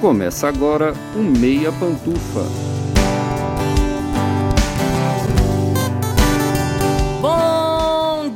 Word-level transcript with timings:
Começa 0.00 0.46
agora 0.46 0.94
o 1.16 1.18
Meia 1.18 1.72
Pantufa. 1.72 2.77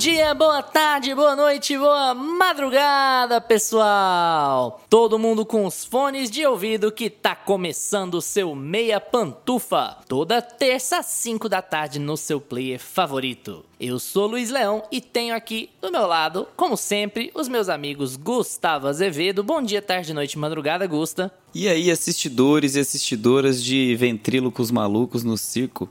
Dia, 0.03 0.35
boa 0.35 0.61
tarde, 0.61 1.15
boa 1.15 1.37
noite, 1.37 1.79
boa 1.79 2.13
madrugada, 2.13 3.41
pessoal! 3.41 4.83
Todo 4.91 5.17
mundo 5.17 5.47
com 5.47 5.65
os 5.65 5.85
fones 5.85 6.29
de 6.29 6.45
ouvido 6.45 6.91
que 6.91 7.09
tá 7.09 7.37
começando 7.37 8.15
o 8.15 8.21
seu 8.21 8.53
Meia 8.53 9.01
Pantufa, 9.01 9.99
toda 10.09 10.43
terça 10.43 10.97
às 10.99 11.07
5 11.07 11.49
da 11.49 11.63
tarde 11.63 12.01
no 12.01 12.17
seu 12.17 12.41
player 12.41 12.81
favorito. 12.81 13.65
Eu 13.79 14.01
sou 14.01 14.27
Luiz 14.27 14.51
Leão 14.51 14.83
e 14.91 15.01
tenho 15.01 15.37
aqui 15.37 15.71
do 15.81 15.93
meu 15.93 16.09
lado, 16.09 16.49
como 16.57 16.77
sempre, 16.77 17.31
os 17.33 17.47
meus 17.47 17.69
amigos 17.69 18.17
Gustavo 18.17 18.89
Azevedo. 18.89 19.45
Bom 19.45 19.63
dia, 19.63 19.81
tarde, 19.81 20.13
noite, 20.13 20.37
madrugada, 20.37 20.85
Gusta. 20.85 21.33
E 21.55 21.69
aí, 21.69 21.93
assistidores 21.93 22.75
e 22.75 22.81
assistidoras 22.81 23.63
de 23.63 23.95
ventrílocos 23.95 24.73
malucos 24.73 25.23
no 25.23 25.39
circo? 25.39 25.89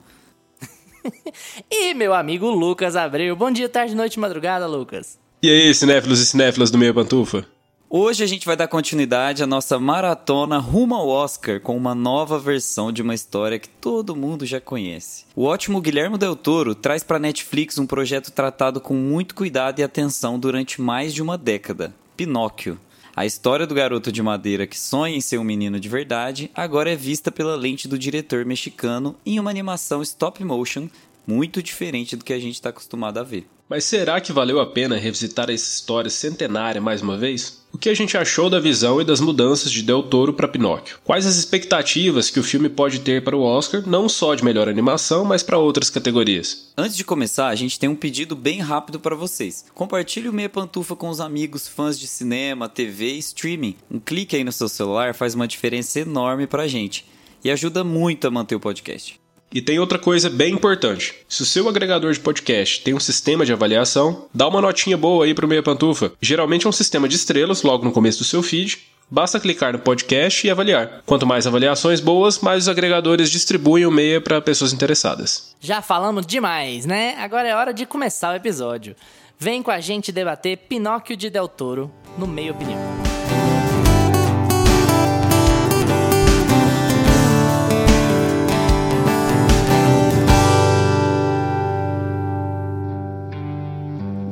e 1.70 1.94
meu 1.94 2.14
amigo 2.14 2.50
Lucas 2.50 2.96
Abreu. 2.96 3.36
Bom 3.36 3.52
dia, 3.52 3.70
tarde, 3.70 3.96
noite, 3.96 4.20
madrugada, 4.20 4.68
Lucas. 4.68 5.20
E 5.41 5.50
aí, 5.50 5.74
cinéfilos 5.74 6.20
e 6.20 6.26
cinéfilas 6.26 6.70
do 6.70 6.77
Meia 6.77 6.94
Pantufa? 6.94 7.46
Hoje 7.94 8.24
a 8.24 8.27
gente 8.27 8.46
vai 8.46 8.55
dar 8.55 8.70
continuidade 8.70 9.44
à 9.44 9.48
nossa 9.48 9.77
maratona 9.77 10.60
rumo 10.60 10.96
ao 10.96 11.10
Oscar 11.10 11.60
com 11.60 11.76
uma 11.76 11.94
nova 11.94 12.40
versão 12.40 12.90
de 12.90 13.02
uma 13.02 13.14
história 13.14 13.60
que 13.60 13.68
todo 13.68 14.16
mundo 14.16 14.46
já 14.46 14.62
conhece. 14.62 15.26
O 15.36 15.44
ótimo 15.44 15.82
Guilherme 15.82 16.18
Del 16.18 16.38
Toro 16.38 16.74
traz 16.74 17.04
para 17.04 17.20
Netflix 17.20 17.77
um 17.77 17.86
projeto 17.86 18.32
tratado 18.32 18.80
com 18.80 18.94
muito 18.94 19.36
cuidado 19.36 19.80
e 19.80 19.84
atenção 19.84 20.40
durante 20.40 20.79
mais 20.79 21.13
de 21.13 21.22
uma 21.22 21.38
década: 21.38 21.94
Pinóquio. 22.16 22.79
A 23.13 23.26
história 23.26 23.67
do 23.67 23.76
garoto 23.76 24.09
de 24.09 24.23
madeira 24.23 24.65
que 24.65 24.79
sonha 24.79 25.15
em 25.15 25.21
ser 25.21 25.37
um 25.37 25.43
menino 25.43 25.79
de 25.79 25.90
verdade 25.90 26.49
agora 26.55 26.91
é 26.91 26.95
vista 26.95 27.29
pela 27.29 27.55
lente 27.55 27.87
do 27.87 27.99
diretor 27.99 28.45
mexicano 28.45 29.17
em 29.26 29.37
uma 29.37 29.49
animação 29.49 30.01
stop 30.01 30.41
motion 30.45 30.87
muito 31.27 31.62
diferente 31.62 32.15
do 32.15 32.23
que 32.23 32.32
a 32.32 32.39
gente 32.39 32.55
está 32.55 32.70
acostumado 32.70 33.20
a 33.20 33.23
ver. 33.23 33.45
Mas 33.67 33.84
será 33.84 34.20
que 34.21 34.32
valeu 34.32 34.59
a 34.59 34.65
pena 34.65 34.95
revisitar 34.98 35.49
essa 35.49 35.73
história 35.73 36.09
centenária 36.09 36.82
mais 36.82 37.01
uma 37.01 37.17
vez? 37.17 37.60
O 37.74 37.77
que 37.77 37.90
a 37.90 37.94
gente 37.94 38.18
achou 38.18 38.50
da 38.50 38.60
visão 38.60 39.00
e 39.00 39.05
das 39.05 39.22
mudanças 39.22 39.72
de 39.72 39.82
Del 39.82 40.04
Toro 40.04 40.34
para 40.34 40.48
Pinóquio? 40.48 40.98
Quais 41.05 41.26
as 41.26 41.38
expectativas 41.38 42.30
que 42.30 42.40
o 42.40 42.44
filme 42.44 42.68
pode 42.68 43.00
ter 43.00 43.24
para 43.24 43.36
o 43.36 43.41
Oscar, 43.41 43.82
não 43.88 44.10
só 44.10 44.36
de 44.36 44.44
melhor 44.44 44.68
animação, 44.68 45.24
mas 45.24 45.41
para 45.41 45.58
outras 45.58 45.90
categorias? 45.90 46.72
Antes 46.78 46.98
de 46.98 47.05
começar, 47.05 47.48
a 47.48 47.55
gente 47.55 47.80
tem 47.80 47.88
um 47.88 47.96
pedido 47.96 48.36
bem 48.36 48.60
rápido 48.60 49.00
para 49.00 49.16
vocês. 49.16 49.66
Compartilhe 49.74 50.28
o 50.28 50.34
Meia 50.34 50.50
Pantufa 50.50 50.98
com 50.98 51.10
os 51.10 51.22
amigos 51.22 51.66
fãs 51.66 51.98
de 51.98 52.08
cinema, 52.08 52.68
TV 52.68 53.13
e 53.13 53.20
streaming. 53.20 53.78
Um 53.90 54.00
clique 54.00 54.35
aí 54.35 54.44
no 54.44 54.52
seu 54.52 54.68
celular 54.68 55.16
faz 55.16 55.34
uma 55.34 55.48
diferença 55.48 56.02
enorme 56.02 56.48
para 56.48 56.63
a 56.63 56.68
gente 56.68 57.06
e 57.41 57.50
ajuda 57.50 57.85
muito 57.85 58.28
a 58.28 58.32
manter 58.32 58.56
o 58.56 58.60
podcast. 58.60 59.20
E 59.54 59.62
tem 59.62 59.80
outra 59.80 59.99
coisa 59.99 60.30
bem 60.30 60.54
importante. 60.54 61.13
Se 61.27 61.41
o 61.41 61.46
seu 61.46 61.68
agregador 61.68 62.13
de 62.13 62.20
podcast 62.20 62.82
tem 62.82 62.94
um 62.94 62.99
sistema 62.99 63.46
de 63.46 63.52
avaliação, 63.52 64.25
dá 64.34 64.47
uma 64.47 64.62
notinha 64.62 64.96
boa 64.96 65.25
aí 65.25 65.34
pro 65.34 65.47
Meia 65.47 65.62
Pantufa. 65.62 66.13
Geralmente 66.22 66.66
é 66.66 66.69
um 66.69 66.74
sistema 66.74 67.07
de 67.07 67.18
estrelas 67.18 67.62
logo 67.62 67.84
no 67.84 67.91
começo 67.91 68.19
do 68.19 68.24
seu 68.24 68.41
feed. 68.41 68.79
Basta 69.09 69.41
clicar 69.41 69.74
no 69.74 69.79
podcast 69.79 70.47
e 70.47 70.50
avaliar. 70.50 71.02
Quanto 71.06 71.28
mais 71.28 71.46
avaliações 71.46 72.00
boas, 72.00 72.40
mais 72.40 72.63
os 72.63 72.69
agregadores 72.69 73.29
distribuem 73.29 73.85
o 73.85 73.91
Meia 73.91 74.22
para 74.22 74.40
pessoas 74.40 74.72
interessadas. 74.72 75.53
Já 75.59 75.81
falamos 75.81 76.25
demais, 76.25 76.85
né? 76.85 77.16
Agora 77.18 77.46
é 77.46 77.53
hora 77.53 77.74
de 77.74 77.85
começar 77.85 78.31
o 78.31 78.38
episódio. 78.38 78.96
Vem 79.38 79.62
com 79.62 79.72
a 79.72 79.81
gente 79.81 80.13
debater 80.13 80.56
Pinóquio 80.56 81.18
de 81.18 81.29
Del 81.29 81.50
Toro 81.50 81.91
no 82.18 82.25
Meia 82.25 82.53
Opinião. 82.53 82.79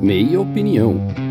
Meia 0.00 0.40
Opinião. 0.40 1.29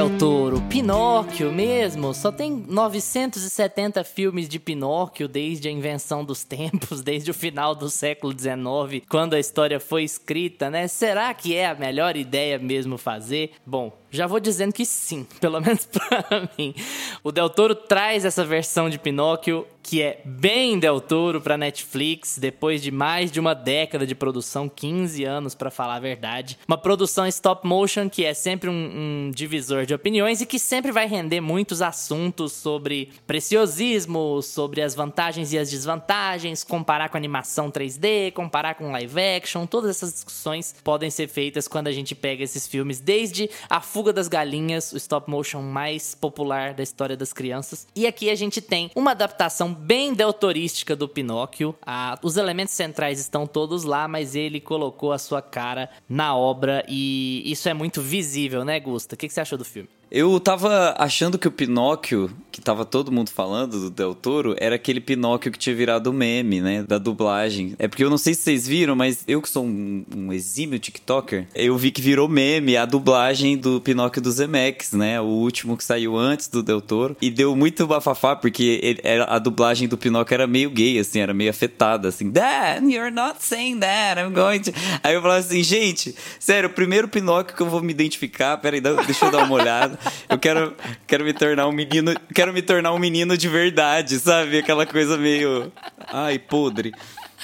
Del 0.00 0.16
Toro, 0.16 0.62
Pinóquio 0.62 1.52
mesmo. 1.52 2.14
Só 2.14 2.32
tem 2.32 2.50
970 2.50 4.02
filmes 4.02 4.48
de 4.48 4.58
Pinóquio 4.58 5.28
desde 5.28 5.68
a 5.68 5.70
invenção 5.70 6.24
dos 6.24 6.42
tempos, 6.42 7.02
desde 7.02 7.30
o 7.30 7.34
final 7.34 7.74
do 7.74 7.90
século 7.90 8.32
XIX, 8.32 9.04
quando 9.10 9.34
a 9.34 9.38
história 9.38 9.78
foi 9.78 10.02
escrita, 10.02 10.70
né? 10.70 10.88
Será 10.88 11.34
que 11.34 11.54
é 11.54 11.66
a 11.66 11.74
melhor 11.74 12.16
ideia 12.16 12.58
mesmo 12.58 12.96
fazer? 12.96 13.50
Bom, 13.66 13.92
já 14.10 14.26
vou 14.26 14.40
dizendo 14.40 14.72
que 14.72 14.86
sim, 14.86 15.26
pelo 15.38 15.60
menos 15.60 15.84
pra 15.84 16.48
mim. 16.58 16.74
O 17.22 17.30
Del 17.30 17.50
Toro 17.50 17.74
traz 17.74 18.24
essa 18.24 18.42
versão 18.42 18.88
de 18.88 18.98
Pinóquio 18.98 19.66
que 19.90 20.02
é 20.02 20.20
bem 20.24 20.78
Del 20.78 21.00
Toro 21.00 21.40
pra 21.40 21.58
Netflix, 21.58 22.38
depois 22.38 22.80
de 22.80 22.92
mais 22.92 23.32
de 23.32 23.40
uma 23.40 23.54
década 23.54 24.06
de 24.06 24.14
produção, 24.14 24.68
15 24.68 25.24
anos 25.24 25.52
para 25.52 25.68
falar 25.68 25.96
a 25.96 25.98
verdade. 25.98 26.56
Uma 26.68 26.78
produção 26.78 27.26
stop 27.26 27.66
motion 27.66 28.08
que 28.08 28.24
é 28.24 28.32
sempre 28.32 28.70
um, 28.70 28.72
um 28.72 29.30
divisor 29.34 29.84
de 29.84 29.92
opiniões 29.92 30.40
e 30.40 30.46
que 30.46 30.60
sempre 30.60 30.92
vai 30.92 31.08
render 31.08 31.40
muitos 31.40 31.82
assuntos 31.82 32.52
sobre 32.52 33.10
preciosismo, 33.26 34.40
sobre 34.42 34.80
as 34.80 34.94
vantagens 34.94 35.52
e 35.52 35.58
as 35.58 35.68
desvantagens, 35.68 36.62
comparar 36.62 37.08
com 37.08 37.16
animação 37.16 37.68
3D, 37.68 38.30
comparar 38.30 38.76
com 38.76 38.92
live 38.92 39.20
action, 39.20 39.66
todas 39.66 39.90
essas 39.90 40.12
discussões 40.12 40.72
podem 40.84 41.10
ser 41.10 41.26
feitas 41.26 41.66
quando 41.66 41.88
a 41.88 41.92
gente 41.92 42.14
pega 42.14 42.44
esses 42.44 42.64
filmes 42.64 43.00
desde 43.00 43.50
a 43.68 43.80
Fuga 43.80 44.12
das 44.12 44.28
Galinhas, 44.28 44.92
o 44.92 44.96
stop 44.96 45.28
motion 45.28 45.62
mais 45.62 46.14
popular 46.14 46.74
da 46.74 46.82
história 46.84 47.16
das 47.16 47.32
crianças. 47.32 47.88
E 47.96 48.06
aqui 48.06 48.30
a 48.30 48.36
gente 48.36 48.60
tem 48.60 48.88
uma 48.94 49.10
adaptação 49.10 49.79
bem 49.80 50.12
deltorística 50.12 50.94
do 50.94 51.08
Pinóquio. 51.08 51.74
Ah, 51.84 52.18
os 52.22 52.36
elementos 52.36 52.74
centrais 52.74 53.18
estão 53.18 53.46
todos 53.46 53.84
lá, 53.84 54.06
mas 54.06 54.34
ele 54.34 54.60
colocou 54.60 55.12
a 55.12 55.18
sua 55.18 55.40
cara 55.40 55.88
na 56.08 56.36
obra 56.36 56.84
e 56.88 57.42
isso 57.46 57.68
é 57.68 57.74
muito 57.74 58.02
visível, 58.02 58.64
né, 58.64 58.78
Gusta? 58.78 59.14
O 59.14 59.18
que, 59.18 59.26
que 59.26 59.34
você 59.34 59.40
achou 59.40 59.58
do 59.58 59.64
filme? 59.64 59.88
Eu 60.10 60.40
tava 60.40 60.94
achando 60.98 61.38
que 61.38 61.46
o 61.46 61.52
Pinóquio, 61.52 62.30
que 62.50 62.60
tava 62.60 62.84
todo 62.84 63.12
mundo 63.12 63.30
falando 63.30 63.80
do 63.80 63.90
Del 63.90 64.14
Toro, 64.14 64.54
era 64.58 64.74
aquele 64.74 65.00
Pinóquio 65.00 65.52
que 65.52 65.58
tinha 65.58 65.74
virado 65.74 66.12
meme, 66.12 66.60
né? 66.60 66.82
Da 66.82 66.98
dublagem. 66.98 67.74
É 67.78 67.88
porque 67.88 68.04
eu 68.04 68.10
não 68.10 68.18
sei 68.18 68.34
se 68.34 68.42
vocês 68.42 68.66
viram, 68.66 68.94
mas 68.96 69.24
eu 69.26 69.40
que 69.40 69.48
sou 69.48 69.64
um, 69.64 70.04
um 70.14 70.32
exímio 70.32 70.78
TikToker, 70.78 71.46
eu 71.54 71.76
vi 71.76 71.90
que 71.90 72.00
virou 72.00 72.28
meme 72.28 72.76
a 72.76 72.84
dublagem 72.84 73.56
do 73.56 73.80
Pinóquio 73.80 74.22
do 74.22 74.30
Zemex, 74.30 74.92
né? 74.92 75.20
O 75.20 75.24
último 75.24 75.76
que 75.76 75.84
saiu 75.84 76.16
antes 76.16 76.48
do 76.48 76.62
Del 76.62 76.80
Toro. 76.80 77.16
E 77.20 77.30
deu 77.30 77.54
muito 77.54 77.86
bafafá, 77.86 78.34
porque 78.34 78.80
ele, 78.82 79.00
a 79.26 79.38
dublagem 79.38 79.88
do 79.88 79.96
Pinóquio 79.96 80.34
era 80.34 80.46
meio 80.46 80.70
gay, 80.70 80.98
assim, 80.98 81.20
era 81.20 81.34
meio 81.34 81.50
afetada, 81.50 82.08
assim. 82.08 82.30
Dad, 82.30 82.82
you're 82.84 83.10
not 83.10 83.36
saying 83.44 83.80
that, 83.80 84.20
I'm 84.20 84.32
going 84.32 84.60
to... 84.60 84.72
Aí 85.02 85.14
eu 85.14 85.22
falava 85.22 85.40
assim, 85.40 85.62
gente, 85.62 86.14
sério, 86.38 86.68
o 86.68 86.72
primeiro 86.72 87.08
Pinóquio 87.08 87.56
que 87.56 87.62
eu 87.62 87.68
vou 87.68 87.82
me 87.82 87.92
identificar, 87.92 88.56
peraí, 88.58 88.80
deixa 88.80 89.26
eu 89.26 89.30
dar 89.30 89.44
uma 89.44 89.54
olhada. 89.54 89.98
Eu 90.28 90.38
quero, 90.38 90.74
quero 91.06 91.24
me 91.24 91.32
tornar 91.32 91.66
um 91.66 91.72
menino. 91.72 92.14
Quero 92.40 92.54
me 92.54 92.62
tornar 92.62 92.94
um 92.94 92.98
menino 92.98 93.36
de 93.36 93.48
verdade, 93.48 94.18
sabe? 94.18 94.56
Aquela 94.56 94.86
coisa 94.86 95.18
meio. 95.18 95.70
Ai, 96.08 96.38
podre. 96.38 96.90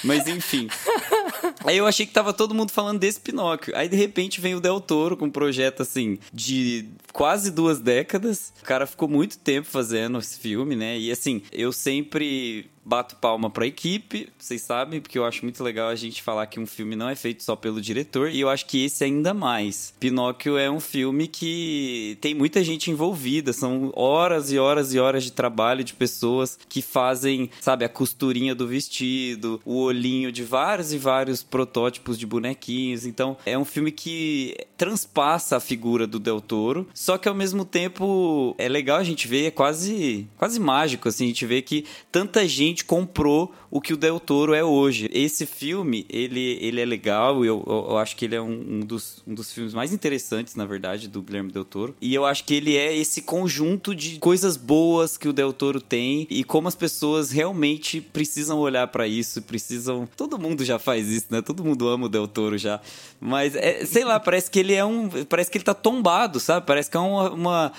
Mas 0.03 0.27
enfim. 0.27 0.67
Aí 1.63 1.77
eu 1.77 1.85
achei 1.85 2.03
que 2.03 2.11
tava 2.11 2.33
todo 2.33 2.55
mundo 2.55 2.71
falando 2.71 2.97
desse 2.97 3.19
Pinóquio. 3.19 3.77
Aí 3.77 3.87
de 3.87 3.95
repente 3.95 4.41
vem 4.41 4.55
o 4.55 4.59
Del 4.59 4.81
Toro 4.81 5.15
com 5.15 5.25
um 5.25 5.29
projeto 5.29 5.83
assim 5.83 6.17
de 6.33 6.89
quase 7.13 7.51
duas 7.51 7.79
décadas. 7.79 8.51
O 8.59 8.65
cara 8.65 8.87
ficou 8.87 9.07
muito 9.07 9.37
tempo 9.37 9.67
fazendo 9.67 10.17
esse 10.17 10.39
filme, 10.39 10.75
né? 10.75 10.97
E 10.97 11.11
assim, 11.11 11.43
eu 11.51 11.71
sempre 11.71 12.67
bato 12.87 13.17
palma 13.17 13.49
pra 13.49 13.67
equipe, 13.67 14.29
vocês 14.39 14.61
sabem, 14.61 15.01
porque 15.01 15.19
eu 15.19 15.25
acho 15.25 15.43
muito 15.43 15.61
legal 15.61 15.89
a 15.89 15.95
gente 15.95 16.23
falar 16.23 16.47
que 16.47 16.57
um 16.57 16.65
filme 16.65 16.95
não 16.95 17.09
é 17.09 17.15
feito 17.15 17.43
só 17.43 17.53
pelo 17.53 17.81
diretor, 17.81 18.29
e 18.29 18.39
eu 18.39 18.49
acho 18.49 18.65
que 18.65 18.85
esse 18.85 19.03
ainda 19.03 19.33
mais. 19.33 19.93
Pinóquio 19.99 20.57
é 20.57 20.71
um 20.71 20.79
filme 20.79 21.27
que 21.27 22.17
tem 22.21 22.33
muita 22.33 22.63
gente 22.63 22.89
envolvida, 22.89 23.51
são 23.51 23.91
horas 23.93 24.53
e 24.53 24.57
horas 24.57 24.93
e 24.93 24.99
horas 24.99 25.25
de 25.25 25.33
trabalho 25.33 25.83
de 25.83 25.93
pessoas 25.93 26.57
que 26.69 26.81
fazem, 26.81 27.49
sabe, 27.59 27.83
a 27.83 27.89
costurinha 27.89 28.55
do 28.55 28.65
vestido, 28.65 29.59
o 29.65 29.81
olhinho 29.81 30.31
de 30.31 30.43
vários 30.43 30.93
e 30.93 30.97
vários 30.97 31.43
protótipos 31.43 32.17
de 32.17 32.25
bonequinhos. 32.25 33.05
Então, 33.05 33.35
é 33.45 33.57
um 33.57 33.65
filme 33.65 33.91
que 33.91 34.55
transpassa 34.77 35.57
a 35.57 35.59
figura 35.59 36.07
do 36.07 36.19
Del 36.19 36.39
Toro, 36.39 36.87
só 36.93 37.17
que 37.17 37.27
ao 37.27 37.35
mesmo 37.35 37.65
tempo 37.65 38.55
é 38.57 38.69
legal 38.69 38.97
a 38.97 39.03
gente 39.03 39.27
ver, 39.27 39.47
é 39.47 39.51
quase 39.51 40.25
quase 40.37 40.59
mágico 40.59 41.09
assim, 41.09 41.25
a 41.25 41.27
gente 41.27 41.45
vê 41.45 41.61
que 41.61 41.83
tanta 42.11 42.47
gente 42.47 42.76
realmente 42.77 42.85
comprou 42.85 43.53
o 43.69 43.81
que 43.81 43.93
o 43.93 43.97
Del 43.97 44.19
Toro 44.19 44.53
é 44.53 44.63
hoje. 44.63 45.09
Esse 45.11 45.45
filme, 45.45 46.05
ele, 46.09 46.57
ele 46.61 46.79
é 46.79 46.85
legal, 46.85 47.43
eu, 47.43 47.63
eu, 47.65 47.97
acho 47.97 48.15
que 48.15 48.25
ele 48.25 48.35
é 48.35 48.41
um, 48.41 48.65
um, 48.69 48.79
dos, 48.79 49.23
um 49.27 49.33
dos 49.33 49.51
filmes 49.51 49.73
mais 49.73 49.91
interessantes, 49.91 50.55
na 50.55 50.65
verdade, 50.65 51.07
do 51.07 51.21
Guilherme 51.21 51.51
Del 51.51 51.65
Toro. 51.65 51.95
E 51.99 52.13
eu 52.13 52.25
acho 52.25 52.43
que 52.43 52.53
ele 52.53 52.75
é 52.75 52.95
esse 52.95 53.21
conjunto 53.21 53.95
de 53.95 54.19
coisas 54.19 54.55
boas 54.55 55.17
que 55.17 55.27
o 55.27 55.33
Del 55.33 55.51
Toro 55.51 55.81
tem 55.81 56.27
e 56.29 56.43
como 56.43 56.67
as 56.67 56.75
pessoas 56.75 57.31
realmente 57.31 57.99
precisam 57.99 58.59
olhar 58.59 58.87
para 58.87 59.07
isso, 59.07 59.41
precisam... 59.41 60.07
Todo 60.15 60.39
mundo 60.39 60.63
já 60.63 60.79
faz 60.79 61.07
isso, 61.07 61.27
né? 61.29 61.41
Todo 61.41 61.63
mundo 61.63 61.87
ama 61.87 62.05
o 62.05 62.09
Del 62.09 62.27
Toro 62.27 62.57
já. 62.57 62.79
Mas, 63.19 63.55
é, 63.55 63.85
sei 63.85 64.03
lá, 64.03 64.19
parece 64.19 64.49
que 64.49 64.59
ele 64.59 64.73
é 64.73 64.85
um... 64.85 65.09
Parece 65.27 65.49
que 65.49 65.57
ele 65.57 65.65
tá 65.65 65.73
tombado, 65.73 66.39
sabe? 66.39 66.65
Parece 66.65 66.89
que 66.89 66.97
é 66.97 66.99
uma, 66.99 67.31
uma 67.31 67.73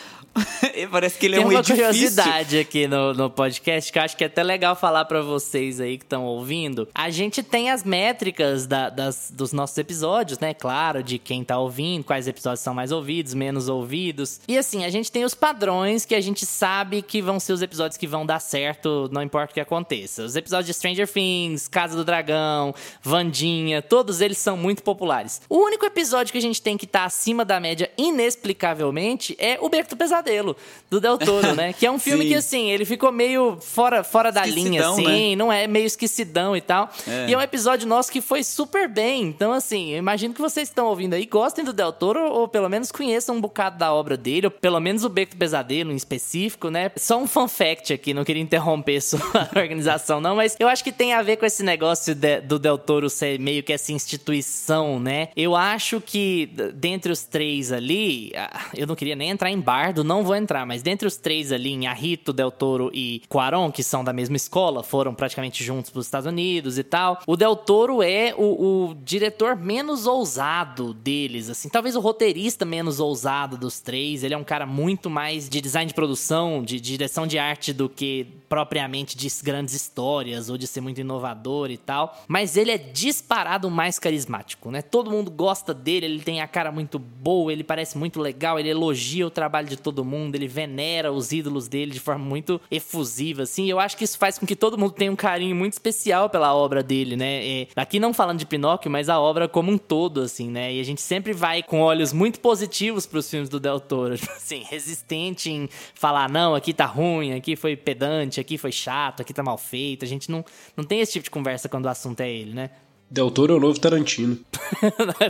Parece 0.90 1.18
que 1.18 1.26
ele 1.26 1.36
Tem 1.36 1.44
é 1.44 1.46
um 1.46 1.50
uma 1.50 1.60
edifício. 1.60 1.84
curiosidade 1.84 2.58
aqui 2.58 2.86
no, 2.86 3.12
no 3.14 3.30
podcast 3.30 3.92
que 3.92 3.98
eu 3.98 4.02
acho 4.02 4.16
que 4.16 4.24
é 4.24 4.26
até 4.26 4.42
legal 4.42 4.76
falar 4.76 4.87
para 5.04 5.22
vocês 5.22 5.80
aí 5.80 5.96
que 5.96 6.04
estão 6.04 6.24
ouvindo. 6.24 6.88
A 6.94 7.10
gente 7.10 7.42
tem 7.42 7.70
as 7.70 7.84
métricas 7.84 8.66
da, 8.66 8.90
das, 8.90 9.32
dos 9.34 9.52
nossos 9.52 9.76
episódios, 9.78 10.38
né? 10.38 10.52
Claro, 10.52 11.02
de 11.02 11.18
quem 11.18 11.42
tá 11.42 11.58
ouvindo, 11.58 12.04
quais 12.04 12.26
episódios 12.26 12.60
são 12.60 12.74
mais 12.74 12.92
ouvidos, 12.92 13.34
menos 13.34 13.68
ouvidos. 13.68 14.40
E 14.46 14.58
assim, 14.58 14.84
a 14.84 14.90
gente 14.90 15.10
tem 15.10 15.24
os 15.24 15.34
padrões 15.34 16.04
que 16.04 16.14
a 16.14 16.20
gente 16.20 16.44
sabe 16.44 17.02
que 17.02 17.22
vão 17.22 17.40
ser 17.40 17.52
os 17.52 17.62
episódios 17.62 17.96
que 17.96 18.06
vão 18.06 18.26
dar 18.26 18.40
certo, 18.40 19.08
não 19.12 19.22
importa 19.22 19.52
o 19.52 19.54
que 19.54 19.60
aconteça. 19.60 20.24
Os 20.24 20.36
episódios 20.36 20.66
de 20.66 20.74
Stranger 20.74 21.08
Things, 21.08 21.68
Casa 21.68 21.96
do 21.96 22.04
Dragão, 22.04 22.74
Vandinha, 23.02 23.80
todos 23.80 24.20
eles 24.20 24.38
são 24.38 24.56
muito 24.56 24.82
populares. 24.82 25.40
O 25.48 25.58
único 25.58 25.86
episódio 25.86 26.32
que 26.32 26.38
a 26.38 26.42
gente 26.42 26.60
tem 26.60 26.76
que 26.76 26.84
estar 26.84 27.00
tá 27.00 27.04
acima 27.06 27.44
da 27.44 27.60
média 27.60 27.90
inexplicavelmente 27.96 29.36
é 29.38 29.58
o 29.60 29.68
Beco 29.68 29.90
do 29.90 29.96
Pesadelo 29.96 30.18
Pesadelo, 30.18 30.56
do 30.90 31.00
Del 31.00 31.18
Toro, 31.18 31.54
né? 31.54 31.72
Que 31.72 31.86
é 31.86 31.90
um 31.90 31.98
filme 31.98 32.26
que, 32.28 32.34
assim, 32.34 32.70
ele 32.70 32.84
ficou 32.84 33.12
meio 33.12 33.58
fora, 33.60 34.02
fora 34.02 34.30
da 34.30 34.44
linha, 34.44 34.77
assim, 34.78 35.30
né? 35.30 35.36
não 35.36 35.52
é 35.52 35.66
meio 35.66 35.86
esquecidão 35.86 36.56
e 36.56 36.60
tal. 36.60 36.90
É. 37.06 37.28
E 37.28 37.34
é 37.34 37.38
um 37.38 37.40
episódio 37.40 37.86
nosso 37.86 38.10
que 38.10 38.20
foi 38.20 38.42
super 38.42 38.88
bem. 38.88 39.24
Então, 39.24 39.52
assim, 39.52 39.90
eu 39.90 39.98
imagino 39.98 40.34
que 40.34 40.40
vocês 40.40 40.68
estão 40.68 40.86
ouvindo 40.86 41.14
aí, 41.14 41.26
gostem 41.26 41.64
do 41.64 41.72
Del 41.72 41.92
Toro, 41.92 42.30
ou 42.30 42.48
pelo 42.48 42.68
menos 42.68 42.90
conheçam 42.90 43.36
um 43.36 43.40
bocado 43.40 43.78
da 43.78 43.92
obra 43.92 44.16
dele, 44.16 44.46
ou 44.46 44.50
pelo 44.50 44.80
menos 44.80 45.04
o 45.04 45.08
Beco 45.08 45.34
do 45.34 45.38
Pesadelo 45.38 45.92
em 45.92 45.96
específico, 45.96 46.70
né? 46.70 46.90
Só 46.96 47.18
um 47.18 47.26
fun 47.26 47.48
fact 47.48 47.92
aqui, 47.92 48.12
não 48.12 48.24
queria 48.24 48.42
interromper 48.42 49.00
sua 49.02 49.20
organização, 49.56 50.20
não, 50.20 50.36
mas 50.36 50.56
eu 50.58 50.68
acho 50.68 50.82
que 50.82 50.92
tem 50.92 51.14
a 51.14 51.22
ver 51.22 51.36
com 51.36 51.46
esse 51.46 51.62
negócio 51.62 52.14
de, 52.14 52.40
do 52.40 52.58
Del 52.58 52.78
Toro 52.78 53.08
ser 53.08 53.38
meio 53.38 53.62
que 53.62 53.72
essa 53.72 53.92
instituição, 53.92 54.98
né? 55.00 55.28
Eu 55.36 55.54
acho 55.54 56.00
que 56.00 56.50
dentre 56.74 57.12
os 57.12 57.24
três 57.24 57.72
ali, 57.72 58.32
eu 58.74 58.86
não 58.86 58.94
queria 58.94 59.16
nem 59.16 59.30
entrar 59.30 59.50
em 59.50 59.60
bardo, 59.60 60.04
não 60.04 60.22
vou 60.24 60.34
entrar, 60.34 60.66
mas 60.66 60.82
dentre 60.82 61.06
os 61.06 61.16
três 61.16 61.52
ali, 61.52 61.72
Inharito, 61.72 62.32
Del 62.32 62.50
Toro 62.50 62.90
e 62.92 63.22
Quaron, 63.28 63.70
que 63.70 63.82
são 63.82 64.02
da 64.04 64.12
mesma 64.12 64.36
escola, 64.36 64.67
foram 64.82 65.14
praticamente 65.14 65.64
juntos 65.64 65.90
para 65.90 66.00
os 66.00 66.06
Estados 66.06 66.26
Unidos 66.26 66.78
e 66.78 66.82
tal. 66.82 67.20
O 67.26 67.36
Del 67.36 67.56
Toro 67.56 68.02
é 68.02 68.34
o, 68.36 68.88
o, 68.88 68.94
diretor 68.94 69.56
menos 69.56 70.06
ousado 70.06 70.94
deles, 70.94 71.48
assim, 71.48 71.68
talvez 71.68 71.96
o 71.96 72.00
roteirista 72.00 72.64
menos 72.64 73.00
ousado 73.00 73.56
dos 73.56 73.80
três. 73.80 74.22
Ele 74.22 74.34
é 74.34 74.38
um 74.38 74.44
cara 74.44 74.66
muito 74.66 75.08
mais 75.10 75.48
de 75.48 75.60
design 75.60 75.88
de 75.88 75.94
produção, 75.94 76.62
de, 76.62 76.80
de 76.80 76.92
direção 76.92 77.26
de 77.26 77.38
arte 77.38 77.72
do 77.72 77.88
que 77.88 78.26
propriamente 78.48 79.16
de 79.16 79.28
grandes 79.42 79.74
histórias 79.74 80.48
ou 80.48 80.56
de 80.56 80.66
ser 80.66 80.80
muito 80.80 81.00
inovador 81.00 81.70
e 81.70 81.76
tal. 81.76 82.18
Mas 82.26 82.56
ele 82.56 82.70
é 82.70 82.78
disparado 82.78 83.70
mais 83.70 83.98
carismático, 83.98 84.70
né? 84.70 84.82
Todo 84.82 85.10
mundo 85.10 85.30
gosta 85.30 85.74
dele, 85.74 86.06
ele 86.06 86.20
tem 86.20 86.40
a 86.40 86.48
cara 86.48 86.72
muito 86.72 86.98
boa, 86.98 87.52
ele 87.52 87.62
parece 87.62 87.98
muito 87.98 88.20
legal, 88.20 88.58
ele 88.58 88.70
elogia 88.70 89.26
o 89.26 89.30
trabalho 89.30 89.68
de 89.68 89.76
todo 89.76 90.04
mundo, 90.04 90.34
ele 90.34 90.48
venera 90.48 91.12
os 91.12 91.32
ídolos 91.32 91.68
dele 91.68 91.92
de 91.92 92.00
forma 92.00 92.24
muito 92.24 92.60
efusiva, 92.70 93.42
assim. 93.42 93.68
Eu 93.68 93.78
acho 93.78 93.96
que 93.96 94.04
isso 94.04 94.18
faz 94.18 94.38
com 94.38 94.46
que 94.46 94.56
todo 94.56 94.78
mundo 94.78 94.92
tenha 94.92 95.12
um 95.12 95.16
carinho 95.16 95.54
muito 95.54 95.74
especial 95.74 96.30
pela 96.30 96.54
obra 96.54 96.82
dele, 96.82 97.16
né? 97.16 97.44
E 97.44 97.68
aqui 97.76 98.00
não 98.00 98.14
falando 98.14 98.38
de 98.38 98.46
Pinóquio, 98.46 98.90
mas 98.90 99.08
a 99.08 99.20
obra 99.20 99.48
como 99.48 99.70
um 99.70 99.78
todo, 99.78 100.22
assim, 100.22 100.50
né? 100.50 100.72
E 100.72 100.80
a 100.80 100.84
gente 100.84 101.00
sempre 101.00 101.32
vai 101.32 101.62
com 101.62 101.80
olhos 101.80 102.12
muito 102.12 102.40
positivos 102.40 103.06
para 103.06 103.18
os 103.18 103.28
filmes 103.28 103.48
do 103.48 103.60
Del 103.60 103.80
Toro, 103.80 104.16
tipo 104.18 104.32
assim, 104.32 104.62
resistente 104.68 105.50
em 105.50 105.68
falar, 105.94 106.28
não, 106.28 106.54
aqui 106.54 106.72
tá 106.72 106.86
ruim, 106.86 107.32
aqui 107.32 107.56
foi 107.56 107.76
pedante, 107.76 108.37
aqui 108.40 108.58
foi 108.58 108.72
chato, 108.72 109.20
aqui 109.20 109.32
tá 109.32 109.42
mal 109.42 109.58
feito. 109.58 110.04
A 110.04 110.08
gente 110.08 110.30
não, 110.30 110.44
não 110.76 110.84
tem 110.84 111.00
esse 111.00 111.12
tipo 111.12 111.24
de 111.24 111.30
conversa 111.30 111.68
quando 111.68 111.86
o 111.86 111.88
assunto 111.88 112.20
é 112.20 112.30
ele, 112.30 112.54
né? 112.54 112.70
Del 113.10 113.30
Toro 113.30 113.54
é 113.54 113.56
o 113.56 113.60
novo 113.60 113.80
Tarantino. 113.80 114.38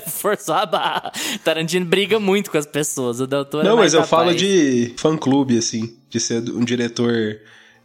Forçou 0.08 0.55
a 0.55 0.66
barra. 0.66 1.12
Tarantino 1.44 1.87
briga 1.87 2.19
muito 2.19 2.50
com 2.50 2.58
as 2.58 2.66
pessoas. 2.66 3.20
O 3.20 3.26
Del 3.26 3.44
Toro 3.44 3.64
Não, 3.64 3.75
é 3.75 3.82
mas 3.82 3.94
eu 3.94 4.00
capaz. 4.00 4.10
falo 4.10 4.34
de 4.34 4.94
fã-clube, 4.96 5.56
assim. 5.56 5.96
De 6.10 6.19
ser 6.19 6.43
um 6.50 6.64
diretor 6.64 7.38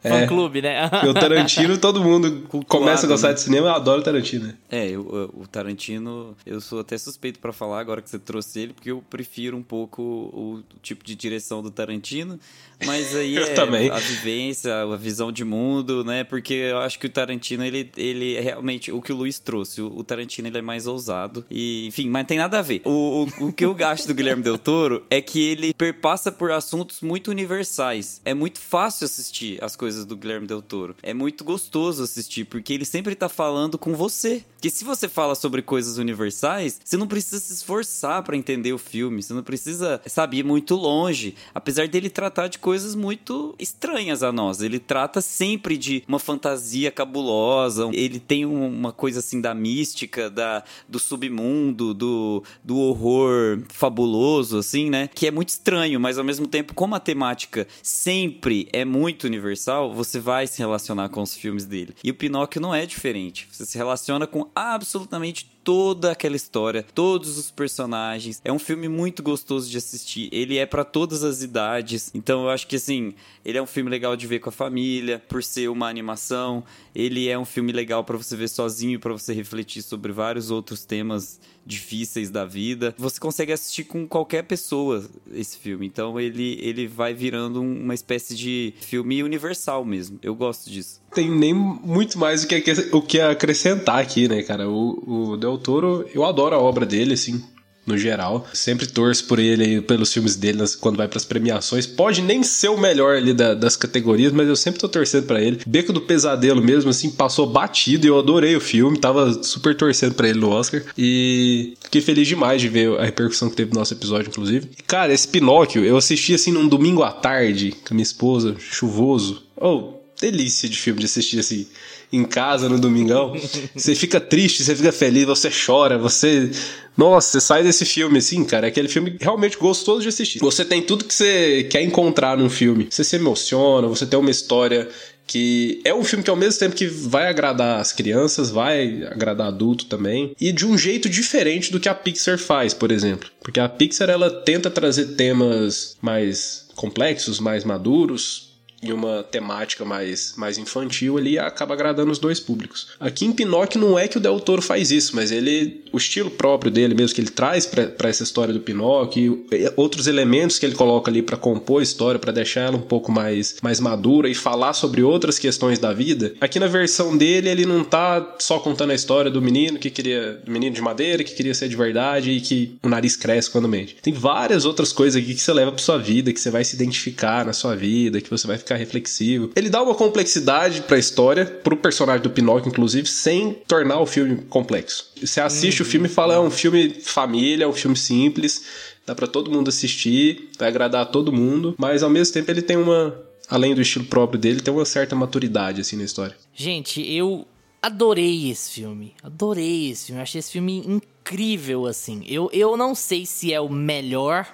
Fã 0.10 0.28
clube, 0.28 0.62
né? 0.62 0.86
o 1.10 1.14
Tarantino, 1.14 1.78
todo 1.78 2.04
mundo 2.04 2.46
começa 2.68 3.06
a 3.06 3.10
gostar 3.10 3.30
né? 3.30 3.34
de 3.36 3.42
cinema, 3.42 3.68
eu 3.68 3.74
adoro 3.74 4.04
Tarantino. 4.04 4.54
É, 4.70 4.90
eu, 4.90 5.32
o 5.34 5.48
Tarantino, 5.48 6.36
eu 6.46 6.60
sou 6.60 6.82
até 6.82 6.98
suspeito 6.98 7.40
para 7.40 7.54
falar 7.54 7.80
agora 7.80 8.02
que 8.02 8.10
você 8.10 8.20
trouxe 8.20 8.60
ele, 8.60 8.74
porque 8.74 8.92
eu 8.92 9.02
prefiro 9.10 9.56
um 9.56 9.64
pouco 9.64 10.02
o, 10.02 10.56
o 10.56 10.64
tipo 10.82 11.06
de 11.06 11.16
direção 11.16 11.62
do 11.62 11.72
Tarantino. 11.72 12.38
Mas 12.86 13.16
aí 13.16 13.38
é 13.38 13.54
também. 13.54 13.90
a 13.90 13.98
vivência, 13.98 14.82
a 14.82 14.96
visão 14.96 15.32
de 15.32 15.44
mundo, 15.44 16.04
né? 16.04 16.24
Porque 16.24 16.54
eu 16.54 16.80
acho 16.80 17.00
que 17.00 17.08
o 17.08 17.10
Tarantino, 17.10 17.64
ele, 17.64 17.90
ele 17.98 18.36
é 18.36 18.42
realmente 18.42 18.92
o 18.92 19.02
que 19.02 19.12
o 19.12 19.16
Luiz 19.16 19.40
trouxe. 19.40 19.82
O, 19.82 19.88
o 19.98 20.04
Tarantino, 20.04 20.48
ele 20.48 20.58
é 20.58 20.62
mais 20.62 20.88
ousado. 20.88 21.46
E, 21.50 21.88
enfim, 21.88 22.10
mas 22.10 22.28
tem 22.28 22.38
nada 22.38 22.60
a 22.60 22.62
ver. 22.62 22.82
O, 22.86 23.28
o, 23.40 23.48
o 23.48 23.54
que 23.54 23.66
eu 23.66 23.74
gasto 23.74 24.08
do 24.08 24.14
Guilherme 24.14 24.44
Del 24.44 24.58
Toro 24.58 25.04
é 25.10 25.22
que 25.22 25.42
ele 25.42 25.74
perpassa 25.74 26.32
por 26.32 26.52
assuntos 26.52 27.02
muito 27.02 27.32
universais. 27.32 28.22
É 28.26 28.34
muito 28.34 28.60
fácil 28.60 29.06
assistir 29.06 29.64
as 29.64 29.76
coisas 29.76 30.06
do 30.06 30.16
Guilherme 30.16 30.48
Del 30.48 30.62
Toro. 30.62 30.96
É 31.02 31.14
muito 31.14 31.44
gostoso 31.44 32.04
assistir, 32.04 32.46
porque 32.46 32.74
ele 32.74 32.86
sempre 32.86 33.16
tá 33.16 33.30
falando 33.30 33.78
com 33.78 33.94
você. 33.96 34.44
Que 34.62 34.70
se 34.70 34.86
você 34.86 35.10
fala 35.10 35.36
sobre 35.36 35.62
coisas 35.62 35.98
universais, 35.98 36.80
você 36.84 36.96
não 36.96 37.08
precisa 37.08 37.40
se 37.40 37.54
esforçar 37.54 38.24
para 38.24 38.38
entender 38.38 38.72
o 38.72 38.78
filme. 38.78 39.22
Você 39.22 39.34
não 39.34 39.44
precisa, 39.44 40.02
sabe, 40.06 40.38
ir 40.38 40.44
muito 40.44 40.76
longe. 40.76 41.36
Apesar 41.54 41.88
dele 41.88 42.10
tratar 42.10 42.48
de 42.48 42.58
coisas 42.58 42.73
muito 42.96 43.56
estranhas 43.60 44.24
a 44.24 44.32
nós. 44.32 44.62
Ele 44.62 44.80
trata 44.80 45.22
sempre 45.22 45.78
de 45.78 46.04
uma 46.08 46.20
fantasia 46.20 46.92
cabulosa. 46.92 47.90
Ele 47.94 48.20
tem 48.20 48.46
uma 48.46 48.92
coisa 48.92 49.20
assim 49.20 49.40
da 49.40 49.54
mística, 49.54 50.30
da, 50.30 50.64
do 50.88 51.00
submundo, 51.00 51.94
do, 51.94 52.44
do 52.64 52.78
horror 52.78 53.62
fabuloso, 53.70 54.58
assim, 54.58 54.90
né? 54.90 55.10
Que 55.14 55.28
é 55.28 55.32
muito 55.32 55.50
estranho, 55.50 56.00
mas 56.00 56.18
ao 56.18 56.24
mesmo 56.24 56.48
tempo, 56.48 56.74
como 56.74 56.96
a 56.96 57.00
temática 57.00 57.68
sempre 57.82 58.68
é 58.74 58.84
muito 58.84 59.26
universal, 59.26 59.94
você 59.94 60.20
vai 60.20 60.48
se 60.48 60.60
relacionar 60.60 61.10
com 61.10 61.22
os 61.22 61.36
filmes 61.36 61.66
dele. 61.66 61.94
E 62.04 62.12
o 62.12 62.16
Pinóquio 62.16 62.62
não 62.62 62.74
é 62.74 62.86
diferente. 62.86 63.48
Você 63.52 63.66
se 63.66 63.78
relaciona 63.78 64.26
com 64.26 64.50
absolutamente 64.56 65.53
toda 65.64 66.12
aquela 66.12 66.36
história, 66.36 66.84
todos 66.94 67.38
os 67.38 67.50
personagens. 67.50 68.42
É 68.44 68.52
um 68.52 68.60
filme 68.60 68.88
muito 68.88 69.24
gostoso 69.24 69.70
de 69.70 69.78
assistir. 69.78 70.30
Ele 70.32 70.58
é 70.58 70.66
para 70.66 70.84
todas 70.84 71.24
as 71.24 71.42
idades. 71.42 72.12
Então 72.14 72.44
eu 72.44 72.50
acho 72.50 72.68
que 72.68 72.76
assim, 72.76 73.14
ele 73.46 73.58
é 73.58 73.62
um 73.62 73.68
filme 73.68 73.90
legal 73.90 74.16
de 74.16 74.28
ver 74.28 74.40
com 74.40 74.50
a 74.50 74.52
família, 74.52 75.22
por 75.28 75.44
ser 75.44 75.70
uma 75.70 75.88
animação. 75.88 76.64
Ele 76.94 77.30
é 77.30 77.38
um 77.38 77.46
filme 77.46 77.72
legal 77.72 78.04
para 78.04 78.18
você 78.18 78.36
ver 78.36 78.50
sozinho, 78.50 79.00
para 79.00 79.14
você 79.14 79.34
refletir 79.34 79.82
sobre 79.82 80.12
vários 80.12 80.52
outros 80.52 80.86
temas 80.86 81.40
difíceis 81.66 82.30
da 82.30 82.46
vida. 82.46 82.94
Você 82.98 83.20
consegue 83.20 83.54
assistir 83.54 83.86
com 83.86 84.08
qualquer 84.08 84.44
pessoa 84.44 85.10
esse 85.32 85.58
filme. 85.58 85.86
Então 85.86 86.20
ele, 86.20 86.60
ele 86.62 86.88
vai 86.88 87.14
virando 87.14 87.62
uma 87.62 87.94
espécie 87.94 88.36
de 88.36 88.74
filme 88.82 89.24
universal 89.24 89.86
mesmo. 89.86 90.20
Eu 90.22 90.36
gosto 90.36 90.70
disso. 90.70 91.02
Tem 91.14 91.30
nem 91.30 91.54
muito 91.54 92.18
mais 92.18 92.44
o 92.44 92.48
que, 92.48 92.64
o 92.92 93.02
que 93.02 93.20
acrescentar 93.20 94.00
aqui, 94.00 94.28
né, 94.28 94.42
cara? 94.44 94.70
O, 94.70 95.32
o 95.32 95.38
Del 95.38 95.58
Toro, 95.58 96.06
eu 96.14 96.26
adoro 96.26 96.56
a 96.56 96.60
obra 96.60 96.86
dele, 96.86 97.14
assim 97.14 97.42
no 97.86 97.98
geral. 97.98 98.48
Sempre 98.54 98.88
torço 98.88 99.26
por 99.26 99.40
ele, 99.40 99.82
pelos 99.82 100.12
filmes 100.14 100.36
dele, 100.36 100.64
quando 100.80 100.98
vai 100.98 101.08
para 101.08 101.18
as 101.18 101.26
premiações. 101.26 101.86
Pode 101.86 102.22
nem 102.22 102.44
ser 102.44 102.70
o 102.70 102.78
melhor 102.78 103.18
ali 103.18 103.34
da, 103.34 103.54
das 103.54 103.76
categorias, 103.76 104.32
mas 104.32 104.48
eu 104.48 104.56
sempre 104.56 104.80
tô 104.80 104.88
torcendo 104.88 105.26
para 105.26 105.42
ele. 105.42 105.60
Beco 105.66 105.94
do 105.94 106.02
Pesadelo 106.02 106.62
mesmo, 106.62 106.90
assim, 106.90 107.10
passou 107.10 107.46
batido 107.46 108.06
e 108.06 108.10
eu 108.10 108.18
adorei 108.18 108.56
o 108.56 108.62
filme. 108.62 108.98
Tava 108.98 109.44
super 109.44 109.76
torcendo 109.76 110.14
para 110.14 110.30
ele 110.30 110.40
no 110.40 110.50
Oscar. 110.50 110.82
E 110.98 111.74
fiquei 111.82 112.02
feliz 112.02 112.28
demais 112.28 112.62
de 112.62 112.70
ver 112.70 112.98
a 113.00 113.06
repercussão 113.06 113.50
que 113.50 113.56
teve 113.56 113.72
no 113.74 113.80
nosso 113.80 113.94
episódio, 113.94 114.30
inclusive. 114.30 114.70
Cara, 114.88 115.14
esse 115.14 115.28
Pinóquio, 115.28 115.84
eu 115.84 115.98
assisti 115.98 116.34
assim 116.34 116.52
num 116.52 116.68
domingo 116.68 117.04
à 117.04 117.12
tarde 117.12 117.72
com 117.86 117.94
a 117.94 117.96
minha 117.96 118.04
esposa, 118.04 118.56
chuvoso. 118.60 119.44
Oh, 119.56 120.03
delícia 120.24 120.70
de 120.70 120.78
filme 120.78 121.00
de 121.00 121.06
assistir 121.06 121.40
assim 121.40 121.68
em 122.12 122.24
casa 122.24 122.70
no 122.70 122.80
domingão. 122.80 123.34
Você 123.76 123.96
fica 123.96 124.20
triste, 124.20 124.64
você 124.64 124.76
fica 124.76 124.92
feliz, 124.92 125.26
você 125.26 125.50
chora, 125.50 125.98
você. 125.98 126.52
Nossa, 126.96 127.32
você 127.32 127.42
sai 127.42 127.64
desse 127.64 127.86
filme 127.86 128.20
assim, 128.20 128.46
cara. 128.46 128.68
É 128.68 128.70
aquele 128.70 128.88
filme 128.88 129.18
realmente 129.20 129.58
gostoso 129.58 130.02
de 130.02 130.10
assistir. 130.10 130.38
Você 130.40 130.64
tem 130.64 130.84
tudo 130.84 131.06
que 131.06 131.14
você 131.14 131.68
quer 131.72 131.82
encontrar 131.82 132.38
num 132.38 132.52
filme. 132.52 132.88
Você 132.88 133.04
se 133.04 133.16
emociona, 133.16 133.88
você 133.88 134.06
tem 134.06 134.20
uma 134.20 134.30
história 134.30 134.88
que 135.26 135.82
é 135.84 135.94
um 135.94 136.04
filme 136.04 136.24
que 136.24 136.30
ao 136.30 136.36
mesmo 136.36 136.60
tempo 136.60 136.76
que 136.76 136.86
vai 136.86 137.28
agradar 137.28 137.80
as 137.80 137.92
crianças, 137.92 138.52
vai 138.52 139.04
agradar 139.10 139.48
adulto 139.48 139.86
também, 139.86 140.36
e 140.40 140.52
de 140.52 140.68
um 140.68 140.78
jeito 140.78 141.10
diferente 141.10 141.72
do 141.72 141.80
que 141.80 141.90
a 141.90 141.96
Pixar 141.96 142.38
faz, 142.38 142.74
por 142.74 142.92
exemplo. 142.92 143.32
Porque 143.42 143.60
a 143.60 143.70
Pixar 143.70 144.10
ela 144.10 144.30
tenta 144.30 144.70
trazer 144.70 145.16
temas 145.16 145.96
mais 146.02 146.68
complexos, 146.76 147.40
mais 147.40 147.64
maduros, 147.64 148.53
em 148.84 148.92
uma 148.92 149.24
temática 149.24 149.86
mais, 149.86 150.34
mais 150.38 150.58
infantil, 150.58 151.18
ele 151.18 151.40
acaba 151.40 151.74
agradando 151.74 152.12
os 152.12 152.20
dois 152.20 152.40
públicos. 152.40 152.90
Aqui 153.00 153.26
em 153.26 153.32
Pinóquio 153.32 153.80
não 153.80 153.98
é 153.98 154.08
que 154.08 154.18
o 154.18 154.22
Del 154.22 154.40
Toro 154.40 154.62
faz 154.62 154.92
isso, 154.92 155.16
mas 155.16 155.32
ele 155.32 155.84
o 155.92 155.98
estilo 155.98 156.32
próprio 156.32 156.72
dele 156.72 156.96
mesmo 156.96 157.14
que 157.14 157.22
ele 157.22 157.30
traz 157.30 157.66
para 157.66 158.10
essa 158.10 158.24
história 158.24 158.54
do 158.54 158.60
Pinóquio, 158.60 159.46
outros 159.76 160.08
elementos 160.08 160.58
que 160.58 160.66
ele 160.66 160.76
coloca 160.76 161.10
ali 161.12 161.22
para 161.22 161.38
compor 161.38 161.82
a 161.82 161.84
história, 161.84 162.20
para 162.20 162.32
deixar 162.32 162.62
ela 162.62 162.78
um 162.78 162.82
pouco 162.82 163.12
mais 163.12 163.58
mais 163.62 163.80
madura 163.80 164.28
e 164.28 164.34
falar 164.34 164.74
sobre 164.74 165.04
outras 165.04 165.38
questões 165.38 165.78
da 165.78 165.94
vida. 165.94 166.34
Aqui 166.42 166.60
na 166.60 166.68
versão 166.68 167.16
dele, 167.16 167.50
ele 167.50 167.66
não 167.66 167.84
tá 167.84 168.36
só 168.40 168.60
contando 168.60 168.92
a 168.92 168.96
história 168.96 169.30
do 169.30 169.42
menino 169.42 169.78
que 169.78 169.90
queria, 169.90 170.42
do 170.44 170.52
menino 170.52 170.76
de 170.76 170.82
madeira 170.82 171.24
que 171.24 171.36
queria 171.36 171.54
ser 171.54 171.70
de 171.70 171.76
verdade 171.76 172.32
e 172.32 172.42
que 172.42 172.76
o 172.82 172.90
nariz 172.90 173.16
cresce 173.16 173.50
quando 173.50 173.68
mente. 173.68 173.96
Tem 174.02 174.14
várias 174.14 174.66
outras 174.66 174.92
coisas 174.92 175.22
aqui 175.22 175.34
que 175.34 175.42
você 175.42 175.54
leva 175.54 175.72
para 175.72 175.82
sua 175.82 175.98
vida, 175.98 176.34
que 176.34 176.40
você 176.40 176.50
vai 176.50 176.64
se 176.64 176.76
identificar 176.76 177.46
na 177.46 177.54
sua 177.54 177.76
vida, 177.76 178.20
que 178.20 178.30
você 178.30 178.48
vai 178.48 178.58
ficar 178.58 178.73
reflexivo. 178.76 179.52
Ele 179.56 179.70
dá 179.70 179.82
uma 179.82 179.96
complexidade 179.96 180.82
para 180.82 180.96
a 180.96 181.00
história, 181.00 181.46
pro 181.46 181.78
personagem 181.78 182.22
do 182.22 182.30
Pinóquio 182.30 182.70
inclusive, 182.70 183.08
sem 183.08 183.54
tornar 183.68 184.00
o 184.00 184.06
filme 184.06 184.38
complexo. 184.50 185.12
Você 185.22 185.42
assiste 185.42 185.82
uhum. 185.82 185.88
o 185.88 185.90
filme 185.90 186.08
e 186.08 186.12
fala, 186.12 186.36
é 186.36 186.40
um 186.40 186.52
filme 186.52 186.90
família, 187.02 187.66
é 187.66 187.68
um 187.68 187.74
filme 187.74 187.96
simples, 187.96 188.64
dá 189.06 189.14
para 189.14 189.28
todo 189.28 189.52
mundo 189.52 189.70
assistir, 189.70 190.50
vai 190.58 190.70
agradar 190.70 191.02
a 191.02 191.06
todo 191.06 191.32
mundo, 191.32 191.76
mas 191.78 192.04
ao 192.04 192.10
mesmo 192.10 192.34
tempo 192.34 192.50
ele 192.52 192.62
tem 192.62 192.78
uma 192.78 193.16
além 193.50 193.76
do 193.76 193.82
estilo 193.82 194.06
próprio 194.06 194.40
dele, 194.40 194.62
tem 194.62 194.74
uma 194.74 194.86
certa 194.86 195.16
maturidade 195.16 195.82
assim 195.82 195.96
na 195.96 196.04
história. 196.04 196.36
Gente, 196.54 197.02
eu 197.02 197.46
adorei 197.82 198.50
esse 198.50 198.72
filme. 198.72 199.14
Adorei 199.22 199.92
esse 199.92 200.08
filme. 200.08 200.22
Achei 200.22 200.40
esse 200.40 200.52
filme 200.52 200.84
incrível, 200.88 201.86
assim. 201.86 202.24
Eu, 202.26 202.50
eu 202.54 202.78
não 202.78 202.96
sei 202.96 203.26
se 203.26 203.54
é 203.54 203.60
o 203.60 203.70
melhor 203.70 204.48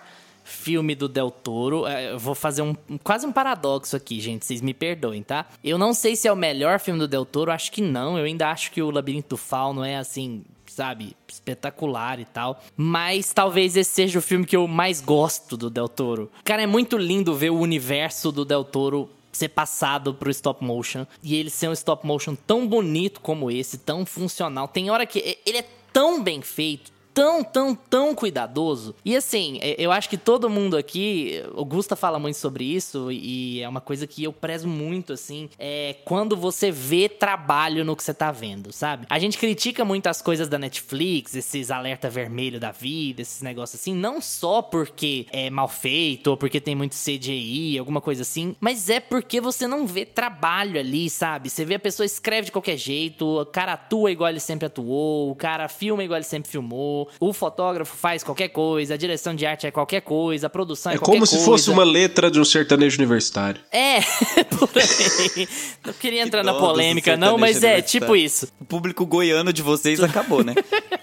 filme 0.50 0.96
do 0.96 1.08
Del 1.08 1.32
Toro. 1.32 1.86
É, 1.86 2.12
eu 2.12 2.20
vou 2.20 2.36
fazer 2.36 2.62
um 2.62 2.76
quase 3.04 3.26
um 3.26 3.32
paradoxo 3.32 3.96
aqui, 3.96 4.20
gente. 4.20 4.46
Vocês 4.46 4.62
me 4.62 4.74
perdoem, 4.74 5.24
tá? 5.24 5.46
Eu 5.64 5.78
não 5.78 5.94
sei 5.94 6.16
se 6.16 6.28
é 6.28 6.32
o 6.32 6.36
melhor 6.36 6.80
filme 6.80 7.00
do 7.00 7.08
Del 7.08 7.26
Toro. 7.26 7.52
Acho 7.52 7.72
que 7.72 7.82
não. 7.82 8.18
Eu 8.18 8.26
ainda 8.26 8.50
acho 8.50 8.72
que 8.72 8.82
o 8.82 8.92
Labirinto 8.92 9.30
do 9.30 9.38
Fauno 9.38 9.84
é 9.84 9.96
assim. 9.96 10.44
Sabe, 10.66 11.16
espetacular 11.28 12.20
e 12.20 12.26
tal. 12.26 12.62
Mas 12.78 13.34
talvez 13.34 13.76
esse 13.76 13.92
seja 13.92 14.20
o 14.20 14.22
filme 14.22 14.46
que 14.46 14.56
eu 14.56 14.68
mais 14.68 15.02
gosto 15.02 15.58
do 15.58 15.70
Del 15.70 15.90
Toro. 15.90 16.32
Cara, 16.44 16.62
é 16.62 16.68
muito 16.68 16.98
lindo 16.98 17.36
ver 17.36 17.50
o 17.50 17.60
universo 17.60 18.32
do 18.32 18.46
Del 18.46 18.64
Toro 18.64 19.10
ser 19.32 19.50
passado 19.50 20.14
pro 20.14 20.30
stop 20.32 20.64
motion 20.64 21.06
e 21.24 21.36
ele 21.36 21.50
ser 21.50 21.70
um 21.70 21.74
stop 21.74 22.06
motion 22.06 22.36
tão 22.36 22.68
bonito 22.68 23.20
como 23.22 23.50
esse, 23.50 23.78
tão 23.78 24.06
funcional. 24.06 24.68
Tem 24.68 24.90
hora 24.90 25.06
que 25.06 25.40
ele 25.46 25.58
é 25.58 25.66
tão 25.92 26.22
bem 26.24 26.42
feito, 26.42 26.92
tão, 27.14 27.44
tão, 27.44 27.76
tão 27.76 28.16
cuidadoso. 28.16 28.96
E 29.04 29.16
assim, 29.16 29.60
é, 29.62 29.76
eu 29.78 29.92
acho 29.92 30.10
que 30.10 30.18
todo 30.18 30.50
mundo 30.50 30.78
aqui, 30.78 31.44
o 31.54 31.66
Gusta 31.66 31.96
fala 31.96 32.20
muito 32.20 32.38
sobre 32.38 32.64
isso 32.64 33.12
e 33.12 33.62
é 33.62 33.68
uma 33.68 33.82
coisa 33.82 34.08
que 34.08 34.24
eu 34.24 34.34
prezo 34.34 34.68
muito, 34.68 35.14
assim, 35.14 35.50
é 35.58 35.96
quando 36.06 36.36
você 36.36 36.72
vê 36.72 37.10
trabalho 37.10 37.84
no 37.84 37.96
que 37.96 38.04
você 38.04 38.14
tá 38.14 38.32
vendo, 38.32 38.72
sabe? 38.72 39.06
A 39.10 39.20
gente 39.20 39.38
critica 39.38 39.84
muitas 39.84 40.22
coisas 40.22 40.48
da 40.48 40.58
Netflix, 40.58 41.36
esses 41.36 41.72
alerta 41.72 42.10
vermelho 42.10 42.60
da 42.60 42.72
vida, 42.72 43.22
esses 43.22 43.42
negócios 43.42 43.80
assim, 43.80 43.94
não 43.94 44.22
só 44.22 44.62
porque 44.62 45.28
é 45.32 45.50
mal 45.50 45.68
feito 45.68 46.28
ou 46.28 46.38
porque 46.38 46.60
tem 46.60 46.76
muito 46.76 46.96
CGI, 46.96 47.78
alguma 47.78 48.02
coisa 48.02 48.22
assim, 48.22 48.56
mas 48.60 48.90
é 48.90 49.00
porque 49.00 49.42
você 49.42 49.68
não 49.68 49.86
vê 49.86 50.06
trabalho 50.06 50.80
ali, 50.80 51.10
sabe? 51.10 51.50
Você 51.50 51.66
vê 51.66 51.76
a 51.76 51.80
pessoa 51.80 52.06
escreve 52.06 52.46
de 52.46 52.52
qualquer 52.52 52.78
jeito, 52.78 53.42
o 53.42 53.46
cara 53.46 53.74
atua 53.74 54.12
igual 54.12 54.30
ele 54.30 54.40
sempre 54.40 54.66
atuou, 54.66 55.32
o 55.32 55.36
cara 55.36 55.68
filma 55.68 56.04
igual 56.04 56.18
ele 56.18 56.26
sempre 56.26 56.50
filmou, 56.50 56.99
o 57.20 57.34
fotógrafo 57.34 57.96
faz 57.96 58.24
qualquer 58.24 58.50
coisa, 58.50 58.94
a 58.94 58.98
direção 58.98 59.36
de 59.36 59.46
arte 59.46 59.68
é 59.68 59.72
qualquer 59.72 60.02
coisa, 60.02 60.48
a 60.48 60.50
produção 60.50 60.92
é, 60.92 60.96
é 60.96 60.98
qualquer 60.98 61.20
coisa. 61.20 61.36
É 61.36 61.38
como 61.38 61.42
se 61.42 61.46
fosse 61.46 61.70
uma 61.70 61.84
letra 61.84 62.32
de 62.32 62.40
um 62.40 62.46
sertanejo 62.46 62.98
universitário. 62.98 63.62
É, 63.72 64.02
por 64.58 64.70
aí. 64.76 65.48
Não 65.86 65.94
queria 65.94 66.24
entrar 66.24 66.42
que 66.42 66.46
na 66.46 66.54
polêmica, 66.54 67.16
não, 67.16 67.38
mas 67.38 67.64
é 67.64 67.82
tipo 67.82 68.16
isso. 68.16 68.48
O 68.60 68.66
público 68.66 69.06
goiano 69.06 69.54
de 69.54 69.62
vocês 69.62 70.02
acabou, 70.02 70.44
né? 70.44 70.56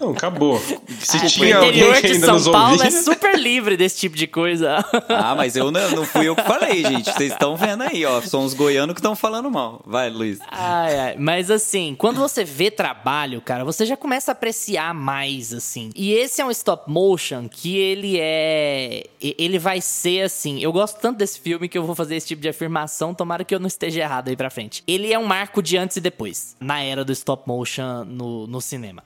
Não, 0.00 0.10
acabou. 0.10 0.58
Se 0.58 1.16
ah, 1.16 1.26
tinha 1.26 1.60
o 1.60 1.64
interior 1.64 2.00
de 2.00 2.18
São 2.18 2.52
Paulo 2.52 2.72
ouvia... 2.72 2.88
é 2.88 2.90
super 2.90 3.38
livre 3.38 3.76
desse 3.76 3.98
tipo 3.98 4.16
de 4.16 4.26
coisa. 4.26 4.84
Ah, 5.08 5.34
mas 5.34 5.56
eu 5.56 5.70
não, 5.70 5.90
não 5.90 6.04
fui 6.04 6.28
eu 6.28 6.36
que 6.36 6.42
falei, 6.42 6.82
gente. 6.82 7.12
Vocês 7.12 7.32
estão 7.32 7.56
vendo 7.56 7.82
aí, 7.82 8.04
ó. 8.04 8.20
São 8.20 8.44
os 8.44 8.54
goianos 8.54 8.94
que 8.94 9.00
estão 9.00 9.14
falando 9.14 9.50
mal. 9.50 9.82
Vai, 9.86 10.10
Luiz. 10.10 10.38
Ai, 10.50 10.98
ai. 10.98 11.16
Mas 11.18 11.50
assim, 11.50 11.94
quando 11.96 12.18
você 12.18 12.44
vê 12.44 12.70
trabalho, 12.70 13.40
cara, 13.40 13.64
você 13.64 13.86
já 13.86 13.96
começa 13.96 14.30
a 14.30 14.32
apreciar 14.32 14.94
mais, 14.94 15.52
assim. 15.52 15.90
E 15.94 16.12
esse 16.12 16.40
é 16.40 16.44
um 16.44 16.50
stop 16.50 16.90
motion 16.90 17.48
que 17.48 17.76
ele 17.76 18.18
é. 18.18 19.04
Ele 19.20 19.58
vai 19.58 19.80
ser 19.80 20.22
assim. 20.22 20.60
Eu 20.60 20.72
gosto 20.72 20.98
tanto 21.00 21.18
desse 21.18 21.38
filme 21.38 21.68
que 21.68 21.78
eu 21.78 21.84
vou 21.84 21.94
fazer 21.94 22.16
esse 22.16 22.26
tipo 22.26 22.42
de 22.42 22.48
afirmação. 22.48 23.14
Tomara 23.14 23.44
que 23.44 23.54
eu 23.54 23.60
não 23.60 23.68
esteja 23.68 24.00
errado 24.00 24.28
aí 24.28 24.36
pra 24.36 24.50
frente. 24.50 24.82
Ele 24.86 25.12
é 25.12 25.18
um 25.18 25.24
marco 25.24 25.62
de 25.62 25.76
antes 25.76 25.96
e 25.96 26.00
depois, 26.00 26.56
na 26.60 26.82
era 26.82 27.04
do 27.04 27.12
stop 27.12 27.46
motion 27.46 28.04
no, 28.04 28.46
no 28.46 28.60
cinema. 28.60 29.02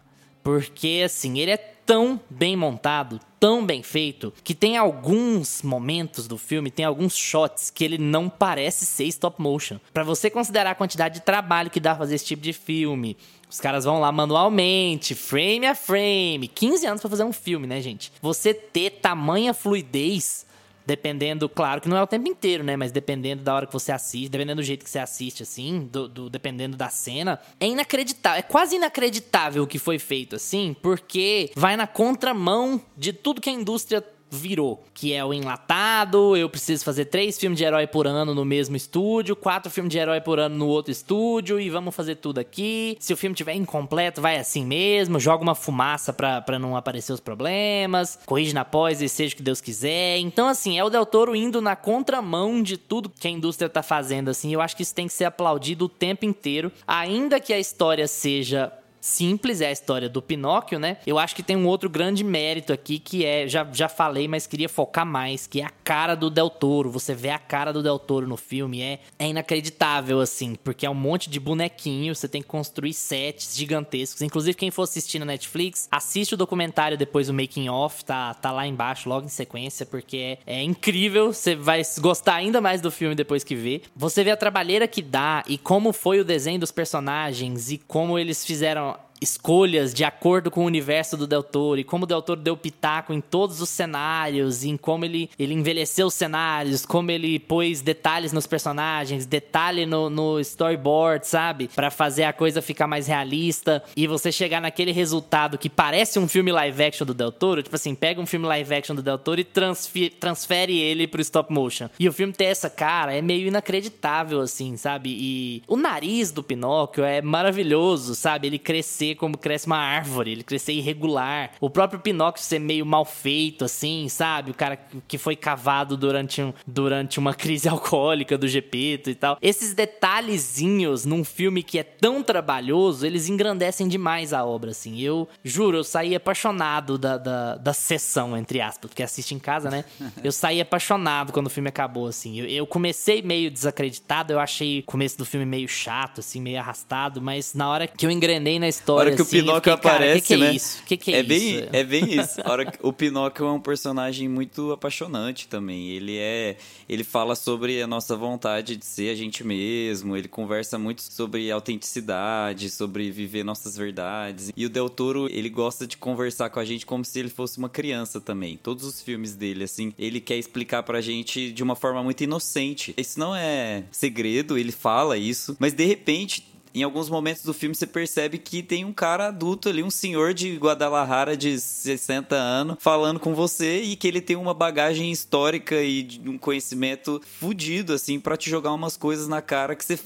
Porque, 0.48 1.02
assim, 1.04 1.38
ele 1.38 1.50
é 1.50 1.58
tão 1.58 2.18
bem 2.30 2.56
montado, 2.56 3.20
tão 3.38 3.66
bem 3.66 3.82
feito, 3.82 4.32
que 4.42 4.54
tem 4.54 4.78
alguns 4.78 5.60
momentos 5.60 6.26
do 6.26 6.38
filme, 6.38 6.70
tem 6.70 6.86
alguns 6.86 7.14
shots 7.14 7.68
que 7.68 7.84
ele 7.84 7.98
não 7.98 8.30
parece 8.30 8.86
ser 8.86 9.04
stop 9.04 9.38
motion. 9.42 9.78
Para 9.92 10.04
você 10.04 10.30
considerar 10.30 10.70
a 10.70 10.74
quantidade 10.74 11.16
de 11.16 11.20
trabalho 11.20 11.68
que 11.68 11.78
dá 11.78 11.94
fazer 11.94 12.14
esse 12.14 12.24
tipo 12.24 12.40
de 12.40 12.54
filme, 12.54 13.14
os 13.50 13.60
caras 13.60 13.84
vão 13.84 14.00
lá 14.00 14.10
manualmente, 14.10 15.14
frame 15.14 15.66
a 15.66 15.74
frame, 15.74 16.48
15 16.48 16.86
anos 16.86 17.02
para 17.02 17.10
fazer 17.10 17.24
um 17.24 17.32
filme, 17.32 17.66
né, 17.66 17.82
gente? 17.82 18.10
Você 18.22 18.54
ter 18.54 18.88
tamanha 19.02 19.52
fluidez 19.52 20.46
Dependendo, 20.88 21.50
claro 21.50 21.82
que 21.82 21.88
não 21.88 21.98
é 21.98 22.02
o 22.02 22.06
tempo 22.06 22.26
inteiro, 22.26 22.64
né? 22.64 22.74
Mas 22.74 22.90
dependendo 22.90 23.42
da 23.42 23.54
hora 23.54 23.66
que 23.66 23.72
você 23.74 23.92
assiste, 23.92 24.30
dependendo 24.30 24.62
do 24.62 24.64
jeito 24.64 24.82
que 24.82 24.90
você 24.90 24.98
assiste, 24.98 25.42
assim, 25.42 25.86
do, 25.92 26.08
do, 26.08 26.30
dependendo 26.30 26.78
da 26.78 26.88
cena, 26.88 27.38
é 27.60 27.66
inacreditável. 27.66 28.38
É 28.38 28.42
quase 28.42 28.76
inacreditável 28.76 29.64
o 29.64 29.66
que 29.66 29.78
foi 29.78 29.98
feito, 29.98 30.34
assim, 30.34 30.74
porque 30.80 31.50
vai 31.54 31.76
na 31.76 31.86
contramão 31.86 32.80
de 32.96 33.12
tudo 33.12 33.38
que 33.38 33.50
a 33.50 33.52
indústria 33.52 34.02
virou, 34.30 34.84
que 34.94 35.12
é 35.12 35.24
o 35.24 35.32
enlatado, 35.32 36.36
eu 36.36 36.48
preciso 36.48 36.84
fazer 36.84 37.06
três 37.06 37.38
filmes 37.38 37.58
de 37.58 37.64
herói 37.64 37.86
por 37.86 38.06
ano 38.06 38.34
no 38.34 38.44
mesmo 38.44 38.76
estúdio, 38.76 39.36
quatro 39.36 39.70
filmes 39.70 39.90
de 39.90 39.98
herói 39.98 40.20
por 40.20 40.38
ano 40.38 40.56
no 40.56 40.66
outro 40.66 40.92
estúdio 40.92 41.60
e 41.60 41.70
vamos 41.70 41.94
fazer 41.94 42.16
tudo 42.16 42.38
aqui. 42.38 42.96
Se 43.00 43.12
o 43.12 43.16
filme 43.16 43.34
tiver 43.34 43.54
incompleto, 43.54 44.20
vai 44.20 44.36
assim 44.36 44.64
mesmo, 44.64 45.18
joga 45.20 45.42
uma 45.42 45.54
fumaça 45.54 46.12
pra, 46.12 46.40
pra 46.40 46.58
não 46.58 46.76
aparecer 46.76 47.12
os 47.12 47.20
problemas, 47.20 48.18
corrige 48.26 48.54
na 48.54 48.64
pós 48.64 49.00
e 49.00 49.08
seja 49.08 49.34
o 49.34 49.36
que 49.36 49.42
Deus 49.42 49.60
quiser. 49.60 50.18
Então, 50.18 50.48
assim, 50.48 50.78
é 50.78 50.84
o 50.84 50.90
Del 50.90 51.06
Toro 51.06 51.34
indo 51.34 51.60
na 51.60 51.76
contramão 51.76 52.62
de 52.62 52.76
tudo 52.76 53.08
que 53.08 53.28
a 53.28 53.30
indústria 53.30 53.68
tá 53.68 53.82
fazendo, 53.82 54.28
assim. 54.28 54.52
Eu 54.52 54.60
acho 54.60 54.76
que 54.76 54.82
isso 54.82 54.94
tem 54.94 55.06
que 55.06 55.12
ser 55.12 55.24
aplaudido 55.24 55.86
o 55.86 55.88
tempo 55.88 56.24
inteiro, 56.24 56.72
ainda 56.86 57.40
que 57.40 57.52
a 57.52 57.58
história 57.58 58.06
seja 58.06 58.72
simples, 59.00 59.60
é 59.60 59.68
a 59.68 59.72
história 59.72 60.08
do 60.08 60.20
Pinóquio, 60.20 60.78
né? 60.78 60.98
Eu 61.06 61.18
acho 61.18 61.34
que 61.34 61.42
tem 61.42 61.56
um 61.56 61.66
outro 61.66 61.88
grande 61.88 62.24
mérito 62.24 62.72
aqui 62.72 62.98
que 62.98 63.24
é, 63.24 63.46
já, 63.46 63.66
já 63.72 63.88
falei, 63.88 64.28
mas 64.28 64.46
queria 64.46 64.68
focar 64.68 65.06
mais, 65.06 65.46
que 65.46 65.60
é 65.60 65.64
a 65.64 65.70
cara 65.70 66.14
do 66.14 66.30
Del 66.30 66.50
Toro. 66.50 66.90
Você 66.90 67.14
vê 67.14 67.30
a 67.30 67.38
cara 67.38 67.72
do 67.72 67.82
Del 67.82 67.98
Toro 67.98 68.26
no 68.26 68.36
filme, 68.36 68.80
é, 68.80 69.00
é 69.18 69.28
inacreditável, 69.28 70.20
assim, 70.20 70.54
porque 70.62 70.86
é 70.86 70.90
um 70.90 70.94
monte 70.94 71.30
de 71.30 71.40
bonequinho, 71.40 72.14
você 72.14 72.28
tem 72.28 72.42
que 72.42 72.48
construir 72.48 72.92
sets 72.92 73.56
gigantescos. 73.56 74.22
Inclusive, 74.22 74.54
quem 74.54 74.70
for 74.70 74.82
assistir 74.82 75.18
na 75.18 75.24
Netflix, 75.24 75.88
assiste 75.90 76.34
o 76.34 76.36
documentário 76.36 76.96
depois, 76.96 77.28
o 77.28 77.34
Making 77.34 77.68
Off, 77.68 78.04
tá, 78.04 78.34
tá 78.34 78.50
lá 78.50 78.66
embaixo, 78.66 79.08
logo 79.08 79.26
em 79.26 79.30
sequência, 79.30 79.86
porque 79.86 80.38
é, 80.46 80.58
é 80.58 80.62
incrível, 80.62 81.32
você 81.32 81.54
vai 81.54 81.82
gostar 82.00 82.34
ainda 82.34 82.60
mais 82.60 82.80
do 82.80 82.90
filme 82.90 83.14
depois 83.14 83.44
que 83.44 83.54
vê. 83.54 83.82
Você 83.94 84.24
vê 84.24 84.30
a 84.30 84.36
trabalheira 84.36 84.86
que 84.86 85.02
dá 85.02 85.42
e 85.46 85.56
como 85.58 85.92
foi 85.92 86.20
o 86.20 86.24
desenho 86.24 86.60
dos 86.60 86.70
personagens 86.70 87.70
e 87.70 87.78
como 87.78 88.18
eles 88.18 88.44
fizeram 88.44 88.87
escolhas 89.20 89.94
de 89.94 90.04
acordo 90.04 90.50
com 90.50 90.62
o 90.62 90.66
universo 90.66 91.16
do 91.16 91.26
Del 91.26 91.42
Toro 91.42 91.80
e 91.80 91.84
como 91.84 92.04
o 92.04 92.06
Del 92.06 92.22
Toro 92.22 92.40
deu 92.40 92.56
pitaco 92.56 93.12
em 93.12 93.20
todos 93.20 93.60
os 93.60 93.68
cenários, 93.68 94.64
em 94.64 94.76
como 94.76 95.04
ele, 95.04 95.30
ele 95.38 95.54
envelheceu 95.54 96.06
os 96.06 96.14
cenários, 96.14 96.84
como 96.86 97.10
ele 97.10 97.38
pôs 97.38 97.80
detalhes 97.80 98.32
nos 98.32 98.46
personagens, 98.46 99.26
detalhe 99.26 99.86
no, 99.86 100.08
no 100.08 100.38
storyboard, 100.40 101.26
sabe? 101.26 101.68
para 101.74 101.90
fazer 101.90 102.24
a 102.24 102.32
coisa 102.32 102.62
ficar 102.62 102.86
mais 102.86 103.06
realista 103.06 103.82
e 103.96 104.06
você 104.06 104.30
chegar 104.30 104.60
naquele 104.60 104.92
resultado 104.92 105.58
que 105.58 105.70
parece 105.70 106.18
um 106.18 106.28
filme 106.28 106.52
live 106.52 106.82
action 106.82 107.06
do 107.06 107.14
Del 107.14 107.32
Toro, 107.32 107.62
tipo 107.62 107.74
assim, 107.74 107.94
pega 107.94 108.20
um 108.20 108.26
filme 108.26 108.46
live 108.46 108.74
action 108.74 108.94
do 108.94 109.02
Del 109.02 109.18
Toro 109.18 109.40
e 109.40 109.44
transfere, 109.44 110.78
ele 110.78 111.06
pro 111.06 111.20
stop 111.20 111.52
motion. 111.52 111.88
E 111.98 112.08
o 112.08 112.12
filme 112.12 112.32
ter 112.32 112.44
essa 112.44 112.70
cara 112.70 113.14
é 113.14 113.22
meio 113.22 113.48
inacreditável, 113.48 114.40
assim, 114.40 114.76
sabe? 114.76 115.10
E 115.18 115.62
o 115.66 115.76
nariz 115.76 116.30
do 116.30 116.42
Pinóquio 116.42 117.04
é 117.04 117.22
maravilhoso, 117.22 118.14
sabe? 118.14 118.46
Ele 118.46 118.58
cresceu 118.58 119.07
crescer 119.08 119.14
como 119.14 119.38
cresce 119.38 119.66
uma 119.66 119.78
árvore, 119.78 120.32
ele 120.32 120.42
crescer 120.42 120.72
irregular. 120.72 121.52
O 121.60 121.70
próprio 121.70 122.00
Pinóquio 122.00 122.42
ser 122.42 122.58
meio 122.58 122.84
mal 122.84 123.04
feito, 123.04 123.64
assim, 123.64 124.08
sabe? 124.08 124.50
O 124.50 124.54
cara 124.54 124.78
que 125.06 125.18
foi 125.18 125.36
cavado 125.36 125.96
durante, 125.96 126.42
um, 126.42 126.52
durante 126.66 127.18
uma 127.18 127.34
crise 127.34 127.68
alcoólica 127.68 128.36
do 128.36 128.48
Gepeto 128.48 129.10
e 129.10 129.14
tal. 129.14 129.38
Esses 129.40 129.74
detalhezinhos 129.74 131.04
num 131.04 131.24
filme 131.24 131.62
que 131.62 131.78
é 131.78 131.82
tão 131.82 132.22
trabalhoso, 132.22 133.06
eles 133.06 133.28
engrandecem 133.28 133.88
demais 133.88 134.32
a 134.32 134.44
obra, 134.44 134.70
assim. 134.70 134.98
Eu 135.00 135.28
juro, 135.44 135.78
eu 135.78 135.84
saí 135.84 136.14
apaixonado 136.14 136.98
da, 136.98 137.16
da, 137.16 137.56
da 137.56 137.72
sessão, 137.72 138.36
entre 138.36 138.60
aspas, 138.60 138.90
porque 138.90 139.02
assiste 139.02 139.34
em 139.34 139.38
casa, 139.38 139.70
né? 139.70 139.84
Eu 140.22 140.32
saí 140.32 140.60
apaixonado 140.60 141.32
quando 141.32 141.46
o 141.46 141.50
filme 141.50 141.68
acabou, 141.68 142.06
assim. 142.06 142.40
Eu, 142.40 142.46
eu 142.46 142.66
comecei 142.66 143.22
meio 143.22 143.50
desacreditado, 143.50 144.32
eu 144.32 144.40
achei 144.40 144.80
o 144.80 144.82
começo 144.82 145.16
do 145.16 145.24
filme 145.24 145.46
meio 145.46 145.68
chato, 145.68 146.20
assim, 146.20 146.40
meio 146.40 146.58
arrastado, 146.58 147.20
mas 147.22 147.54
na 147.54 147.68
hora 147.68 147.86
que 147.86 148.04
eu 148.04 148.10
engrenei 148.10 148.58
na 148.58 148.68
história. 148.68 148.97
Hora 148.98 149.14
que 149.14 149.22
assim, 149.22 149.38
o 149.38 149.40
Pinóquio 149.40 149.72
fiquei, 149.72 149.90
aparece, 149.90 150.20
que 150.20 150.26
que 150.26 150.34
é 150.34 150.36
né? 150.36 150.54
Isso? 150.54 150.82
Que 150.84 150.96
que 150.96 151.14
é, 151.14 151.16
é 151.16 151.20
isso? 151.20 151.28
bem, 151.28 151.68
é 151.72 151.84
bem 151.84 152.20
isso. 152.20 152.40
A 152.44 152.50
hora 152.50 152.64
que, 152.66 152.78
o 152.82 152.92
Pinóquio 152.92 153.46
é 153.46 153.50
um 153.52 153.60
personagem 153.60 154.28
muito 154.28 154.72
apaixonante 154.72 155.48
também. 155.48 155.90
Ele 155.90 156.16
é, 156.18 156.56
ele 156.88 157.04
fala 157.04 157.34
sobre 157.34 157.82
a 157.82 157.86
nossa 157.86 158.16
vontade 158.16 158.76
de 158.76 158.84
ser 158.84 159.10
a 159.10 159.14
gente 159.14 159.44
mesmo. 159.44 160.16
Ele 160.16 160.28
conversa 160.28 160.78
muito 160.78 161.02
sobre 161.02 161.50
autenticidade, 161.50 162.70
sobre 162.70 163.10
viver 163.10 163.44
nossas 163.44 163.76
verdades. 163.76 164.52
E 164.56 164.66
o 164.66 164.68
Del 164.68 164.88
Toro, 164.88 165.28
ele 165.30 165.48
gosta 165.48 165.86
de 165.86 165.96
conversar 165.96 166.50
com 166.50 166.60
a 166.60 166.64
gente 166.64 166.86
como 166.86 167.04
se 167.04 167.18
ele 167.18 167.28
fosse 167.28 167.58
uma 167.58 167.68
criança 167.68 168.20
também. 168.20 168.56
Todos 168.56 168.84
os 168.84 169.00
filmes 169.00 169.34
dele, 169.34 169.64
assim, 169.64 169.92
ele 169.98 170.20
quer 170.20 170.36
explicar 170.36 170.82
pra 170.82 171.00
gente 171.00 171.52
de 171.52 171.62
uma 171.62 171.76
forma 171.76 172.02
muito 172.02 172.22
inocente. 172.22 172.94
Isso 172.96 173.18
não 173.18 173.34
é 173.34 173.84
segredo, 173.90 174.58
ele 174.58 174.72
fala 174.72 175.16
isso, 175.16 175.56
mas 175.58 175.72
de 175.72 175.84
repente 175.84 176.57
em 176.80 176.82
alguns 176.82 177.08
momentos 177.08 177.42
do 177.42 177.52
filme 177.52 177.74
você 177.74 177.86
percebe 177.86 178.38
que 178.38 178.62
tem 178.62 178.84
um 178.84 178.92
cara 178.92 179.28
adulto 179.28 179.68
ali, 179.68 179.82
um 179.82 179.90
senhor 179.90 180.32
de 180.32 180.56
Guadalajara 180.56 181.36
de 181.36 181.58
60 181.58 182.34
anos, 182.34 182.76
falando 182.78 183.18
com 183.18 183.34
você 183.34 183.82
e 183.82 183.96
que 183.96 184.06
ele 184.06 184.20
tem 184.20 184.36
uma 184.36 184.54
bagagem 184.54 185.10
histórica 185.10 185.82
e 185.82 186.20
um 186.26 186.38
conhecimento 186.38 187.20
fudido, 187.38 187.92
assim, 187.92 188.20
para 188.20 188.36
te 188.36 188.48
jogar 188.48 188.72
umas 188.72 188.96
coisas 188.96 189.28
na 189.28 189.42
cara 189.42 189.74
que 189.74 189.84
você 189.84 189.98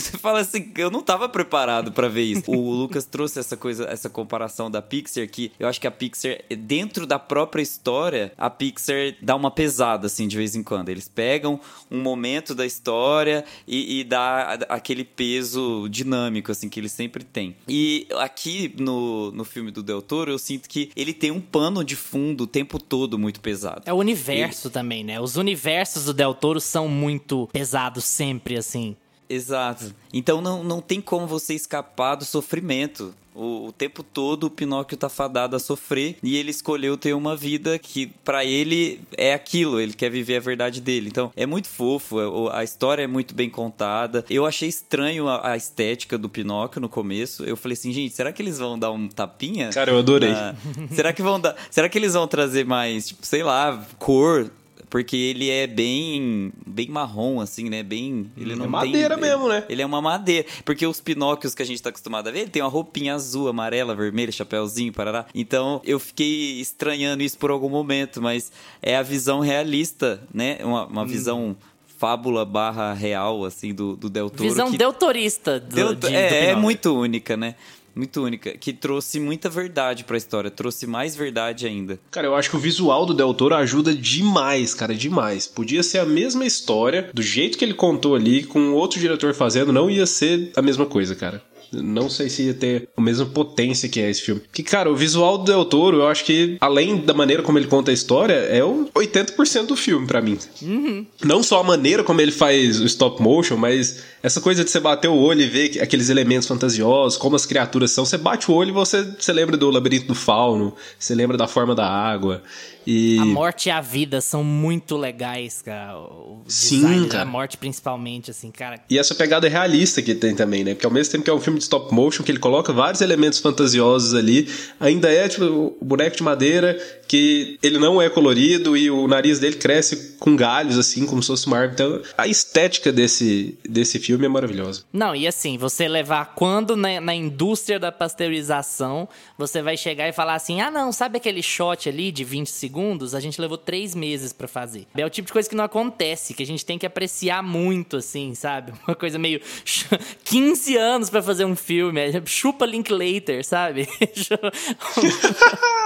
você 0.00 0.18
fala 0.18 0.40
assim, 0.40 0.72
eu 0.76 0.90
não 0.90 1.02
tava 1.02 1.28
preparado 1.28 1.92
para 1.92 2.08
ver 2.08 2.22
isso. 2.22 2.50
O 2.50 2.70
Lucas 2.70 3.04
trouxe 3.04 3.38
essa 3.38 3.56
coisa, 3.56 3.84
essa 3.84 4.08
comparação 4.08 4.70
da 4.70 4.82
Pixar 4.82 5.28
que 5.28 5.52
eu 5.58 5.68
acho 5.68 5.80
que 5.80 5.86
a 5.86 5.90
Pixar 5.90 6.38
dentro 6.58 7.06
da 7.06 7.18
própria 7.18 7.62
história, 7.62 8.32
a 8.36 8.50
Pixar 8.50 9.14
dá 9.22 9.36
uma 9.36 9.50
pesada 9.50 10.06
assim 10.06 10.26
de 10.26 10.36
vez 10.36 10.54
em 10.54 10.62
quando. 10.62 10.88
Eles 10.88 11.08
pegam 11.08 11.60
um 11.90 12.00
momento 12.00 12.54
da 12.54 12.66
história 12.66 13.44
e, 13.66 14.00
e 14.00 14.04
dá 14.04 14.58
aquele 14.68 15.04
peso 15.04 15.88
dinâmico 15.88 16.50
assim 16.50 16.68
que 16.68 16.80
eles 16.80 16.92
sempre 16.92 17.24
têm. 17.24 17.56
E 17.68 18.06
aqui 18.18 18.74
no, 18.78 19.30
no 19.32 19.44
filme 19.44 19.70
do 19.70 19.82
Del 19.82 20.02
Toro 20.02 20.30
eu 20.30 20.38
sinto 20.38 20.68
que 20.68 20.90
ele 20.96 21.12
tem 21.12 21.30
um 21.30 21.40
pano 21.40 21.84
de 21.84 21.96
fundo 21.96 22.44
o 22.44 22.46
tempo 22.46 22.78
todo 22.78 23.18
muito 23.18 23.40
pesado. 23.40 23.82
É 23.86 23.92
o 23.92 23.96
universo 23.96 24.68
ele... 24.68 24.74
também, 24.74 25.04
né? 25.04 25.20
Os 25.20 25.36
universos 25.36 26.06
do 26.06 26.14
Del 26.14 26.34
Toro 26.34 26.60
são 26.60 26.88
muito 26.88 27.48
pesados 27.52 28.04
sempre 28.04 28.56
assim. 28.56 28.96
Exato. 29.34 29.94
Então 30.12 30.40
não, 30.40 30.62
não 30.62 30.80
tem 30.80 31.00
como 31.00 31.26
você 31.26 31.54
escapar 31.54 32.14
do 32.14 32.24
sofrimento. 32.24 33.14
O, 33.34 33.66
o, 33.66 33.72
tempo 33.72 34.04
todo 34.04 34.44
o 34.44 34.50
Pinóquio 34.50 34.96
tá 34.96 35.08
fadado 35.08 35.56
a 35.56 35.58
sofrer 35.58 36.16
e 36.22 36.36
ele 36.36 36.52
escolheu 36.52 36.96
ter 36.96 37.14
uma 37.14 37.36
vida 37.36 37.80
que 37.80 38.06
para 38.24 38.44
ele 38.44 39.00
é 39.16 39.34
aquilo, 39.34 39.80
ele 39.80 39.92
quer 39.92 40.08
viver 40.08 40.36
a 40.36 40.40
verdade 40.40 40.80
dele. 40.80 41.08
Então 41.08 41.32
é 41.34 41.44
muito 41.44 41.66
fofo, 41.66 42.20
é, 42.20 42.56
a 42.56 42.62
história 42.62 43.02
é 43.02 43.08
muito 43.08 43.34
bem 43.34 43.50
contada. 43.50 44.24
Eu 44.30 44.46
achei 44.46 44.68
estranho 44.68 45.26
a, 45.26 45.50
a 45.50 45.56
estética 45.56 46.16
do 46.16 46.28
Pinóquio 46.28 46.80
no 46.80 46.88
começo. 46.88 47.42
Eu 47.42 47.56
falei 47.56 47.74
assim, 47.74 47.92
gente, 47.92 48.14
será 48.14 48.32
que 48.32 48.40
eles 48.40 48.60
vão 48.60 48.78
dar 48.78 48.92
um 48.92 49.08
tapinha? 49.08 49.70
Cara, 49.70 49.90
eu 49.90 49.98
adorei. 49.98 50.30
Na... 50.30 50.54
será 50.94 51.12
que 51.12 51.20
vão 51.20 51.40
dar, 51.40 51.56
será 51.72 51.88
que 51.88 51.98
eles 51.98 52.14
vão 52.14 52.28
trazer 52.28 52.64
mais, 52.64 53.08
tipo, 53.08 53.26
sei 53.26 53.42
lá, 53.42 53.84
cor 53.98 54.48
porque 54.94 55.16
ele 55.16 55.50
é 55.50 55.66
bem 55.66 56.52
bem 56.64 56.86
marrom 56.86 57.40
assim, 57.40 57.68
né? 57.68 57.82
Bem, 57.82 58.30
ele 58.36 58.52
é 58.52 58.54
não 58.54 58.66
é 58.66 58.68
madeira 58.68 59.16
tem, 59.16 59.24
mesmo, 59.24 59.46
ele, 59.46 59.54
né? 59.54 59.64
Ele 59.68 59.82
é 59.82 59.86
uma 59.86 60.00
madeira, 60.00 60.46
porque 60.64 60.86
os 60.86 61.00
Pinóquios 61.00 61.52
que 61.52 61.60
a 61.62 61.66
gente 61.66 61.82
tá 61.82 61.88
acostumado 61.88 62.28
a 62.28 62.30
ver, 62.30 62.42
ele 62.42 62.50
tem 62.50 62.62
uma 62.62 62.68
roupinha 62.68 63.12
azul, 63.12 63.48
amarela, 63.48 63.92
vermelha, 63.96 64.30
chapéuzinho, 64.30 64.92
parará. 64.92 65.26
Então, 65.34 65.82
eu 65.84 65.98
fiquei 65.98 66.60
estranhando 66.60 67.24
isso 67.24 67.36
por 67.36 67.50
algum 67.50 67.68
momento, 67.68 68.22
mas 68.22 68.52
é 68.80 68.96
a 68.96 69.02
visão 69.02 69.40
realista, 69.40 70.22
né? 70.32 70.58
Uma, 70.62 70.86
uma 70.86 71.02
hum. 71.02 71.06
visão 71.06 71.56
fábula 71.98 72.44
barra 72.44 72.92
real, 72.92 73.44
assim, 73.44 73.74
do, 73.74 73.96
do 73.96 74.08
Del 74.08 74.30
Toro. 74.30 74.48
Visão 74.48 74.70
que... 74.70 74.78
deltorista 74.78 75.58
do, 75.58 75.74
Del... 75.74 75.94
de, 75.96 76.14
é, 76.14 76.28
do 76.28 76.34
é 76.34 76.54
muito 76.54 76.96
única, 76.96 77.36
né? 77.36 77.56
Muito 77.94 78.22
única, 78.22 78.52
que 78.52 78.72
trouxe 78.72 79.20
muita 79.20 79.48
verdade 79.48 80.04
pra 80.04 80.16
história, 80.16 80.50
trouxe 80.50 80.86
mais 80.86 81.14
verdade 81.14 81.66
ainda. 81.66 81.98
Cara, 82.10 82.26
eu 82.26 82.34
acho 82.34 82.50
que 82.50 82.56
o 82.56 82.60
visual 82.60 83.06
do 83.06 83.14
Del 83.14 83.34
Toro 83.34 83.54
ajuda 83.54 83.94
demais, 83.94 84.74
cara, 84.74 84.94
demais. 84.94 85.46
Podia 85.46 85.82
ser 85.82 85.98
a 85.98 86.04
mesma 86.04 86.44
história, 86.44 87.10
do 87.12 87.22
jeito 87.22 87.56
que 87.58 87.64
ele 87.64 87.74
contou 87.74 88.14
ali, 88.14 88.44
com 88.44 88.72
outro 88.72 88.98
diretor 88.98 89.34
fazendo, 89.34 89.72
não 89.72 89.90
ia 89.90 90.06
ser 90.06 90.52
a 90.56 90.62
mesma 90.62 90.86
coisa, 90.86 91.14
cara. 91.14 91.42
Não 91.82 92.08
sei 92.08 92.28
se 92.28 92.44
ia 92.44 92.54
ter 92.54 92.88
a 92.96 93.00
mesma 93.00 93.26
potência 93.26 93.88
que 93.88 94.00
é 94.00 94.10
esse 94.10 94.22
filme. 94.22 94.42
Que, 94.52 94.62
cara, 94.62 94.90
o 94.90 94.96
visual 94.96 95.38
do 95.38 95.44
Del 95.44 95.64
Toro, 95.64 95.98
eu 95.98 96.06
acho 96.06 96.24
que, 96.24 96.56
além 96.60 96.98
da 96.98 97.14
maneira 97.14 97.42
como 97.42 97.58
ele 97.58 97.66
conta 97.66 97.90
a 97.90 97.94
história, 97.94 98.34
é 98.34 98.62
o 98.64 98.88
80% 98.94 99.66
do 99.66 99.76
filme 99.76 100.06
para 100.06 100.20
mim. 100.20 100.38
Uhum. 100.62 101.06
Não 101.24 101.42
só 101.42 101.60
a 101.60 101.64
maneira 101.64 102.02
como 102.02 102.20
ele 102.20 102.32
faz 102.32 102.80
o 102.80 102.86
stop 102.86 103.22
motion, 103.22 103.56
mas 103.56 104.02
essa 104.22 104.40
coisa 104.40 104.64
de 104.64 104.70
você 104.70 104.80
bater 104.80 105.08
o 105.08 105.16
olho 105.16 105.42
e 105.42 105.46
ver 105.46 105.82
aqueles 105.82 106.08
elementos 106.08 106.48
fantasiosos, 106.48 107.18
como 107.18 107.36
as 107.36 107.46
criaturas 107.46 107.90
são. 107.90 108.04
Você 108.04 108.16
bate 108.16 108.50
o 108.50 108.54
olho 108.54 108.70
e 108.70 108.72
você, 108.72 109.02
você 109.18 109.32
lembra 109.32 109.56
do 109.56 109.70
labirinto 109.70 110.06
do 110.06 110.14
fauno, 110.14 110.74
você 110.98 111.14
lembra 111.14 111.36
da 111.36 111.46
forma 111.46 111.74
da 111.74 111.86
água. 111.86 112.42
E... 112.86 113.18
A 113.18 113.24
morte 113.24 113.68
e 113.68 113.70
a 113.70 113.80
vida 113.80 114.20
são 114.20 114.44
muito 114.44 114.96
legais, 114.96 115.62
cara. 115.62 115.96
O 115.98 116.42
Sim, 116.46 117.08
cara. 117.08 117.22
A 117.22 117.26
morte, 117.26 117.56
principalmente, 117.56 118.30
assim, 118.30 118.50
cara. 118.50 118.80
E 118.88 118.98
essa 118.98 119.14
pegada 119.14 119.48
realista 119.48 120.02
que 120.02 120.14
tem 120.14 120.34
também, 120.34 120.64
né? 120.64 120.74
Porque 120.74 120.86
ao 120.86 120.92
mesmo 120.92 121.12
tempo 121.12 121.24
que 121.24 121.30
é 121.30 121.34
um 121.34 121.40
filme 121.40 121.58
de 121.58 121.64
stop 121.64 121.92
motion, 121.94 122.22
que 122.22 122.30
ele 122.30 122.38
coloca 122.38 122.72
vários 122.72 123.00
elementos 123.00 123.38
fantasiosos 123.38 124.14
ali, 124.14 124.48
ainda 124.78 125.10
é 125.10 125.28
tipo 125.28 125.44
o 125.80 125.84
boneco 125.84 126.16
de 126.16 126.22
madeira 126.22 126.78
que 127.06 127.58
ele 127.62 127.78
não 127.78 128.00
é 128.00 128.08
colorido 128.08 128.76
e 128.76 128.90
o 128.90 129.06
nariz 129.06 129.38
dele 129.38 129.56
cresce 129.56 130.16
com 130.18 130.34
galhos, 130.36 130.78
assim, 130.78 131.06
como 131.06 131.22
se 131.22 131.28
fosse 131.28 131.46
uma 131.46 131.58
árvore. 131.58 131.74
Então, 131.74 132.02
a 132.16 132.26
estética 132.26 132.92
desse, 132.92 133.58
desse 133.68 133.98
filme 133.98 134.24
é 134.26 134.28
maravilhosa. 134.28 134.84
Não, 134.92 135.14
e 135.14 135.26
assim, 135.26 135.58
você 135.58 135.88
levar 135.88 136.34
quando 136.34 136.76
na, 136.76 137.00
na 137.00 137.14
indústria 137.14 137.78
da 137.78 137.92
pasteurização, 137.92 139.08
você 139.36 139.62
vai 139.62 139.76
chegar 139.76 140.08
e 140.08 140.12
falar 140.12 140.34
assim: 140.34 140.60
ah, 140.60 140.70
não, 140.70 140.92
sabe 140.92 141.18
aquele 141.18 141.42
shot 141.42 141.88
ali 141.88 142.10
de 142.10 142.24
20 142.24 142.48
segundos? 142.48 143.14
A 143.14 143.20
gente 143.20 143.40
levou 143.40 143.58
três 143.58 143.94
meses 143.94 144.32
para 144.32 144.48
fazer. 144.48 144.86
É 144.96 145.04
o 145.04 145.10
tipo 145.10 145.26
de 145.26 145.32
coisa 145.32 145.48
que 145.48 145.56
não 145.56 145.64
acontece, 145.64 146.34
que 146.34 146.42
a 146.42 146.46
gente 146.46 146.64
tem 146.64 146.78
que 146.78 146.86
apreciar 146.86 147.42
muito, 147.42 147.96
assim, 147.96 148.34
sabe? 148.34 148.72
Uma 148.86 148.94
coisa 148.94 149.18
meio 149.18 149.40
15 150.24 150.76
anos 150.76 151.10
para 151.10 151.22
fazer 151.22 151.44
um 151.44 151.56
filme. 151.56 152.00
Chupa 152.26 152.66
Linklater, 152.66 153.44
sabe? 153.44 153.88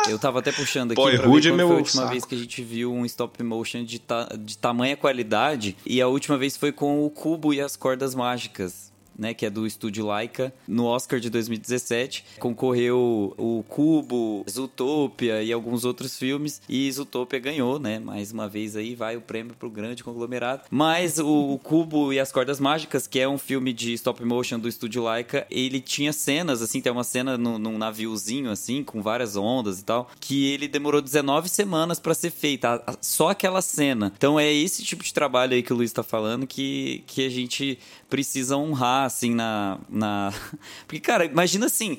Eu 0.08 0.18
tava 0.18 0.38
até 0.38 0.52
puxando 0.52 0.92
aqui 0.92 1.00
Boy, 1.00 1.17
ver 1.26 1.48
é 1.48 1.52
meu 1.52 1.68
foi 1.68 1.76
a 1.76 1.78
última 1.78 2.02
saco. 2.02 2.12
vez 2.12 2.24
que 2.24 2.34
a 2.34 2.38
gente 2.38 2.62
viu 2.62 2.92
um 2.92 3.04
stop 3.04 3.42
motion 3.42 3.84
de, 3.84 3.98
ta 3.98 4.28
de 4.38 4.56
tamanha 4.56 4.96
qualidade. 4.96 5.76
E 5.84 6.00
a 6.00 6.08
última 6.08 6.36
vez 6.36 6.56
foi 6.56 6.72
com 6.72 7.04
o 7.04 7.10
Cubo 7.10 7.52
e 7.52 7.60
as 7.60 7.76
Cordas 7.76 8.14
Mágicas. 8.14 8.87
Né, 9.18 9.34
que 9.34 9.44
é 9.44 9.50
do 9.50 9.66
estúdio 9.66 10.06
Laika, 10.06 10.54
no 10.66 10.84
Oscar 10.84 11.18
de 11.18 11.28
2017. 11.28 12.24
Concorreu 12.38 13.34
o 13.36 13.64
Cubo, 13.68 14.44
Zootopia 14.48 15.42
e 15.42 15.52
alguns 15.52 15.84
outros 15.84 16.16
filmes. 16.16 16.62
E 16.68 16.90
Zootopia 16.92 17.40
ganhou, 17.40 17.80
né? 17.80 17.98
Mais 17.98 18.30
uma 18.30 18.48
vez 18.48 18.76
aí 18.76 18.94
vai 18.94 19.16
o 19.16 19.20
prêmio 19.20 19.54
pro 19.58 19.68
grande 19.68 20.04
conglomerado. 20.04 20.62
Mas 20.70 21.18
o, 21.18 21.58
Cubo 21.62 22.12
e 22.12 22.20
as 22.20 22.30
Cordas 22.30 22.60
Mágicas, 22.60 23.06
que 23.06 23.18
é 23.18 23.28
um 23.28 23.38
filme 23.38 23.72
de 23.72 23.92
stop 23.94 24.24
motion 24.24 24.58
do 24.58 24.68
estúdio 24.68 25.02
Laika, 25.02 25.46
ele 25.50 25.80
tinha 25.80 26.12
cenas, 26.12 26.62
assim, 26.62 26.80
tem 26.80 26.92
uma 26.92 27.04
cena 27.04 27.36
no, 27.36 27.58
num 27.58 27.76
naviozinho, 27.76 28.50
assim, 28.50 28.82
com 28.82 29.02
várias 29.02 29.36
ondas 29.36 29.80
e 29.80 29.84
tal, 29.84 30.08
que 30.20 30.52
ele 30.52 30.68
demorou 30.68 31.02
19 31.02 31.48
semanas 31.48 31.98
para 31.98 32.14
ser 32.14 32.30
feita, 32.30 32.82
só 33.00 33.30
aquela 33.30 33.60
cena. 33.60 34.12
Então 34.16 34.38
é 34.38 34.52
esse 34.52 34.82
tipo 34.82 35.02
de 35.02 35.12
trabalho 35.12 35.54
aí 35.54 35.62
que 35.62 35.72
o 35.72 35.76
Luiz 35.76 35.92
tá 35.92 36.02
falando 36.02 36.46
que, 36.46 37.02
que 37.06 37.26
a 37.26 37.30
gente 37.30 37.78
precisa 38.08 38.56
honrar, 38.56 39.07
assim, 39.08 39.34
na, 39.34 39.78
na... 39.88 40.32
Porque, 40.86 41.00
cara, 41.00 41.24
imagina 41.24 41.66
assim, 41.66 41.98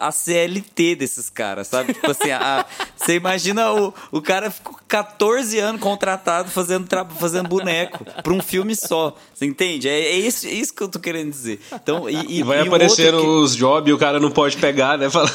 a 0.00 0.10
CLT 0.10 0.94
desses 0.96 1.28
caras, 1.28 1.66
sabe? 1.68 1.92
Tipo 1.92 2.10
assim, 2.10 2.30
a- 2.30 2.64
você 2.96 3.16
imagina 3.16 3.70
o, 3.72 3.92
o 4.10 4.22
cara 4.22 4.50
ficou 4.50 4.76
14 4.88 5.58
anos 5.58 5.80
contratado 5.80 6.50
fazendo, 6.50 6.88
fazendo 7.18 7.48
boneco 7.48 8.04
pra 8.22 8.32
um 8.32 8.40
filme 8.40 8.74
só, 8.74 9.14
você 9.34 9.44
entende? 9.44 9.88
É, 9.88 10.00
é 10.00 10.16
isso, 10.16 10.46
é 10.46 10.50
isso 10.50 10.72
que 10.74 10.82
eu 10.82 10.88
tô 10.88 10.98
querendo 10.98 11.30
dizer. 11.30 11.60
Então, 11.72 12.08
e, 12.08 12.38
E 12.38 12.42
vai 12.42 12.64
e 12.64 12.68
outro 12.68 13.40
os 13.42 13.54
jobs 13.54 13.90
e 13.90 13.92
o 13.92 13.98
cara 13.98 14.18
não 14.18 14.30
pode 14.30 14.56
pegar, 14.56 14.96
né? 14.96 15.10
Fala... 15.10 15.30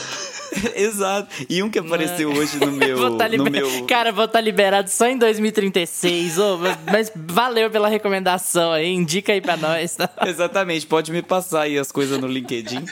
Exato. 0.75 1.29
E 1.49 1.61
um 1.63 1.69
que 1.69 1.79
apareceu 1.79 2.31
hoje 2.31 2.57
no 2.59 2.71
meu... 2.71 2.97
Vou 2.99 3.17
tá 3.17 3.27
no 3.29 3.43
liber- 3.43 3.51
meu... 3.65 3.85
Cara, 3.85 4.11
vou 4.11 4.25
estar 4.25 4.41
liberado 4.41 4.89
só 4.89 5.07
em 5.07 5.17
2036. 5.17 6.37
ô, 6.39 6.57
mas- 6.57 6.77
mas 6.91 7.11
valeu 7.15 7.69
pela 7.69 7.87
recomendação 7.87 8.71
aí. 8.71 8.87
Indica 8.89 9.31
aí 9.33 9.41
pra 9.41 9.55
nós. 9.57 9.95
Tá? 9.95 10.09
Exatamente, 10.27 10.85
pode 10.87 11.11
me 11.11 11.21
passar 11.21 11.61
aí 11.61 11.77
as 11.77 11.91
coisas 11.91 12.17
no 12.19 12.27
LinkedIn. 12.27 12.83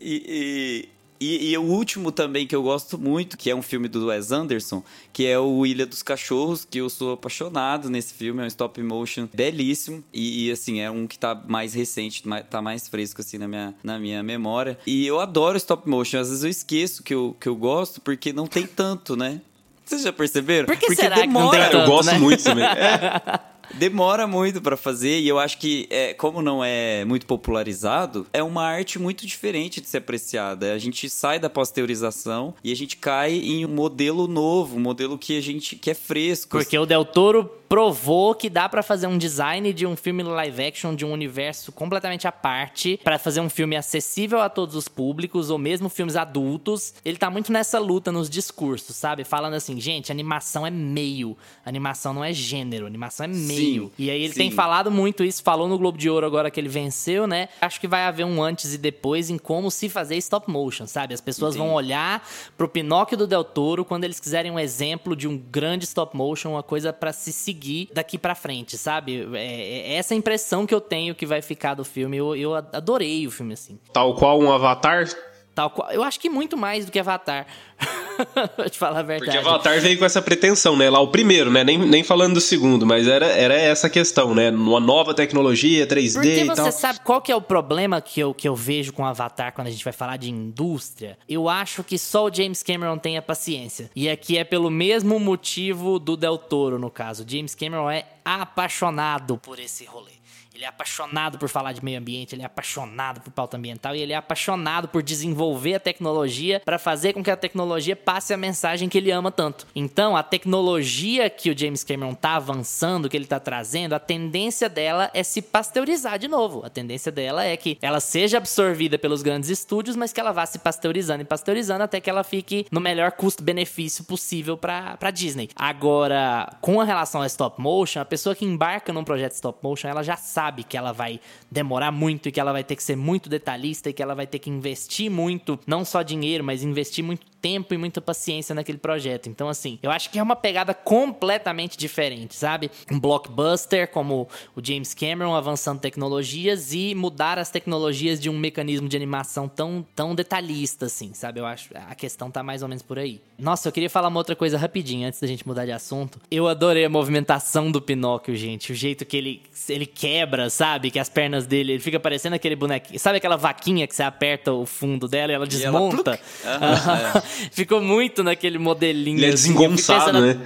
E, 0.00 0.24
e, 0.26 0.88
e, 1.20 1.50
e, 1.50 1.58
o 1.58 1.62
último 1.62 2.10
também 2.10 2.46
que 2.46 2.56
eu 2.56 2.62
gosto 2.62 2.96
muito, 2.98 3.36
que 3.36 3.50
é 3.50 3.54
um 3.54 3.60
filme 3.60 3.88
do 3.88 4.06
Wes 4.06 4.32
Anderson, 4.32 4.82
que 5.12 5.26
é 5.26 5.38
o 5.38 5.66
Ilha 5.66 5.84
dos 5.84 6.02
Cachorros, 6.02 6.66
que 6.68 6.78
eu 6.78 6.88
sou 6.88 7.12
apaixonado 7.12 7.90
nesse 7.90 8.14
filme, 8.14 8.40
é 8.40 8.44
um 8.44 8.46
stop 8.46 8.82
motion 8.82 9.28
belíssimo. 9.32 10.02
E, 10.12 10.46
e 10.46 10.50
assim, 10.50 10.80
é 10.80 10.90
um 10.90 11.06
que 11.06 11.18
tá 11.18 11.38
mais 11.46 11.74
recente, 11.74 12.24
tá 12.48 12.62
mais 12.62 12.88
fresco 12.88 13.20
assim 13.20 13.36
na 13.36 13.46
minha, 13.46 13.74
na 13.84 13.98
minha 13.98 14.22
memória. 14.22 14.78
E 14.86 15.06
eu 15.06 15.20
adoro 15.20 15.56
stop 15.58 15.88
motion, 15.88 16.20
às 16.20 16.28
vezes 16.28 16.42
eu 16.42 16.50
esqueço 16.50 17.02
que 17.02 17.14
eu, 17.14 17.36
que 17.38 17.48
eu 17.48 17.54
gosto, 17.54 18.00
porque 18.00 18.32
não 18.32 18.46
tem 18.46 18.66
tanto, 18.66 19.14
né? 19.14 19.40
Vocês 19.84 20.02
já 20.02 20.12
perceberam? 20.12 20.66
Por 20.66 20.76
que 20.76 20.86
Porque 20.86 21.02
será 21.02 21.16
demora. 21.16 21.26
que 21.26 21.42
não 21.42 21.50
tem 21.50 21.60
tanto, 21.62 21.76
Eu 21.76 21.86
gosto 21.96 22.12
né? 22.12 22.18
muito 22.18 22.44
também. 22.44 22.64
É. 22.64 23.40
Demora 23.74 24.26
muito 24.26 24.60
para 24.60 24.76
fazer 24.76 25.20
e 25.20 25.28
eu 25.28 25.38
acho 25.38 25.58
que, 25.58 25.86
é, 25.90 26.14
como 26.14 26.42
não 26.42 26.62
é 26.64 27.04
muito 27.04 27.26
popularizado, 27.26 28.26
é 28.32 28.42
uma 28.42 28.64
arte 28.64 28.98
muito 28.98 29.26
diferente 29.26 29.80
de 29.80 29.88
ser 29.88 29.98
apreciada. 29.98 30.72
A 30.72 30.78
gente 30.78 31.08
sai 31.08 31.38
da 31.38 31.48
pasteurização 31.48 32.54
e 32.62 32.72
a 32.72 32.76
gente 32.76 32.96
cai 32.96 33.32
em 33.32 33.64
um 33.64 33.68
modelo 33.68 34.26
novo, 34.26 34.76
um 34.76 34.80
modelo 34.80 35.16
que 35.16 35.36
a 35.36 35.40
gente 35.40 35.76
que 35.76 35.90
é 35.90 35.94
fresco. 35.94 36.50
Porque 36.50 36.78
o 36.78 36.86
Del 36.86 37.04
Toro 37.04 37.59
provou 37.70 38.34
que 38.34 38.50
dá 38.50 38.68
para 38.68 38.82
fazer 38.82 39.06
um 39.06 39.16
design 39.16 39.72
de 39.72 39.86
um 39.86 39.94
filme 39.94 40.24
live 40.24 40.60
action 40.60 40.92
de 40.92 41.06
um 41.06 41.12
universo 41.12 41.70
completamente 41.70 42.26
à 42.26 42.32
parte, 42.32 42.98
para 43.04 43.16
fazer 43.16 43.40
um 43.40 43.48
filme 43.48 43.76
acessível 43.76 44.40
a 44.40 44.48
todos 44.48 44.74
os 44.74 44.88
públicos 44.88 45.50
ou 45.50 45.56
mesmo 45.56 45.88
filmes 45.88 46.16
adultos. 46.16 46.92
Ele 47.04 47.16
tá 47.16 47.30
muito 47.30 47.52
nessa 47.52 47.78
luta 47.78 48.10
nos 48.10 48.28
discursos, 48.28 48.96
sabe? 48.96 49.22
Falando 49.22 49.54
assim, 49.54 49.80
gente, 49.80 50.10
animação 50.10 50.66
é 50.66 50.70
meio, 50.70 51.38
animação 51.64 52.12
não 52.12 52.24
é 52.24 52.32
gênero, 52.32 52.86
animação 52.86 53.26
é 53.26 53.28
meio. 53.28 53.84
Sim, 53.84 53.92
e 53.96 54.10
aí 54.10 54.20
ele 54.20 54.32
sim. 54.32 54.40
tem 54.40 54.50
falado 54.50 54.90
muito 54.90 55.22
isso, 55.22 55.40
falou 55.40 55.68
no 55.68 55.78
Globo 55.78 55.96
de 55.96 56.10
Ouro 56.10 56.26
agora 56.26 56.50
que 56.50 56.58
ele 56.58 56.68
venceu, 56.68 57.24
né? 57.28 57.48
Acho 57.60 57.80
que 57.80 57.86
vai 57.86 58.02
haver 58.02 58.26
um 58.26 58.42
antes 58.42 58.74
e 58.74 58.78
depois 58.78 59.30
em 59.30 59.38
como 59.38 59.70
se 59.70 59.88
fazer 59.88 60.16
stop 60.16 60.50
motion, 60.50 60.88
sabe? 60.88 61.14
As 61.14 61.20
pessoas 61.20 61.54
Entendi. 61.54 61.68
vão 61.68 61.76
olhar 61.76 62.28
pro 62.56 62.68
Pinóquio 62.68 63.16
do 63.16 63.28
Del 63.28 63.44
Toro 63.44 63.84
quando 63.84 64.02
eles 64.02 64.18
quiserem 64.18 64.50
um 64.50 64.58
exemplo 64.58 65.14
de 65.14 65.28
um 65.28 65.38
grande 65.38 65.84
stop 65.84 66.16
motion, 66.16 66.50
uma 66.50 66.64
coisa 66.64 66.92
para 66.92 67.12
se 67.12 67.32
seguir 67.32 67.59
seguir 67.60 67.88
daqui 67.92 68.16
para 68.16 68.34
frente, 68.34 68.78
sabe? 68.78 69.28
É, 69.34 69.92
é, 69.92 69.94
essa 69.96 70.14
impressão 70.14 70.66
que 70.66 70.74
eu 70.74 70.80
tenho 70.80 71.14
que 71.14 71.26
vai 71.26 71.42
ficar 71.42 71.74
do 71.74 71.84
filme. 71.84 72.16
Eu, 72.16 72.34
eu 72.34 72.54
adorei 72.54 73.26
o 73.26 73.30
filme, 73.30 73.52
assim. 73.52 73.78
Tal 73.92 74.14
qual 74.14 74.40
um 74.40 74.50
Avatar? 74.50 75.06
Tal 75.54 75.70
qual. 75.70 75.90
Eu 75.90 76.02
acho 76.02 76.18
que 76.20 76.30
muito 76.30 76.56
mais 76.56 76.86
do 76.86 76.92
que 76.92 76.98
Avatar. 76.98 77.46
pra 78.56 78.68
te 78.68 78.78
falar 78.78 79.00
a 79.00 79.02
verdade. 79.02 79.32
Porque 79.32 79.48
Avatar 79.48 79.80
veio 79.80 79.98
com 79.98 80.04
essa 80.04 80.22
pretensão, 80.22 80.76
né? 80.76 80.88
Lá 80.88 81.00
o 81.00 81.08
primeiro, 81.08 81.50
né? 81.50 81.64
Nem, 81.64 81.78
nem 81.78 82.04
falando 82.04 82.34
do 82.34 82.40
segundo, 82.40 82.86
mas 82.86 83.08
era, 83.08 83.26
era 83.26 83.54
essa 83.54 83.88
questão, 83.88 84.34
né? 84.34 84.50
Uma 84.50 84.80
nova 84.80 85.14
tecnologia, 85.14 85.86
3D 85.86 86.14
Porque 86.14 86.28
e 86.28 86.46
tal. 86.46 86.56
você 86.56 86.72
sabe 86.72 87.00
qual 87.00 87.20
que 87.20 87.32
é 87.32 87.36
o 87.36 87.40
problema 87.40 88.00
que 88.00 88.20
eu, 88.20 88.32
que 88.32 88.48
eu 88.48 88.54
vejo 88.54 88.92
com 88.92 89.04
Avatar 89.04 89.52
quando 89.52 89.68
a 89.68 89.70
gente 89.70 89.84
vai 89.84 89.92
falar 89.92 90.16
de 90.16 90.30
indústria? 90.30 91.18
Eu 91.28 91.48
acho 91.48 91.82
que 91.82 91.98
só 91.98 92.26
o 92.26 92.34
James 92.34 92.62
Cameron 92.62 92.98
tem 92.98 93.16
a 93.16 93.22
paciência. 93.22 93.90
E 93.96 94.08
aqui 94.08 94.38
é 94.38 94.44
pelo 94.44 94.70
mesmo 94.70 95.18
motivo 95.18 95.98
do 95.98 96.16
Del 96.16 96.38
Toro, 96.38 96.78
no 96.78 96.90
caso. 96.90 97.24
James 97.26 97.54
Cameron 97.54 97.90
é 97.90 98.04
apaixonado 98.24 99.38
por 99.38 99.58
esse 99.58 99.84
rolê. 99.84 100.19
Ele 100.60 100.66
é 100.66 100.68
apaixonado 100.68 101.38
por 101.38 101.48
falar 101.48 101.72
de 101.72 101.82
meio 101.82 101.98
ambiente, 101.98 102.34
ele 102.34 102.42
é 102.42 102.44
apaixonado 102.44 103.22
por 103.22 103.30
pauta 103.30 103.56
ambiental 103.56 103.96
e 103.96 104.02
ele 104.02 104.12
é 104.12 104.16
apaixonado 104.16 104.88
por 104.88 105.02
desenvolver 105.02 105.76
a 105.76 105.80
tecnologia 105.80 106.60
para 106.62 106.78
fazer 106.78 107.14
com 107.14 107.22
que 107.22 107.30
a 107.30 107.36
tecnologia 107.36 107.96
passe 107.96 108.34
a 108.34 108.36
mensagem 108.36 108.86
que 108.86 108.98
ele 108.98 109.10
ama 109.10 109.32
tanto. 109.32 109.66
Então, 109.74 110.14
a 110.14 110.22
tecnologia 110.22 111.30
que 111.30 111.50
o 111.50 111.56
James 111.58 111.82
Cameron 111.82 112.12
tá 112.12 112.36
avançando, 112.36 113.08
que 113.08 113.16
ele 113.16 113.24
tá 113.24 113.40
trazendo, 113.40 113.94
a 113.94 113.98
tendência 113.98 114.68
dela 114.68 115.10
é 115.14 115.22
se 115.22 115.40
pasteurizar 115.40 116.18
de 116.18 116.28
novo. 116.28 116.62
A 116.62 116.68
tendência 116.68 117.10
dela 117.10 117.42
é 117.42 117.56
que 117.56 117.78
ela 117.80 117.98
seja 117.98 118.36
absorvida 118.36 118.98
pelos 118.98 119.22
grandes 119.22 119.48
estúdios, 119.48 119.96
mas 119.96 120.12
que 120.12 120.20
ela 120.20 120.30
vá 120.30 120.44
se 120.44 120.58
pasteurizando 120.58 121.22
e 121.22 121.24
pasteurizando 121.24 121.84
até 121.84 122.02
que 122.02 122.10
ela 122.10 122.22
fique 122.22 122.66
no 122.70 122.82
melhor 122.82 123.12
custo-benefício 123.12 124.04
possível 124.04 124.58
para 124.58 125.10
Disney. 125.10 125.48
Agora, 125.56 126.54
com 126.60 126.76
relação 126.82 127.22
a 127.22 127.26
stop 127.26 127.58
motion, 127.58 128.02
a 128.02 128.04
pessoa 128.04 128.34
que 128.34 128.44
embarca 128.44 128.92
num 128.92 129.04
projeto 129.04 129.32
stop 129.32 129.58
motion, 129.62 129.88
ela 129.88 130.02
já 130.02 130.18
sabe 130.18 130.49
sabe 130.50 130.64
que 130.64 130.76
ela 130.76 130.92
vai 130.92 131.20
demorar 131.48 131.92
muito 131.92 132.28
e 132.28 132.32
que 132.32 132.40
ela 132.40 132.52
vai 132.52 132.64
ter 132.64 132.74
que 132.74 132.82
ser 132.82 132.96
muito 132.96 133.28
detalhista 133.28 133.88
e 133.88 133.92
que 133.92 134.02
ela 134.02 134.16
vai 134.16 134.26
ter 134.26 134.40
que 134.40 134.50
investir 134.50 135.08
muito, 135.08 135.58
não 135.64 135.84
só 135.84 136.02
dinheiro, 136.02 136.42
mas 136.42 136.64
investir 136.64 137.04
muito 137.04 137.24
tempo 137.40 137.74
e 137.74 137.78
muita 137.78 138.00
paciência 138.00 138.54
naquele 138.54 138.78
projeto. 138.78 139.28
Então, 139.28 139.48
assim, 139.48 139.78
eu 139.82 139.90
acho 139.90 140.10
que 140.10 140.18
é 140.18 140.22
uma 140.22 140.36
pegada 140.36 140.74
completamente 140.74 141.76
diferente, 141.76 142.36
sabe? 142.36 142.70
Um 142.90 142.98
blockbuster 142.98 143.88
como 143.88 144.28
o 144.54 144.64
James 144.64 144.94
Cameron 144.94 145.34
avançando 145.34 145.80
tecnologias 145.80 146.72
e 146.72 146.94
mudar 146.94 147.38
as 147.38 147.50
tecnologias 147.50 148.20
de 148.20 148.28
um 148.28 148.38
mecanismo 148.38 148.88
de 148.88 148.96
animação 148.96 149.48
tão, 149.48 149.86
tão 149.94 150.14
detalhista, 150.14 150.86
assim, 150.86 151.12
sabe? 151.14 151.40
Eu 151.40 151.46
acho 151.46 151.70
a 151.74 151.94
questão 151.94 152.30
tá 152.30 152.42
mais 152.42 152.62
ou 152.62 152.68
menos 152.68 152.82
por 152.82 152.98
aí. 152.98 153.20
Nossa, 153.38 153.68
eu 153.68 153.72
queria 153.72 153.88
falar 153.88 154.08
uma 154.08 154.18
outra 154.18 154.36
coisa 154.36 154.58
rapidinho 154.58 155.06
antes 155.06 155.20
da 155.20 155.26
gente 155.26 155.46
mudar 155.46 155.64
de 155.64 155.72
assunto. 155.72 156.20
Eu 156.30 156.46
adorei 156.46 156.84
a 156.84 156.88
movimentação 156.88 157.70
do 157.70 157.80
Pinóquio, 157.80 158.36
gente. 158.36 158.72
O 158.72 158.74
jeito 158.74 159.04
que 159.04 159.16
ele, 159.16 159.42
ele 159.68 159.86
quebra, 159.86 160.50
sabe? 160.50 160.90
Que 160.90 160.98
as 160.98 161.08
pernas 161.08 161.46
dele, 161.46 161.72
ele 161.72 161.80
fica 161.80 161.98
parecendo 161.98 162.36
aquele 162.36 162.56
bonequinho. 162.56 162.98
Sabe 162.98 163.18
aquela 163.18 163.36
vaquinha 163.36 163.86
que 163.86 163.94
você 163.94 164.02
aperta 164.02 164.52
o 164.52 164.66
fundo 164.66 165.08
dela 165.08 165.32
e 165.32 165.34
ela 165.34 165.46
desmonta? 165.46 166.20
E 166.44 166.46
ela. 166.46 167.24
Ficou 167.50 167.80
muito 167.80 168.22
naquele 168.22 168.58
modelinho. 168.58 169.18
Ele 169.18 169.26
é 169.26 169.28
assim. 169.30 169.52
desengonçado, 169.52 170.20
né? 170.20 170.40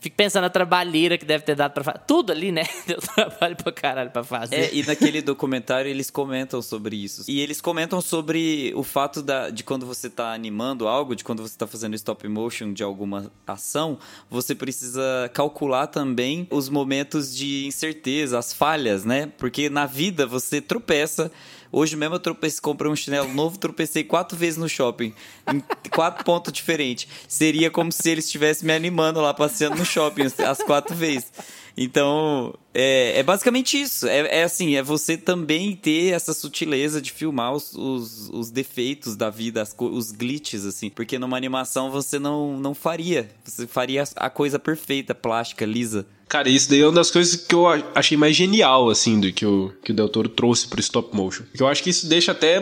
Fico 0.00 0.14
pensando 0.14 0.42
na 0.42 0.50
trabalheira 0.50 1.18
que 1.18 1.24
deve 1.24 1.42
ter 1.42 1.56
dado 1.56 1.72
pra 1.72 1.82
fazer. 1.82 1.98
Tudo 2.06 2.30
ali, 2.30 2.52
né? 2.52 2.62
Deu 2.86 2.98
trabalho 2.98 3.56
pra 3.56 3.72
caralho 3.72 4.10
pra 4.10 4.22
fazer. 4.22 4.54
É, 4.54 4.70
e 4.72 4.86
naquele 4.86 5.20
documentário 5.20 5.90
eles 5.90 6.08
comentam 6.08 6.62
sobre 6.62 6.96
isso. 6.96 7.24
E 7.28 7.40
eles 7.40 7.60
comentam 7.60 8.00
sobre 8.00 8.72
o 8.76 8.84
fato 8.84 9.20
da, 9.20 9.50
de 9.50 9.64
quando 9.64 9.84
você 9.84 10.08
tá 10.08 10.32
animando 10.32 10.86
algo, 10.86 11.16
de 11.16 11.24
quando 11.24 11.42
você 11.42 11.58
tá 11.58 11.66
fazendo 11.66 11.96
stop 11.96 12.28
motion 12.28 12.72
de 12.72 12.84
alguma 12.84 13.32
ação, 13.44 13.98
você 14.30 14.54
precisa 14.54 15.28
calcular 15.34 15.88
também 15.88 16.46
os 16.48 16.68
momentos 16.68 17.34
de 17.34 17.66
incerteza, 17.66 18.38
as 18.38 18.52
falhas, 18.52 19.04
né? 19.04 19.32
Porque 19.36 19.68
na 19.68 19.84
vida 19.84 20.26
você 20.26 20.60
tropeça 20.60 21.28
Hoje 21.70 21.96
mesmo 21.96 22.14
eu 22.14 22.20
tropecei, 22.20 22.60
comprei 22.60 22.90
um 22.90 22.96
chinelo 22.96 23.32
novo, 23.32 23.58
tropecei 23.58 24.02
quatro 24.02 24.36
vezes 24.36 24.56
no 24.56 24.68
shopping, 24.68 25.12
em 25.52 25.62
quatro 25.90 26.24
pontos 26.24 26.52
diferentes. 26.52 27.08
Seria 27.28 27.70
como 27.70 27.92
se 27.92 28.10
ele 28.10 28.20
estivesse 28.20 28.64
me 28.64 28.72
animando 28.72 29.20
lá, 29.20 29.34
passeando 29.34 29.76
no 29.76 29.84
shopping 29.84 30.26
as 30.46 30.58
quatro 30.58 30.94
vezes. 30.94 31.30
Então, 31.80 32.52
é, 32.74 33.20
é 33.20 33.22
basicamente 33.22 33.80
isso. 33.80 34.08
É, 34.08 34.40
é, 34.40 34.42
assim, 34.42 34.74
é 34.74 34.82
você 34.82 35.16
também 35.16 35.76
ter 35.76 36.12
essa 36.12 36.34
sutileza 36.34 37.00
de 37.00 37.12
filmar 37.12 37.52
os, 37.52 37.72
os, 37.72 38.28
os 38.30 38.50
defeitos 38.50 39.14
da 39.14 39.30
vida, 39.30 39.62
as, 39.62 39.72
os 39.78 40.10
glitches, 40.10 40.64
assim. 40.64 40.90
Porque 40.90 41.20
numa 41.20 41.36
animação 41.36 41.88
você 41.88 42.18
não, 42.18 42.58
não 42.58 42.74
faria. 42.74 43.30
Você 43.44 43.64
faria 43.64 44.02
a 44.16 44.28
coisa 44.28 44.58
perfeita, 44.58 45.14
plástica, 45.14 45.64
lisa. 45.64 46.04
Cara, 46.28 46.48
isso 46.48 46.68
daí 46.68 46.80
é 46.80 46.84
uma 46.84 46.94
das 46.94 47.12
coisas 47.12 47.36
que 47.36 47.54
eu 47.54 47.66
achei 47.94 48.16
mais 48.16 48.34
genial, 48.34 48.90
assim, 48.90 49.20
do 49.20 49.32
que 49.32 49.46
o, 49.46 49.72
que 49.84 49.92
o 49.92 49.94
Del 49.94 50.08
Toro 50.08 50.28
trouxe 50.28 50.66
pro 50.66 50.80
stop 50.80 51.16
motion. 51.16 51.44
Porque 51.44 51.62
eu 51.62 51.68
acho 51.68 51.82
que 51.82 51.90
isso 51.90 52.08
deixa 52.08 52.32
até 52.32 52.60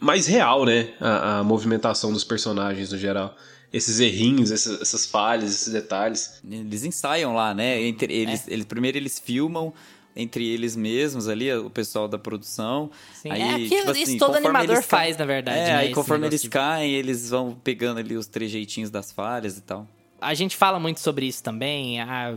mais 0.00 0.26
real, 0.26 0.64
né? 0.64 0.88
A, 1.00 1.38
a 1.38 1.44
movimentação 1.44 2.12
dos 2.12 2.24
personagens 2.24 2.90
no 2.90 2.98
geral. 2.98 3.34
Esses 3.76 4.00
errinhos, 4.00 4.50
essas, 4.50 4.80
essas, 4.80 5.06
falhas, 5.06 5.50
esses 5.50 5.72
detalhes. 5.72 6.40
Eles 6.48 6.84
ensaiam 6.84 7.34
lá, 7.34 7.54
né? 7.54 7.82
Entre 7.82 8.12
eles, 8.12 8.48
é. 8.48 8.52
eles, 8.52 8.64
primeiro 8.64 8.96
eles 8.96 9.18
filmam 9.18 9.72
entre 10.16 10.48
eles 10.48 10.74
mesmos 10.74 11.28
ali, 11.28 11.52
o 11.52 11.68
pessoal 11.68 12.08
da 12.08 12.18
produção. 12.18 12.90
Sim, 13.12 13.30
aí, 13.30 13.42
é 13.42 13.50
aquilo, 13.50 13.68
tipo 13.68 13.90
assim, 13.90 14.02
isso 14.02 14.18
todo 14.18 14.34
animador 14.36 14.82
faz, 14.82 15.18
na 15.18 15.26
verdade. 15.26 15.58
É, 15.58 15.64
né, 15.64 15.76
aí 15.76 15.92
conforme 15.92 16.26
eles 16.26 16.40
de... 16.40 16.48
caem, 16.48 16.90
eles 16.90 17.28
vão 17.28 17.54
pegando 17.62 18.00
ali 18.00 18.16
os 18.16 18.26
trejeitinhos 18.26 18.88
das 18.88 19.12
falhas 19.12 19.58
e 19.58 19.60
tal. 19.60 19.86
A 20.18 20.32
gente 20.32 20.56
fala 20.56 20.80
muito 20.80 21.00
sobre 21.00 21.26
isso 21.26 21.42
também. 21.42 22.00
A 22.00 22.34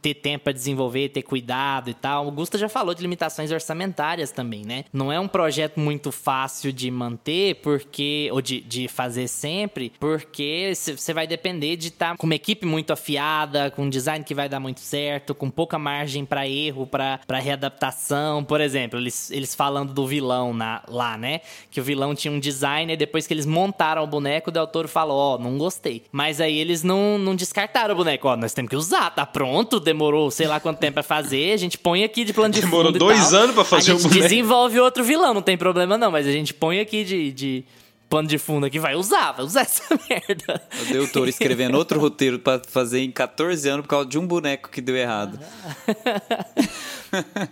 ter 0.00 0.14
tempo 0.14 0.44
para 0.44 0.52
desenvolver, 0.52 1.10
ter 1.10 1.22
cuidado 1.22 1.90
e 1.90 1.94
tal. 1.94 2.28
O 2.28 2.30
Gusta 2.30 2.58
já 2.58 2.68
falou 2.68 2.94
de 2.94 3.02
limitações 3.02 3.50
orçamentárias 3.50 4.30
também, 4.30 4.64
né? 4.64 4.84
Não 4.92 5.12
é 5.12 5.18
um 5.18 5.28
projeto 5.28 5.78
muito 5.78 6.10
fácil 6.10 6.72
de 6.72 6.90
manter, 6.90 7.56
porque 7.56 8.28
ou 8.32 8.40
de, 8.40 8.60
de 8.60 8.88
fazer 8.88 9.28
sempre, 9.28 9.92
porque 9.98 10.72
você 10.74 11.12
vai 11.12 11.26
depender 11.26 11.76
de 11.76 11.88
estar 11.88 12.12
tá 12.12 12.16
com 12.16 12.26
uma 12.26 12.34
equipe 12.34 12.66
muito 12.66 12.92
afiada, 12.92 13.70
com 13.70 13.82
um 13.82 13.90
design 13.90 14.24
que 14.24 14.34
vai 14.34 14.48
dar 14.48 14.60
muito 14.60 14.80
certo, 14.80 15.34
com 15.34 15.50
pouca 15.50 15.78
margem 15.78 16.24
para 16.24 16.46
erro, 16.48 16.86
para 16.86 17.38
readaptação. 17.38 18.44
Por 18.44 18.60
exemplo, 18.60 18.98
eles, 18.98 19.30
eles 19.30 19.54
falando 19.54 19.92
do 19.92 20.06
vilão 20.06 20.52
na, 20.52 20.82
lá, 20.88 21.16
né? 21.16 21.40
Que 21.70 21.80
o 21.80 21.84
vilão 21.84 22.14
tinha 22.14 22.32
um 22.32 22.40
design 22.40 22.92
e 22.92 22.96
depois 22.96 23.26
que 23.26 23.34
eles 23.34 23.46
montaram 23.46 24.02
o 24.02 24.06
boneco, 24.06 24.50
o 24.50 24.52
Del 24.52 24.66
Toro 24.66 24.88
falou: 24.88 25.16
Ó, 25.16 25.34
oh, 25.34 25.38
não 25.38 25.58
gostei. 25.58 26.04
Mas 26.12 26.40
aí 26.40 26.58
eles 26.58 26.82
não, 26.82 27.18
não 27.18 27.34
descartaram 27.34 27.94
o 27.94 27.96
boneco. 27.96 28.28
Ó, 28.28 28.32
oh, 28.32 28.36
nós 28.36 28.52
temos 28.52 28.70
que 28.70 28.76
usar, 28.76 29.10
tá 29.10 29.26
pronto, 29.26 29.80
demorou 29.92 30.30
sei 30.30 30.46
lá 30.46 30.60
quanto 30.60 30.78
tempo 30.78 30.94
pra 30.94 31.02
fazer, 31.02 31.52
a 31.52 31.56
gente 31.56 31.76
põe 31.76 32.04
aqui 32.04 32.24
de 32.24 32.32
plano 32.32 32.54
de 32.54 32.60
Demorou 32.60 32.92
dois 32.92 33.34
anos 33.34 33.54
pra 33.54 33.64
fazer 33.64 33.92
o 33.92 33.96
boneco. 33.96 34.08
A 34.08 34.12
gente 34.12 34.22
desenvolve 34.22 34.80
outro 34.80 35.02
vilão, 35.02 35.34
não 35.34 35.42
tem 35.42 35.56
problema 35.56 35.98
não, 35.98 36.10
mas 36.10 36.26
a 36.26 36.32
gente 36.32 36.54
põe 36.54 36.80
aqui 36.80 37.04
de, 37.04 37.32
de 37.32 37.64
pano 38.08 38.28
de 38.28 38.38
fundo 38.38 38.66
aqui, 38.66 38.78
vai 38.78 38.96
usar, 38.96 39.32
vai 39.32 39.44
usar 39.44 39.62
essa 39.62 39.82
merda. 40.08 40.62
O 40.82 40.92
Del 40.92 41.10
Toro 41.10 41.28
escrevendo 41.28 41.76
outro 41.76 41.98
roteiro 41.98 42.38
pra 42.38 42.60
fazer 42.68 43.00
em 43.00 43.10
14 43.10 43.68
anos 43.68 43.82
por 43.82 43.88
causa 43.88 44.08
de 44.08 44.18
um 44.18 44.26
boneco 44.26 44.68
que 44.68 44.80
deu 44.80 44.96
errado. 44.96 45.38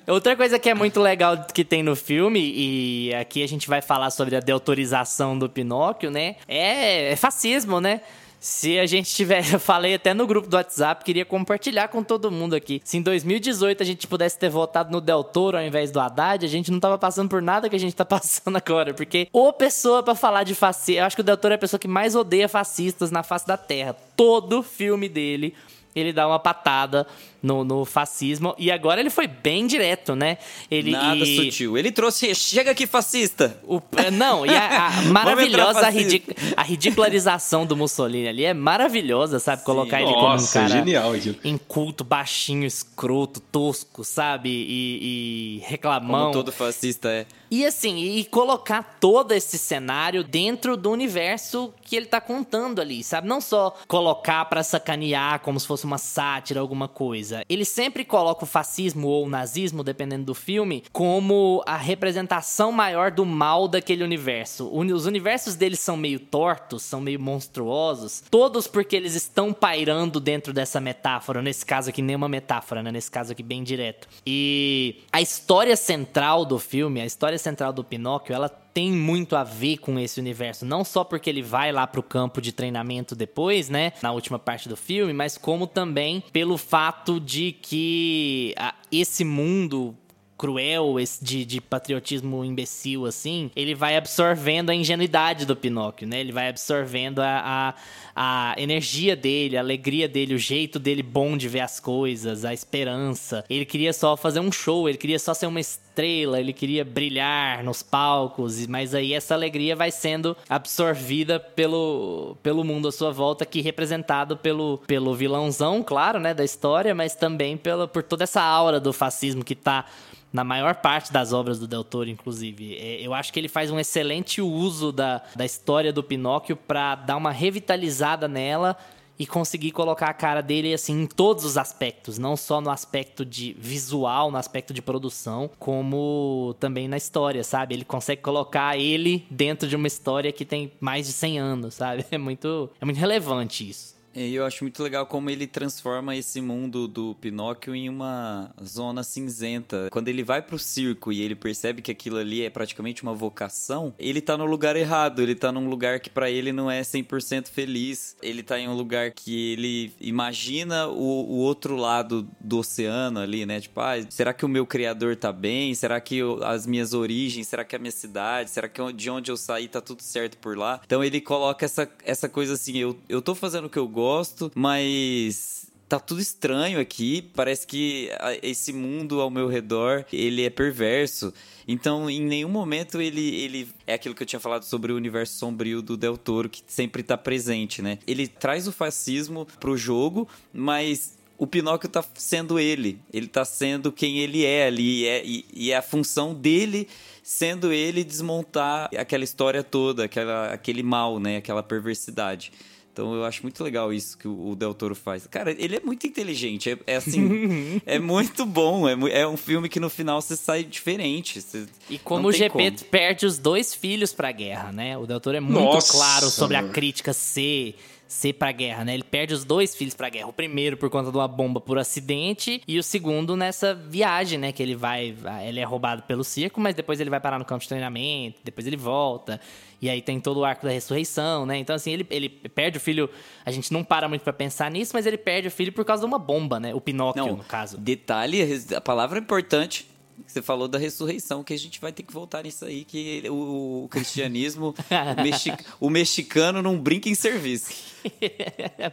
Outra 0.07 0.37
coisa 0.37 0.59
que 0.59 0.69
é 0.69 0.75
muito 0.75 1.01
legal 1.01 1.45
que 1.53 1.65
tem 1.65 1.83
no 1.83 1.97
filme, 1.97 2.41
e 2.41 3.15
aqui 3.15 3.43
a 3.43 3.49
gente 3.49 3.69
vai 3.69 3.83
falar 3.83 4.11
sobre 4.11 4.37
a 4.37 4.41
deautorização 4.41 5.37
do 5.37 5.49
Pinóquio, 5.49 6.11
né? 6.11 6.37
É, 6.47 7.13
é 7.13 7.17
fascismo, 7.17 7.81
né? 7.81 8.01
Se 8.41 8.79
a 8.79 8.87
gente 8.87 9.13
tiver, 9.13 9.43
eu 9.53 9.59
falei 9.59 9.95
até 9.95 10.15
no 10.15 10.27
grupo 10.27 10.49
do 10.49 10.55
WhatsApp, 10.55 11.05
queria 11.05 11.25
compartilhar 11.25 11.89
com 11.89 12.03
todo 12.03 12.31
mundo 12.31 12.55
aqui. 12.55 12.81
Se 12.85 12.97
em 12.97 13.03
2018 13.03 13.83
a 13.83 13.87
gente 13.87 14.07
pudesse 14.07 14.39
ter 14.39 14.49
votado 14.49 14.91
no 14.91 15.01
Del 15.01 15.25
Toro 15.25 15.57
ao 15.57 15.63
invés 15.63 15.91
do 15.91 16.01
Haddad, 16.01 16.45
a 16.45 16.49
gente 16.49 16.71
não 16.71 16.81
tava 16.81 16.99
passando 16.99 17.29
por 17.29 17.43
nada 17.43 17.69
que 17.69 17.77
a 17.77 17.81
gente 17.81 17.95
tá 17.97 18.05
passando 18.07 18.57
agora. 18.57 18.95
Porque 18.95 19.29
ou 19.33 19.53
pessoa 19.53 20.03
para 20.03 20.15
falar 20.15 20.45
de 20.45 20.55
fascismo. 20.55 21.01
Eu 21.01 21.07
acho 21.07 21.17
que 21.17 21.23
o 21.23 21.25
Del 21.25 21.37
Toro 21.37 21.55
é 21.55 21.57
a 21.57 21.59
pessoa 21.59 21.81
que 21.81 21.89
mais 21.89 22.15
odeia 22.15 22.49
fascistas 22.49 23.11
na 23.11 23.23
face 23.23 23.47
da 23.47 23.57
Terra. 23.57 23.97
Todo 24.17 24.63
filme 24.63 25.09
dele 25.09 25.55
ele 25.95 26.13
dá 26.13 26.27
uma 26.27 26.39
patada 26.39 27.07
no, 27.43 27.65
no, 27.65 27.85
fascismo. 27.85 28.55
E 28.59 28.71
agora 28.71 29.01
ele 29.01 29.11
foi 29.11 29.27
bem 29.27 29.67
direto, 29.67 30.15
né? 30.15 30.39
Ele, 30.71 30.93
Nada 30.93 31.17
e... 31.17 31.37
sutil. 31.37 31.79
Ele 31.79 31.91
trouxe. 31.91 32.35
Chega 32.35 32.73
aqui, 32.73 32.87
fascista! 32.87 33.59
O, 33.65 33.81
é, 33.97 34.11
não, 34.11 34.45
e 34.45 34.55
a, 34.55 34.87
a 34.87 35.03
maravilhosa 35.11 35.81
a, 35.81 35.89
ridic, 35.89 36.25
a, 36.57 36.63
ridicularização 36.63 37.65
do 37.65 37.77
Mussolini 37.77 38.29
ali 38.29 38.45
é 38.45 38.55
maravilhosa, 38.55 39.39
sabe? 39.39 39.63
Colocar 39.65 39.99
Sim. 39.99 40.05
ele 40.05 40.13
Nossa, 40.13 40.53
como 40.53 40.67
um 40.67 40.69
cara 40.69 40.69
genial, 40.69 41.13
inculto, 41.45 42.05
baixinho, 42.05 42.67
escroto, 42.67 43.41
tosco, 43.41 44.05
sabe? 44.05 44.51
E, 44.51 45.59
e 45.59 45.63
reclamão. 45.67 46.21
Como 46.21 46.33
todo 46.33 46.53
fascista 46.53 47.09
é. 47.09 47.27
E 47.51 47.65
assim, 47.65 47.97
e 47.97 48.25
colocar 48.25 48.99
todo 49.01 49.33
esse 49.33 49.57
cenário 49.57 50.23
dentro 50.23 50.77
do 50.77 50.91
universo 50.91 51.73
que 51.83 51.97
ele 51.97 52.05
tá 52.05 52.21
contando 52.21 52.79
ali, 52.79 53.03
sabe? 53.03 53.27
Não 53.27 53.41
só 53.41 53.75
colocar 53.87 54.45
para 54.45 54.63
sacanear 54.63 55.41
como 55.41 55.59
se 55.59 55.67
fosse 55.67 55.87
uma 55.87 55.97
sátira, 55.97 56.61
alguma 56.61 56.89
coisa. 56.89 57.28
Ele 57.49 57.65
sempre 57.65 58.05
coloca 58.05 58.45
o 58.45 58.47
fascismo 58.47 59.09
ou 59.09 59.27
o 59.27 59.29
nazismo, 59.29 59.83
dependendo 59.85 60.25
do 60.25 60.35
filme, 60.35 60.85
como 60.93 61.63
a 61.67 61.77
representação 61.77 62.73
maior 62.73 63.11
do 63.11 63.25
mal 63.25 63.69
daquele 63.69 64.05
universo. 64.05 64.71
Os 64.73 65.07
universos 65.07 65.55
deles 65.55 65.81
são 65.81 65.97
meio 65.97 66.21
tortos, 66.21 66.83
são 66.83 67.01
meio 67.01 67.21
monstruosos, 67.21 68.23
todos 68.31 68.67
porque 68.67 68.97
eles 68.97 69.15
estão 69.15 69.53
pairando 69.53 70.21
dentro 70.21 70.53
dessa 70.53 70.81
metáfora. 70.81 71.43
Nesse 71.43 71.65
caso 71.65 71.91
aqui, 71.91 72.03
nem 72.03 72.17
uma 72.17 72.29
metáfora, 72.29 72.83
né? 72.83 72.91
Nesse 72.91 73.11
caso 73.11 73.33
aqui, 73.33 73.43
bem 73.43 73.63
direto. 73.63 74.09
E 74.27 75.03
a 75.13 75.21
história 75.21 75.77
central 75.77 76.45
do 76.45 76.59
filme, 76.59 77.01
a 77.01 77.07
história 77.07 77.39
central 77.39 77.73
do 77.73 77.85
Pinóquio, 77.85 78.35
ela 78.35 78.49
tem 78.79 78.93
muito 78.93 79.35
a 79.35 79.43
ver 79.43 79.79
com 79.79 79.99
esse 79.99 80.21
universo. 80.21 80.65
Não 80.65 80.85
só 80.85 81.03
porque 81.03 81.29
ele 81.29 81.43
vai 81.43 81.73
lá 81.73 81.85
pro 81.85 82.01
campo 82.01 82.41
de 82.41 82.53
treinamento 82.53 83.17
depois, 83.17 83.69
né? 83.69 83.93
Na 84.01 84.13
última 84.13 84.39
parte 84.39 84.69
do 84.69 84.77
filme, 84.77 85.13
mas 85.13 85.37
como 85.37 85.67
também 85.67 86.23
pelo 86.33 86.57
fato 86.57 87.19
de 87.19 87.51
que 87.51 88.55
esse 88.93 89.25
mundo 89.25 89.97
cruel, 90.39 90.95
de, 91.21 91.45
de 91.45 91.61
patriotismo 91.61 92.45
imbecil, 92.45 93.05
assim, 93.07 93.51
ele 93.57 93.75
vai 93.75 93.97
absorvendo 93.97 94.71
a 94.71 94.75
ingenuidade 94.75 95.45
do 95.45 95.57
Pinóquio, 95.57 96.07
né? 96.07 96.21
Ele 96.21 96.31
vai 96.31 96.49
absorvendo 96.49 97.19
a, 97.19 97.75
a, 98.15 98.53
a, 98.53 98.55
energia 98.57 99.17
dele, 99.17 99.57
a 99.57 99.61
alegria 99.61 100.09
dele, 100.09 100.35
o 100.35 100.39
jeito 100.39 100.79
dele 100.79 101.03
bom 101.03 101.37
de 101.37 101.49
ver 101.49 101.61
as 101.61 101.81
coisas, 101.81 102.45
a 102.45 102.55
esperança. 102.55 103.45
Ele 103.51 103.65
queria 103.65 103.93
só 103.93 104.17
fazer 104.17 104.39
um 104.39 104.53
show, 104.53 104.89
ele 104.89 104.97
queria 104.97 105.19
só 105.19 105.35
ser 105.35 105.47
uma 105.47 105.59
estrela, 105.59 106.39
ele 106.39 106.53
queria 106.53 106.85
brilhar 106.85 107.65
nos 107.65 107.83
palcos, 107.83 108.65
mas 108.69 108.95
aí 108.95 109.13
essa 109.13 109.35
alegria 109.35 109.75
vai 109.75 109.91
sendo 109.91 110.37
absorvida 110.49 111.41
pelo, 111.41 112.37
pelo 112.45 112.63
mundo 112.63 112.87
à 112.87 112.93
sua 112.93 113.11
volta, 113.11 113.45
que 113.45 113.61
representado 113.61 114.37
pelo, 114.37 114.79
pelo 114.87 115.15
vilãozão, 115.17 115.83
claro, 115.83 116.21
né, 116.21 116.33
da 116.33 116.45
história, 116.45 116.95
mas 116.95 117.17
também 117.17 117.57
pela, 117.57 117.89
por 117.89 118.05
toda 118.05 118.23
essa 118.23 118.41
aura 118.41 118.79
do 118.79 118.93
fascismo 118.93 119.45
que 119.45 119.57
tá 119.57 119.85
na 120.33 120.45
maior 120.45 120.77
parte 120.77 121.13
das 121.13 121.33
obras 121.33 121.59
do 121.59 121.67
Del 121.67 121.85
Toro, 121.85 122.09
inclusive. 122.09 122.77
É, 122.77 123.01
eu 123.01 123.15
acho 123.15 123.33
que 123.33 123.39
ele 123.39 123.49
faz 123.49 123.71
um 123.71 123.79
excelente 123.79 124.41
uso 124.41 124.93
da, 124.93 125.23
da 125.35 125.45
história 125.45 125.93
do 125.93 126.03
Pinóquio 126.03 126.57
para 126.57 126.95
dar 126.95 127.17
uma 127.17 127.31
revitalizada 127.31 128.29
nela 128.29 128.77
e 129.19 129.27
conseguir 129.27 129.73
colocar 129.73 130.07
a 130.07 130.15
cara 130.15 130.41
dele 130.41 130.73
assim 130.73 131.03
em 131.03 131.07
todos 131.07 131.45
os 131.45 131.59
aspectos, 131.59 132.19
não 132.19 132.37
só 132.37 132.61
no 132.61 132.71
aspecto 132.71 133.25
de 133.25 133.57
visual, 133.59 134.31
no 134.31 134.39
aspecto 134.39 134.73
de 134.73 134.81
produção, 134.81 135.51
como 135.59 136.55
também 136.61 136.87
na 136.87 136.97
história, 136.97 137.43
sabe? 137.43 137.75
Ele 137.75 137.85
consegue 137.85 138.23
colocar 138.23 138.79
ele 138.79 139.27
dentro 139.29 139.69
de 139.69 139.75
uma 139.75 139.89
história 139.89 140.31
que 140.31 140.45
tem 140.45 140.73
mais 140.79 141.07
de 141.07 141.13
100 141.13 141.39
anos, 141.39 141.75
sabe? 141.75 142.05
É 142.19 142.19
muito 142.19 142.71
é 142.81 142.85
muito 142.85 142.99
relevante 142.99 143.69
isso. 143.69 143.98
Eu 144.15 144.45
acho 144.45 144.65
muito 144.65 144.83
legal 144.83 145.07
como 145.07 145.31
ele 145.31 145.47
transforma 145.47 146.17
esse 146.17 146.41
mundo 146.41 146.89
do 146.89 147.15
Pinóquio 147.21 147.75
em 147.75 147.89
uma 147.89 148.51
zona 148.63 149.03
cinzenta. 149.03 149.89
Quando 149.91 150.09
ele 150.09 150.23
vai 150.23 150.43
pro 150.43 150.59
circo 150.59 151.13
e 151.13 151.21
ele 151.21 151.35
percebe 151.35 151.83
que 151.83 151.91
aquilo 151.91 152.17
ali 152.17 152.43
é 152.43 152.51
praticamente 152.51 153.03
uma 153.03 153.15
vocação, 153.15 153.95
ele 153.99 154.21
tá 154.21 154.37
no 154.37 154.47
lugar 154.47 154.77
errado, 154.77 155.23
ele 155.23 155.35
tá 155.35 155.53
num 155.53 155.69
lugar 155.69 156.01
que 156.01 156.11
para 156.11 156.31
ele 156.31 156.53
não 156.53 156.71
é 156.71 156.81
100% 156.81 157.49
feliz. 157.49 158.17
Ele 158.23 158.43
tá 158.43 158.59
em 158.59 158.69
um 158.69 158.75
lugar 158.75 159.11
que 159.13 159.53
ele 159.53 159.93
imagina 160.01 160.89
o, 160.89 160.93
o, 160.95 161.37
outro 161.39 161.77
lado 161.77 162.29
do 162.41 162.59
oceano 162.59 163.21
ali, 163.21 163.47
né? 163.47 163.61
Tipo, 163.61 163.81
ah, 163.81 163.95
será 164.09 164.33
que 164.33 164.45
o 164.45 164.49
meu 164.49 164.67
criador 164.67 165.17
tá 165.17 165.33
bem? 165.33 165.75
Será 165.75 166.01
que 166.01 166.17
eu, 166.17 166.43
as 166.45 166.67
minhas 166.67 166.95
origens? 166.95 167.47
Será 167.47 167.65
que 167.65 167.77
a 167.77 167.79
minha 167.79 167.91
cidade? 167.91 168.51
Será 168.51 168.69
que 168.69 168.93
de 168.93 169.11
onde 169.11 169.31
eu 169.31 169.37
saí 169.37 169.69
tá 169.69 169.81
tudo 169.81 170.03
certo 170.03 170.39
por 170.39 170.57
lá? 170.57 170.81
Então 170.85 171.03
ele 171.03 171.21
coloca 171.21 171.65
essa, 171.65 171.89
essa 172.05 172.29
coisa 172.29 172.55
assim, 172.55 172.77
eu, 172.79 172.99
eu 173.09 173.21
tô 173.21 173.35
fazendo 173.35 173.67
o 173.67 173.71
que 173.71 173.79
eu 173.79 173.87
gosto 173.99 174.53
mas 174.55 175.59
tá 175.89 175.99
tudo 175.99 176.21
estranho 176.21 176.79
aqui. 176.79 177.23
Parece 177.35 177.67
que 177.67 178.11
esse 178.43 178.73
mundo 178.73 179.21
ao 179.21 179.31
meu 179.31 179.49
redor, 179.49 180.05
ele 180.13 180.45
é 180.45 180.51
perverso. 180.51 181.33
Então, 181.67 182.09
em 182.09 182.21
nenhum 182.21 182.49
momento 182.49 183.01
ele, 183.01 183.35
ele 183.37 183.69
é 183.87 183.95
aquilo 183.95 184.15
que 184.15 184.23
eu 184.23 184.27
tinha 184.27 184.41
falado 184.41 184.65
sobre 184.65 184.93
o 184.93 184.97
universo 184.97 185.39
sombrio 185.39 185.81
do 185.81 185.97
Del 185.97 186.17
Toro, 186.17 186.49
que 186.49 186.63
sempre 186.67 187.03
tá 187.03 187.17
presente, 187.17 187.81
né? 187.83 187.99
Ele 188.07 188.27
traz 188.29 188.69
o 188.69 188.73
fascismo 188.73 189.47
pro 189.59 189.77
jogo, 189.77 190.29
mas 190.53 191.17
o 191.37 191.47
Pinóquio 191.47 191.89
tá 191.89 192.05
sendo 192.15 192.59
ele. 192.59 192.99
Ele 193.13 193.27
tá 193.27 193.45
sendo 193.45 193.93
quem 193.93 194.19
ele 194.19 194.45
é 194.45 194.67
ali. 194.67 195.03
E 195.03 195.07
é, 195.07 195.23
e, 195.25 195.45
e 195.53 195.71
é 195.71 195.77
a 195.77 195.83
função 195.83 196.35
dele 196.35 196.89
sendo 197.23 197.73
ele 197.73 198.03
desmontar 198.03 198.89
aquela 198.97 199.23
história 199.23 199.63
toda, 199.63 200.05
aquela, 200.05 200.53
aquele 200.53 200.83
mal, 200.83 201.21
né? 201.21 201.37
Aquela 201.37 201.63
perversidade. 201.63 202.51
Então 202.99 203.15
eu 203.15 203.25
acho 203.25 203.43
muito 203.43 203.63
legal 203.63 203.93
isso 203.93 204.19
que 204.19 204.27
o 204.27 204.57
Del 204.57 204.75
Toro 204.75 204.93
faz. 204.93 205.25
Cara, 205.29 205.53
ele 205.53 205.77
é 205.77 205.81
muito 205.81 206.05
inteligente. 206.05 206.73
É, 206.73 206.79
é 206.85 206.97
assim, 206.97 207.81
é 207.87 207.97
muito 207.97 208.45
bom. 208.45 208.89
É, 208.89 209.21
é, 209.21 209.29
um 209.29 209.37
filme 209.37 209.69
que 209.69 209.79
no 209.79 209.89
final 209.89 210.21
você 210.21 210.35
sai 210.35 210.65
diferente. 210.65 211.41
Você 211.41 211.67
e 211.89 211.97
como 211.97 212.27
o 212.27 212.33
GP 212.33 212.51
como. 212.51 212.91
perde 212.91 213.25
os 213.25 213.39
dois 213.39 213.73
filhos 213.73 214.13
pra 214.13 214.33
guerra, 214.33 214.73
né? 214.73 214.99
O 214.99 215.07
Del 215.07 215.21
Toro 215.21 215.37
é 215.37 215.41
muito 215.41 215.61
Nossa, 215.61 215.93
claro 215.93 216.29
sobre 216.29 216.57
a 216.57 216.69
crítica 216.71 217.13
ser 217.13 217.77
ser 218.09 218.33
pra 218.33 218.51
guerra, 218.51 218.87
né? 218.87 218.95
Ele 218.95 219.05
perde 219.05 219.35
os 219.35 219.45
dois 219.45 219.77
filhos 219.77 219.95
pra 219.95 220.09
guerra. 220.09 220.29
O 220.29 220.33
primeiro 220.33 220.79
por 220.79 220.89
conta 220.89 221.11
de 221.13 221.17
uma 221.17 221.29
bomba 221.29 221.61
por 221.61 221.79
acidente 221.79 222.63
e 222.67 222.79
o 222.79 222.83
segundo 222.83 223.37
nessa 223.37 223.75
viagem, 223.75 224.39
né? 224.39 224.51
Que 224.51 224.63
ele 224.63 224.75
vai. 224.75 225.15
Ele 225.47 225.61
é 225.61 225.65
roubado 225.65 226.03
pelo 226.03 226.25
circo, 226.25 226.59
mas 226.59 226.75
depois 226.75 226.99
ele 226.99 227.11
vai 227.11 227.21
parar 227.21 227.39
no 227.39 227.45
campo 227.45 227.63
de 227.63 227.69
treinamento, 227.69 228.41
depois 228.43 228.67
ele 228.67 228.79
volta. 228.79 229.39
E 229.81 229.89
aí 229.91 230.01
tem 230.01 230.19
todo 230.19 230.39
o 230.39 230.45
arco 230.45 230.67
da 230.67 230.73
ressurreição, 230.73 231.45
né? 231.45 231.59
Então, 231.59 231.77
assim, 231.77 231.93
ele, 231.93 232.07
ele 232.11 232.29
perde 232.29 232.79
o 232.79 232.81
filho. 232.81 233.11
A 233.45 233.51
gente 233.51 233.73
não 233.73 233.85
para 233.85 234.09
muito 234.09 234.23
para 234.23 234.33
pensar 234.33 234.71
nisso, 234.71 234.93
mas 234.95 235.07
ele 235.07 235.19
perde 235.19 235.49
o 235.49 235.51
filho 235.51 235.73
por 235.73 235.85
causa 235.85 236.01
de 236.01 236.07
uma 236.07 236.19
bomba, 236.19 236.59
né? 236.59 236.75
O 236.75 236.81
Pinóquio, 236.81 237.25
não, 237.25 237.37
no 237.37 237.45
caso. 237.45 237.77
Detalhe, 237.77 238.43
a 238.75 238.81
palavra 238.81 239.19
importante 239.19 239.87
você 240.27 240.43
falou 240.43 240.67
da 240.67 240.79
ressurreição, 240.79 241.45
que 241.45 241.53
a 241.53 241.59
gente 241.59 241.81
vai 241.81 241.93
ter 241.93 242.03
que 242.03 242.13
voltar 242.13 242.43
nisso 242.43 242.65
aí, 242.65 242.85
que 242.85 243.23
o, 243.29 243.85
o 243.85 243.89
cristianismo, 243.89 244.75
o, 245.17 245.23
mexi, 245.23 245.53
o, 245.79 245.91
mexicano 245.91 246.63
não 246.63 246.79
brinca 246.79 247.09
em 247.09 247.15
serviço. 247.15 247.71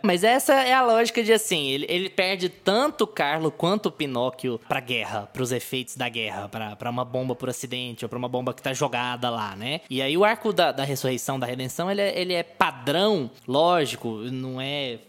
Mas 0.01 0.23
essa 0.23 0.53
é 0.53 0.73
a 0.73 0.81
lógica 0.81 1.23
de 1.23 1.33
assim, 1.33 1.67
ele, 1.67 1.85
ele 1.89 2.09
perde 2.09 2.49
tanto 2.49 3.03
o 3.03 3.07
Carlo 3.07 3.51
quanto 3.51 3.87
o 3.87 3.91
Pinóquio 3.91 4.59
pra 4.67 4.79
guerra, 4.79 5.29
pros 5.33 5.51
efeitos 5.51 5.95
da 5.95 6.09
guerra, 6.09 6.47
pra, 6.47 6.75
pra 6.75 6.89
uma 6.89 7.05
bomba 7.05 7.35
por 7.35 7.49
acidente, 7.49 8.05
ou 8.05 8.09
pra 8.09 8.17
uma 8.17 8.29
bomba 8.29 8.53
que 8.53 8.61
tá 8.61 8.73
jogada 8.73 9.29
lá, 9.29 9.55
né? 9.55 9.81
E 9.89 10.01
aí 10.01 10.17
o 10.17 10.23
arco 10.23 10.51
da, 10.51 10.71
da 10.71 10.83
ressurreição, 10.83 11.39
da 11.39 11.45
redenção, 11.45 11.89
ele 11.89 12.01
é, 12.01 12.19
ele 12.19 12.33
é 12.33 12.43
padrão, 12.43 13.29
lógico, 13.47 14.09
não 14.31 14.59
é 14.59 14.99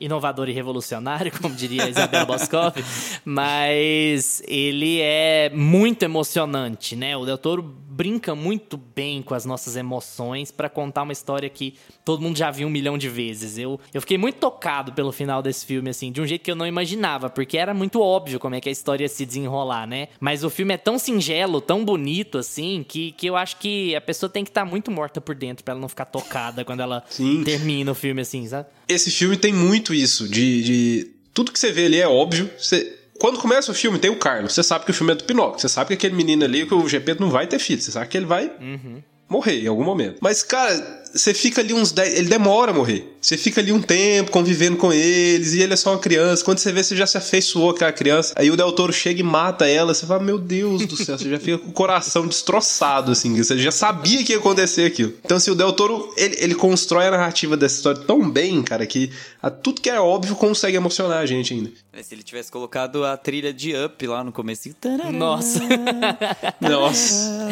inovador 0.00 0.48
e 0.48 0.52
revolucionário, 0.52 1.32
como 1.40 1.54
diria 1.54 1.88
Isabel 1.88 2.26
Boscov, 2.26 2.74
mas 3.24 4.42
ele 4.46 5.00
é 5.00 5.50
muito 5.50 6.02
emocionante, 6.02 6.96
né? 6.96 7.16
O 7.16 7.24
Del 7.24 7.38
Toro 7.38 7.62
brinca 7.92 8.34
muito 8.34 8.78
bem 8.78 9.22
com 9.22 9.34
as 9.34 9.44
nossas 9.44 9.76
emoções 9.76 10.50
para 10.50 10.70
contar 10.70 11.02
uma 11.02 11.12
história 11.12 11.48
que 11.48 11.74
todo 12.04 12.22
mundo 12.22 12.38
já 12.38 12.50
viu 12.50 12.66
um 12.66 12.70
milhão 12.70 12.96
de 12.96 13.08
vezes. 13.08 13.58
Eu, 13.58 13.78
eu 13.92 14.00
fiquei 14.00 14.16
muito 14.16 14.36
tocado 14.36 14.92
pelo 14.92 15.12
final 15.12 15.42
desse 15.42 15.66
filme, 15.66 15.90
assim, 15.90 16.10
de 16.10 16.20
um 16.20 16.26
jeito 16.26 16.42
que 16.42 16.50
eu 16.50 16.56
não 16.56 16.66
imaginava, 16.66 17.28
porque 17.28 17.58
era 17.58 17.74
muito 17.74 18.00
óbvio 18.00 18.40
como 18.40 18.54
é 18.54 18.60
que 18.60 18.68
a 18.68 18.72
história 18.72 19.04
ia 19.04 19.08
se 19.08 19.26
desenrolar, 19.26 19.86
né? 19.86 20.08
Mas 20.18 20.42
o 20.42 20.48
filme 20.48 20.72
é 20.72 20.78
tão 20.78 20.98
singelo, 20.98 21.60
tão 21.60 21.84
bonito, 21.84 22.38
assim, 22.38 22.84
que, 22.88 23.12
que 23.12 23.26
eu 23.26 23.36
acho 23.36 23.58
que 23.58 23.94
a 23.94 24.00
pessoa 24.00 24.30
tem 24.30 24.42
que 24.42 24.50
estar 24.50 24.64
tá 24.64 24.70
muito 24.70 24.90
morta 24.90 25.20
por 25.20 25.34
dentro 25.34 25.62
para 25.62 25.72
ela 25.72 25.80
não 25.80 25.88
ficar 25.88 26.06
tocada 26.06 26.64
quando 26.64 26.80
ela 26.80 27.04
Sim. 27.10 27.44
termina 27.44 27.92
o 27.92 27.94
filme, 27.94 28.22
assim, 28.22 28.46
sabe? 28.46 28.68
Esse 28.88 29.10
filme 29.10 29.36
tem 29.36 29.52
muito 29.52 29.92
isso, 29.92 30.28
de, 30.28 30.62
de... 30.62 31.10
Tudo 31.34 31.52
que 31.52 31.58
você 31.58 31.70
vê 31.70 31.86
ali 31.86 32.00
é 32.00 32.08
óbvio, 32.08 32.50
você 32.58 33.01
quando 33.18 33.38
começa 33.38 33.70
o 33.70 33.74
filme, 33.74 33.98
tem 33.98 34.10
o 34.10 34.16
Carlos. 34.16 34.52
Você 34.52 34.62
sabe 34.62 34.84
que 34.84 34.90
o 34.90 34.94
filme 34.94 35.12
é 35.12 35.14
do 35.14 35.24
Pinóquio. 35.24 35.60
Você 35.60 35.68
sabe 35.68 35.88
que 35.88 35.94
aquele 35.94 36.14
menino 36.14 36.44
ali, 36.44 36.66
que 36.66 36.74
o 36.74 36.88
GP 36.88 37.16
não 37.20 37.30
vai 37.30 37.46
ter 37.46 37.58
filho. 37.58 37.80
Você 37.80 37.92
sabe 37.92 38.08
que 38.08 38.16
ele 38.16 38.26
vai 38.26 38.50
uhum. 38.60 39.02
morrer 39.28 39.62
em 39.62 39.66
algum 39.66 39.84
momento. 39.84 40.18
Mas, 40.20 40.42
cara, 40.42 41.01
você 41.14 41.34
fica 41.34 41.60
ali 41.60 41.74
uns 41.74 41.92
10. 41.92 42.18
Ele 42.18 42.28
demora 42.28 42.70
a 42.70 42.74
morrer. 42.74 43.16
Você 43.20 43.36
fica 43.36 43.60
ali 43.60 43.70
um 43.70 43.80
tempo 43.80 44.30
convivendo 44.30 44.76
com 44.76 44.92
eles 44.92 45.52
e 45.52 45.60
ele 45.60 45.74
é 45.74 45.76
só 45.76 45.92
uma 45.92 45.98
criança. 45.98 46.44
Quando 46.44 46.58
você 46.58 46.72
vê, 46.72 46.82
você 46.82 46.96
já 46.96 47.06
se 47.06 47.16
afeiçoou 47.16 47.70
com 47.70 47.76
aquela 47.76 47.92
criança. 47.92 48.34
Aí 48.36 48.50
o 48.50 48.56
Del 48.56 48.72
Toro 48.72 48.92
chega 48.92 49.20
e 49.20 49.22
mata 49.22 49.66
ela. 49.68 49.94
Você 49.94 50.06
fala, 50.06 50.22
meu 50.22 50.38
Deus 50.38 50.86
do 50.86 50.96
céu, 50.96 51.18
você 51.18 51.30
já 51.30 51.38
fica 51.38 51.58
com 51.58 51.68
o 51.68 51.72
coração 51.72 52.26
destroçado, 52.26 53.12
assim. 53.12 53.36
Você 53.36 53.58
já 53.58 53.70
sabia 53.70 54.24
que 54.24 54.32
ia 54.32 54.38
acontecer 54.38 54.86
aquilo. 54.86 55.12
Então, 55.24 55.36
assim, 55.36 55.50
o 55.50 55.54
Del 55.54 55.72
Toro, 55.72 56.12
ele, 56.16 56.36
ele 56.38 56.54
constrói 56.54 57.06
a 57.06 57.10
narrativa 57.10 57.56
dessa 57.56 57.76
história 57.76 58.00
tão 58.02 58.28
bem, 58.28 58.62
cara, 58.62 58.86
que 58.86 59.10
a, 59.40 59.50
tudo 59.50 59.80
que 59.80 59.90
é 59.90 60.00
óbvio 60.00 60.34
consegue 60.34 60.76
emocionar 60.76 61.18
a 61.18 61.26
gente 61.26 61.52
ainda. 61.52 61.70
Se 62.02 62.14
ele 62.14 62.22
tivesse 62.22 62.50
colocado 62.50 63.04
a 63.04 63.16
trilha 63.16 63.52
de 63.52 63.74
Up 63.76 64.06
lá 64.06 64.24
no 64.24 64.32
começo. 64.32 64.70
Nossa. 65.12 65.60
Nossa. 66.60 67.48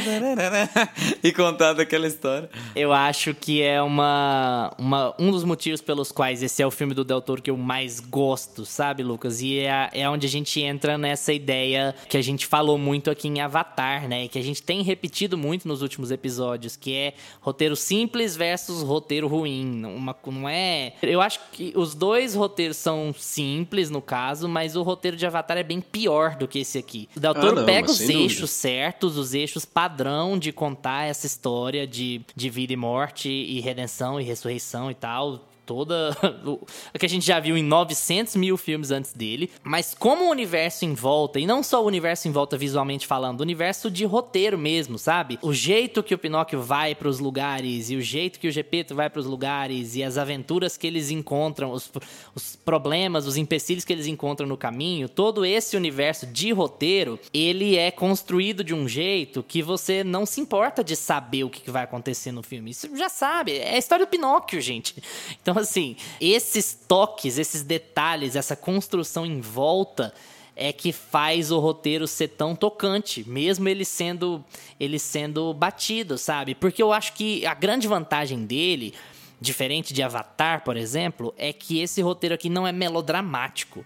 e 1.23 1.33
contado 1.33 1.81
aquela 1.81 2.07
história. 2.07 2.49
Eu 2.75 2.93
acho 2.93 3.35
que 3.35 3.50
que 3.51 3.63
é 3.63 3.83
uma, 3.83 4.73
uma, 4.79 5.13
um 5.19 5.33
dos 5.33 5.43
motivos 5.43 5.81
pelos 5.81 6.13
quais 6.13 6.41
esse 6.41 6.63
é 6.63 6.67
o 6.67 6.71
filme 6.71 6.95
do 6.95 7.03
Del 7.03 7.21
Toro 7.21 7.43
que 7.43 7.51
eu 7.51 7.57
mais 7.57 7.99
gosto, 7.99 8.65
sabe, 8.65 9.03
Lucas? 9.03 9.43
E 9.43 9.59
é, 9.59 9.91
é 9.93 10.09
onde 10.09 10.25
a 10.25 10.31
gente 10.31 10.61
entra 10.61 10.97
nessa 10.97 11.33
ideia 11.33 11.93
que 12.09 12.17
a 12.17 12.23
gente 12.23 12.47
falou 12.47 12.79
muito 12.79 13.11
aqui 13.11 13.27
em 13.27 13.41
Avatar, 13.41 14.07
né? 14.09 14.27
E 14.27 14.29
que 14.29 14.39
a 14.39 14.43
gente 14.43 14.63
tem 14.63 14.83
repetido 14.83 15.37
muito 15.37 15.67
nos 15.67 15.83
últimos 15.83 16.13
episódios, 16.13 16.77
que 16.77 16.95
é 16.95 17.15
roteiro 17.41 17.75
simples 17.75 18.37
versus 18.37 18.85
roteiro 18.85 19.27
ruim. 19.27 19.85
Uma, 19.85 20.17
não 20.29 20.49
é. 20.49 20.93
Eu 21.03 21.21
acho 21.21 21.41
que 21.51 21.73
os 21.75 21.93
dois 21.93 22.37
roteiros 22.37 22.77
são 22.77 23.13
simples, 23.19 23.91
no 23.91 24.01
caso, 24.01 24.49
mas 24.49 24.77
o 24.77 24.85
roteiro 24.85 25.17
de 25.17 25.27
Avatar 25.27 25.57
é 25.57 25.65
bem 25.65 25.81
pior 25.81 26.37
do 26.37 26.47
que 26.47 26.61
esse 26.61 26.79
aqui. 26.79 27.09
O 27.17 27.19
Del 27.19 27.35
Toro 27.35 27.49
ah, 27.49 27.55
não, 27.63 27.67
pega 27.67 27.91
os 27.91 28.01
eixos 28.01 28.43
dúvida. 28.43 28.47
certos, 28.47 29.19
os 29.19 29.35
eixos 29.35 29.65
padrão 29.65 30.39
de 30.39 30.53
contar 30.53 31.07
essa 31.07 31.27
história 31.27 31.85
de, 31.85 32.21
de 32.37 32.49
vida 32.49 32.73
e 32.73 32.77
morte 32.77 33.40
e 33.41 33.61
redenção 33.61 34.21
e 34.21 34.25
ressurreição 34.25 34.91
e 34.91 34.95
tal 34.95 35.50
toda. 35.71 36.11
o 36.43 36.99
que 36.99 37.07
a 37.07 37.09
gente 37.09 37.25
já 37.25 37.39
viu 37.39 37.57
em 37.57 37.63
900 37.63 38.35
mil 38.35 38.57
filmes 38.57 38.91
antes 38.91 39.13
dele. 39.13 39.49
Mas 39.63 39.95
como 39.95 40.25
o 40.25 40.31
universo 40.31 40.85
em 40.85 40.95
volta, 40.95 41.39
e 41.39 41.47
não 41.47 41.63
só 41.63 41.81
o 41.81 41.87
universo 41.87 42.27
em 42.27 42.33
volta 42.33 42.59
visualmente 42.59 43.07
falando, 43.07 43.39
o 43.39 43.45
universo 43.45 43.89
de 43.89 44.05
roteiro 44.05 44.59
mesmo, 44.59 44.99
sabe? 44.99 45.39
O 45.41 45.55
jeito 45.55 46.03
que 46.03 46.13
o 46.13 46.19
Pinóquio 46.19 46.61
vai 46.61 46.93
para 46.93 47.07
os 47.07 47.21
lugares, 47.21 47.89
e 47.89 47.95
o 47.95 48.03
jeito 48.03 48.41
que 48.41 48.49
o 48.49 48.51
Gepeto 48.51 48.97
vai 48.97 49.09
para 49.09 49.21
os 49.21 49.27
lugares, 49.27 49.95
e 49.95 50.03
as 50.03 50.19
aventuras 50.19 50.77
que 50.77 50.89
eles 50.89 51.09
encontram, 51.13 51.71
os, 51.71 51.89
os 52.35 52.57
problemas, 52.57 53.29
os 53.29 53.37
empecilhos 53.37 53.85
que 53.85 53.93
eles 53.93 54.09
encontram 54.09 54.49
no 54.49 54.57
caminho, 54.57 55.09
todo 55.09 55.45
esse 55.45 55.77
universo 55.77 56.27
de 56.27 56.51
roteiro, 56.51 57.17
ele 57.33 57.77
é 57.77 57.93
construído 57.93 58.65
de 58.65 58.75
um 58.75 58.89
jeito 58.89 59.45
que 59.47 59.63
você 59.63 60.03
não 60.03 60.27
se 60.27 60.41
importa 60.41 60.83
de 60.83 60.97
saber 60.97 61.45
o 61.45 61.51
que 61.51 61.71
vai 61.71 61.85
acontecer 61.85 62.33
no 62.33 62.43
filme. 62.43 62.73
Isso 62.73 62.89
já 62.97 63.09
sabe. 63.09 63.57
É 63.59 63.77
a 63.77 63.79
história 63.79 64.05
do 64.05 64.11
Pinóquio, 64.11 64.61
gente. 64.61 65.01
Então, 65.41 65.60
assim, 65.61 65.97
esses 66.21 66.79
toques, 66.89 67.39
esses 67.39 67.63
detalhes, 67.63 68.37
essa 68.37 68.57
construção 68.57 69.25
em 69.25 69.41
volta 69.41 70.13
é 70.57 70.73
que 70.73 70.93
faz 70.93 71.51
o 71.51 71.59
roteiro 71.59 72.07
ser 72.07 72.29
tão 72.29 72.55
tocante, 72.55 73.27
mesmo 73.27 73.69
ele 73.69 73.85
sendo 73.85 74.45
ele 74.79 74.99
sendo 74.99 75.55
batido, 75.55 76.19
sabe? 76.19 76.55
Porque 76.55 76.83
eu 76.83 76.93
acho 76.93 77.15
que 77.15 77.47
a 77.47 77.55
grande 77.55 77.89
vantagem 77.89 78.45
dele, 78.45 78.93
diferente 79.41 79.95
de 79.95 80.03
Avatar, 80.03 80.63
por 80.63 80.77
exemplo, 80.77 81.33
é 81.39 81.53
que 81.53 81.81
esse 81.81 82.03
roteiro 82.03 82.35
aqui 82.35 82.51
não 82.51 82.67
é 82.67 82.73
melodramático. 82.73 83.85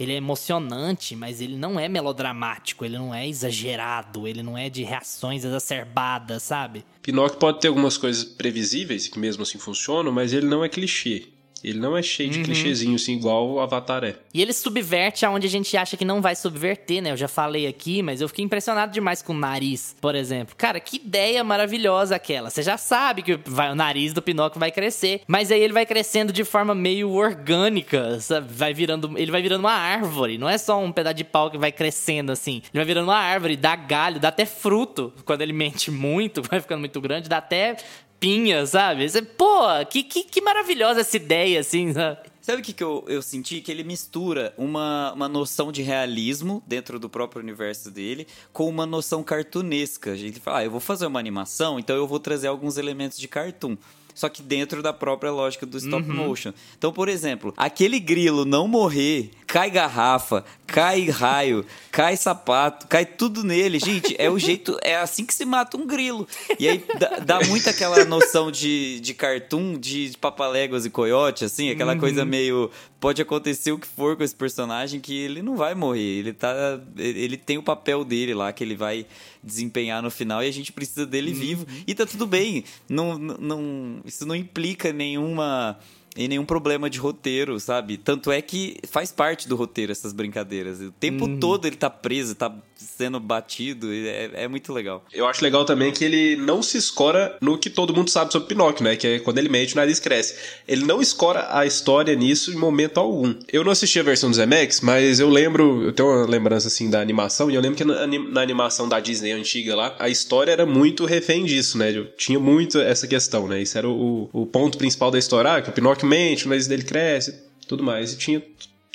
Ele 0.00 0.14
é 0.14 0.16
emocionante, 0.16 1.14
mas 1.14 1.42
ele 1.42 1.58
não 1.58 1.78
é 1.78 1.86
melodramático, 1.86 2.86
ele 2.86 2.96
não 2.96 3.14
é 3.14 3.28
exagerado, 3.28 4.26
ele 4.26 4.42
não 4.42 4.56
é 4.56 4.70
de 4.70 4.82
reações 4.82 5.44
exacerbadas, 5.44 6.42
sabe? 6.42 6.86
Pinóquio 7.02 7.38
pode 7.38 7.60
ter 7.60 7.68
algumas 7.68 7.98
coisas 7.98 8.24
previsíveis 8.24 9.08
que 9.08 9.18
mesmo 9.18 9.42
assim 9.42 9.58
funcionam, 9.58 10.10
mas 10.10 10.32
ele 10.32 10.46
não 10.46 10.64
é 10.64 10.70
clichê. 10.70 11.28
Ele 11.62 11.78
não 11.78 11.96
é 11.96 12.02
cheio 12.02 12.30
de 12.30 12.38
uhum. 12.38 12.44
clichêzinho, 12.44 12.94
assim, 12.94 13.14
igual 13.14 13.48
o 13.48 13.60
Avatar 13.60 14.04
é. 14.04 14.16
E 14.32 14.40
ele 14.40 14.52
subverte 14.52 15.26
aonde 15.26 15.46
a 15.46 15.50
gente 15.50 15.76
acha 15.76 15.96
que 15.96 16.04
não 16.04 16.22
vai 16.22 16.34
subverter, 16.34 17.02
né? 17.02 17.12
Eu 17.12 17.16
já 17.16 17.28
falei 17.28 17.66
aqui, 17.66 18.02
mas 18.02 18.20
eu 18.20 18.28
fiquei 18.28 18.44
impressionado 18.44 18.92
demais 18.92 19.22
com 19.22 19.32
o 19.32 19.36
nariz, 19.36 19.94
por 20.00 20.14
exemplo. 20.14 20.54
Cara, 20.56 20.80
que 20.80 20.96
ideia 20.96 21.42
maravilhosa 21.44 22.16
aquela. 22.16 22.50
Você 22.50 22.62
já 22.62 22.76
sabe 22.76 23.22
que 23.22 23.38
vai, 23.44 23.70
o 23.70 23.74
nariz 23.74 24.12
do 24.12 24.22
Pinóquio 24.22 24.58
vai 24.58 24.70
crescer, 24.70 25.22
mas 25.26 25.50
aí 25.50 25.60
ele 25.60 25.72
vai 25.72 25.84
crescendo 25.84 26.32
de 26.32 26.44
forma 26.44 26.74
meio 26.74 27.10
orgânica, 27.10 28.18
sabe? 28.20 28.52
Vai 28.52 28.72
virando, 28.72 29.18
ele 29.18 29.30
vai 29.30 29.42
virando 29.42 29.60
uma 29.60 29.72
árvore, 29.72 30.38
não 30.38 30.48
é 30.48 30.58
só 30.58 30.82
um 30.82 30.92
pedaço 30.92 31.16
de 31.16 31.24
pau 31.24 31.50
que 31.50 31.58
vai 31.58 31.72
crescendo 31.72 32.32
assim. 32.32 32.62
Ele 32.72 32.78
vai 32.80 32.84
virando 32.84 33.08
uma 33.08 33.16
árvore, 33.16 33.56
dá 33.56 33.76
galho, 33.76 34.20
dá 34.20 34.28
até 34.28 34.46
fruto. 34.46 35.12
Quando 35.24 35.42
ele 35.42 35.52
mente 35.52 35.90
muito, 35.90 36.42
vai 36.48 36.60
ficando 36.60 36.80
muito 36.80 37.00
grande, 37.00 37.28
dá 37.28 37.38
até 37.38 37.76
pinha, 38.20 38.64
sabe? 38.66 39.08
Você, 39.08 39.22
pô, 39.22 39.64
que, 39.88 40.02
que, 40.02 40.22
que 40.24 40.40
maravilhosa 40.42 41.00
essa 41.00 41.16
ideia, 41.16 41.58
assim, 41.60 41.92
sabe? 41.92 42.28
Sabe 42.42 42.62
o 42.62 42.64
que, 42.64 42.72
que 42.72 42.82
eu, 42.82 43.04
eu 43.08 43.22
senti? 43.22 43.60
Que 43.60 43.70
ele 43.70 43.84
mistura 43.84 44.52
uma, 44.56 45.12
uma 45.12 45.28
noção 45.28 45.72
de 45.72 45.82
realismo 45.82 46.62
dentro 46.66 46.98
do 46.98 47.08
próprio 47.08 47.42
universo 47.42 47.90
dele 47.90 48.26
com 48.52 48.68
uma 48.68 48.86
noção 48.86 49.22
cartunesca. 49.22 50.12
A 50.12 50.16
gente 50.16 50.40
fala, 50.40 50.58
ah, 50.58 50.64
eu 50.64 50.70
vou 50.70 50.80
fazer 50.80 51.06
uma 51.06 51.18
animação, 51.18 51.78
então 51.78 51.96
eu 51.96 52.06
vou 52.06 52.20
trazer 52.20 52.48
alguns 52.48 52.76
elementos 52.76 53.18
de 53.18 53.28
cartoon 53.28 53.76
só 54.14 54.28
que 54.28 54.42
dentro 54.42 54.82
da 54.82 54.92
própria 54.92 55.30
lógica 55.30 55.64
do 55.64 55.78
stop 55.78 56.08
uhum. 56.08 56.14
motion. 56.14 56.52
Então, 56.76 56.92
por 56.92 57.08
exemplo, 57.08 57.54
aquele 57.56 57.98
grilo 57.98 58.44
não 58.44 58.68
morrer, 58.68 59.30
cai 59.50 59.68
garrafa, 59.68 60.44
cai 60.64 61.10
raio, 61.10 61.66
cai 61.90 62.16
sapato, 62.16 62.86
cai 62.86 63.04
tudo 63.04 63.42
nele. 63.42 63.80
Gente, 63.80 64.14
é 64.16 64.30
o 64.30 64.38
jeito, 64.38 64.78
é 64.80 64.96
assim 64.96 65.26
que 65.26 65.34
se 65.34 65.44
mata 65.44 65.76
um 65.76 65.84
grilo. 65.84 66.26
E 66.56 66.68
aí 66.68 66.84
dá, 66.96 67.18
dá 67.18 67.40
muito 67.46 67.68
aquela 67.68 68.04
noção 68.04 68.52
de, 68.52 69.00
de 69.00 69.12
cartoon, 69.12 69.76
de, 69.76 70.10
de 70.10 70.16
papaléguas 70.16 70.86
e 70.86 70.90
coiote, 70.90 71.44
assim, 71.44 71.68
aquela 71.68 71.94
uhum. 71.94 71.98
coisa 71.98 72.24
meio. 72.24 72.70
Pode 73.00 73.20
acontecer 73.20 73.72
o 73.72 73.78
que 73.78 73.88
for 73.88 74.16
com 74.16 74.22
esse 74.22 74.36
personagem 74.36 75.00
que 75.00 75.18
ele 75.18 75.42
não 75.42 75.56
vai 75.56 75.74
morrer. 75.74 76.18
Ele 76.18 76.32
tá. 76.32 76.78
Ele 76.96 77.36
tem 77.36 77.58
o 77.58 77.62
papel 77.62 78.04
dele 78.04 78.34
lá 78.34 78.52
que 78.52 78.62
ele 78.62 78.76
vai 78.76 79.04
desempenhar 79.42 80.00
no 80.00 80.10
final 80.10 80.44
e 80.44 80.48
a 80.48 80.52
gente 80.52 80.70
precisa 80.70 81.04
dele 81.04 81.32
uhum. 81.32 81.38
vivo. 81.38 81.66
E 81.86 81.94
tá 81.94 82.06
tudo 82.06 82.24
bem. 82.24 82.62
Não, 82.88 83.18
não, 83.18 84.00
isso 84.04 84.24
não 84.24 84.36
implica 84.36 84.92
nenhuma 84.92 85.76
e 86.16 86.26
nenhum 86.26 86.44
problema 86.44 86.90
de 86.90 86.98
roteiro, 86.98 87.58
sabe? 87.60 87.96
Tanto 87.96 88.32
é 88.32 88.42
que 88.42 88.78
faz 88.88 89.12
parte 89.12 89.48
do 89.48 89.56
roteiro 89.56 89.92
essas 89.92 90.12
brincadeiras. 90.12 90.80
O 90.80 90.90
tempo 90.92 91.24
uhum. 91.24 91.38
todo 91.38 91.66
ele 91.66 91.76
tá 91.76 91.88
preso, 91.88 92.34
tá 92.34 92.52
sendo 92.80 93.20
batido, 93.20 93.92
é, 93.92 94.30
é, 94.34 94.48
muito 94.48 94.72
legal. 94.72 95.04
Eu 95.12 95.26
acho 95.26 95.42
legal 95.44 95.64
também 95.64 95.92
que 95.92 96.04
ele 96.04 96.36
não 96.36 96.62
se 96.62 96.78
escora 96.78 97.36
no 97.40 97.58
que 97.58 97.68
todo 97.68 97.94
mundo 97.94 98.10
sabe 98.10 98.32
sobre 98.32 98.48
Pinóquio, 98.48 98.84
né? 98.84 98.96
Que 98.96 99.06
é 99.06 99.18
quando 99.18 99.38
ele 99.38 99.48
mente, 99.48 99.74
o 99.74 99.76
nariz 99.76 100.00
cresce. 100.00 100.36
Ele 100.66 100.84
não 100.84 101.00
escora 101.00 101.48
a 101.50 101.66
história 101.66 102.14
nisso 102.14 102.50
em 102.50 102.56
momento 102.56 102.98
algum. 102.98 103.34
Eu 103.52 103.62
não 103.64 103.72
assisti 103.72 104.00
a 104.00 104.02
versão 104.02 104.30
do 104.30 104.36
Zemex, 104.36 104.80
mas 104.80 105.20
eu 105.20 105.28
lembro, 105.28 105.84
eu 105.84 105.92
tenho 105.92 106.08
uma 106.08 106.26
lembrança 106.26 106.68
assim 106.68 106.88
da 106.88 107.00
animação, 107.00 107.50
e 107.50 107.54
eu 107.54 107.60
lembro 107.60 107.76
que 107.76 107.84
na, 107.84 108.06
na 108.06 108.40
animação 108.40 108.88
da 108.88 108.98
Disney 109.00 109.32
antiga 109.32 109.76
lá, 109.76 109.94
a 109.98 110.08
história 110.08 110.52
era 110.52 110.64
muito 110.64 111.04
refém 111.04 111.44
disso, 111.44 111.76
né? 111.76 111.96
Eu 111.96 112.06
tinha 112.16 112.38
muito 112.38 112.80
essa 112.80 113.06
questão, 113.06 113.46
né? 113.46 113.60
Isso 113.60 113.76
era 113.76 113.88
o, 113.88 114.28
o 114.32 114.46
ponto 114.46 114.78
principal 114.78 115.10
da 115.10 115.18
história, 115.18 115.54
ah, 115.54 115.62
que 115.62 115.70
o 115.70 115.72
Pinóquio 115.72 116.06
mente, 116.06 116.46
o 116.46 116.48
nariz 116.48 116.66
dele 116.66 116.82
cresce, 116.82 117.34
tudo 117.66 117.82
mais. 117.82 118.12
E 118.12 118.16
tinha 118.16 118.42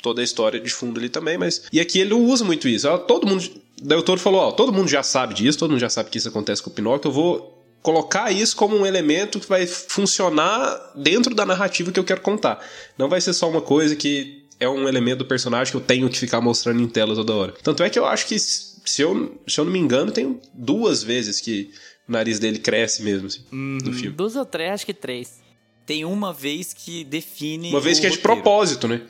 toda 0.02 0.20
a 0.20 0.24
história 0.24 0.60
de 0.60 0.70
fundo 0.70 1.00
ali 1.00 1.08
também, 1.08 1.36
mas. 1.36 1.62
E 1.72 1.80
aqui 1.80 1.98
ele 1.98 2.10
não 2.10 2.24
usa 2.24 2.44
muito 2.44 2.68
isso. 2.68 2.86
Todo 2.98 3.26
mundo. 3.26 3.44
Daí 3.82 3.98
o 3.98 4.02
Toro 4.02 4.20
falou: 4.20 4.40
ó, 4.40 4.52
todo 4.52 4.72
mundo 4.72 4.88
já 4.88 5.02
sabe 5.02 5.34
disso, 5.34 5.58
todo 5.58 5.70
mundo 5.70 5.80
já 5.80 5.90
sabe 5.90 6.10
que 6.10 6.18
isso 6.18 6.28
acontece 6.28 6.62
com 6.62 6.70
o 6.70 6.72
Pinóquio, 6.72 7.08
eu 7.08 7.12
vou 7.12 7.56
colocar 7.82 8.32
isso 8.32 8.56
como 8.56 8.76
um 8.76 8.84
elemento 8.84 9.38
que 9.38 9.48
vai 9.48 9.64
funcionar 9.66 10.92
dentro 10.96 11.34
da 11.34 11.46
narrativa 11.46 11.92
que 11.92 12.00
eu 12.00 12.04
quero 12.04 12.20
contar. 12.20 12.58
Não 12.98 13.08
vai 13.08 13.20
ser 13.20 13.32
só 13.32 13.48
uma 13.48 13.60
coisa 13.60 13.94
que 13.94 14.44
é 14.58 14.68
um 14.68 14.88
elemento 14.88 15.18
do 15.18 15.24
personagem 15.24 15.70
que 15.70 15.76
eu 15.76 15.80
tenho 15.80 16.08
que 16.08 16.18
ficar 16.18 16.40
mostrando 16.40 16.82
em 16.82 16.88
tela 16.88 17.14
toda 17.14 17.34
hora. 17.34 17.54
Tanto 17.62 17.82
é 17.82 17.90
que 17.90 17.98
eu 17.98 18.06
acho 18.06 18.26
que, 18.26 18.38
se 18.38 19.02
eu, 19.02 19.40
se 19.46 19.60
eu 19.60 19.64
não 19.64 19.72
me 19.72 19.78
engano, 19.78 20.10
tem 20.10 20.40
duas 20.52 21.02
vezes 21.02 21.40
que 21.40 21.70
o 22.08 22.12
nariz 22.12 22.38
dele 22.38 22.58
cresce 22.58 23.02
mesmo 23.02 23.26
assim, 23.28 23.44
uhum. 23.52 23.78
no 23.84 23.92
filme. 23.92 24.16
Duas 24.16 24.34
ou 24.34 24.44
três, 24.44 24.72
acho 24.72 24.86
que 24.86 24.94
três. 24.94 25.40
Tem 25.84 26.04
uma 26.04 26.32
vez 26.32 26.72
que 26.72 27.04
define. 27.04 27.70
Uma 27.70 27.80
vez 27.80 28.00
que 28.00 28.06
é 28.06 28.10
de 28.10 28.18
propósito, 28.18 28.88
né? 28.88 29.02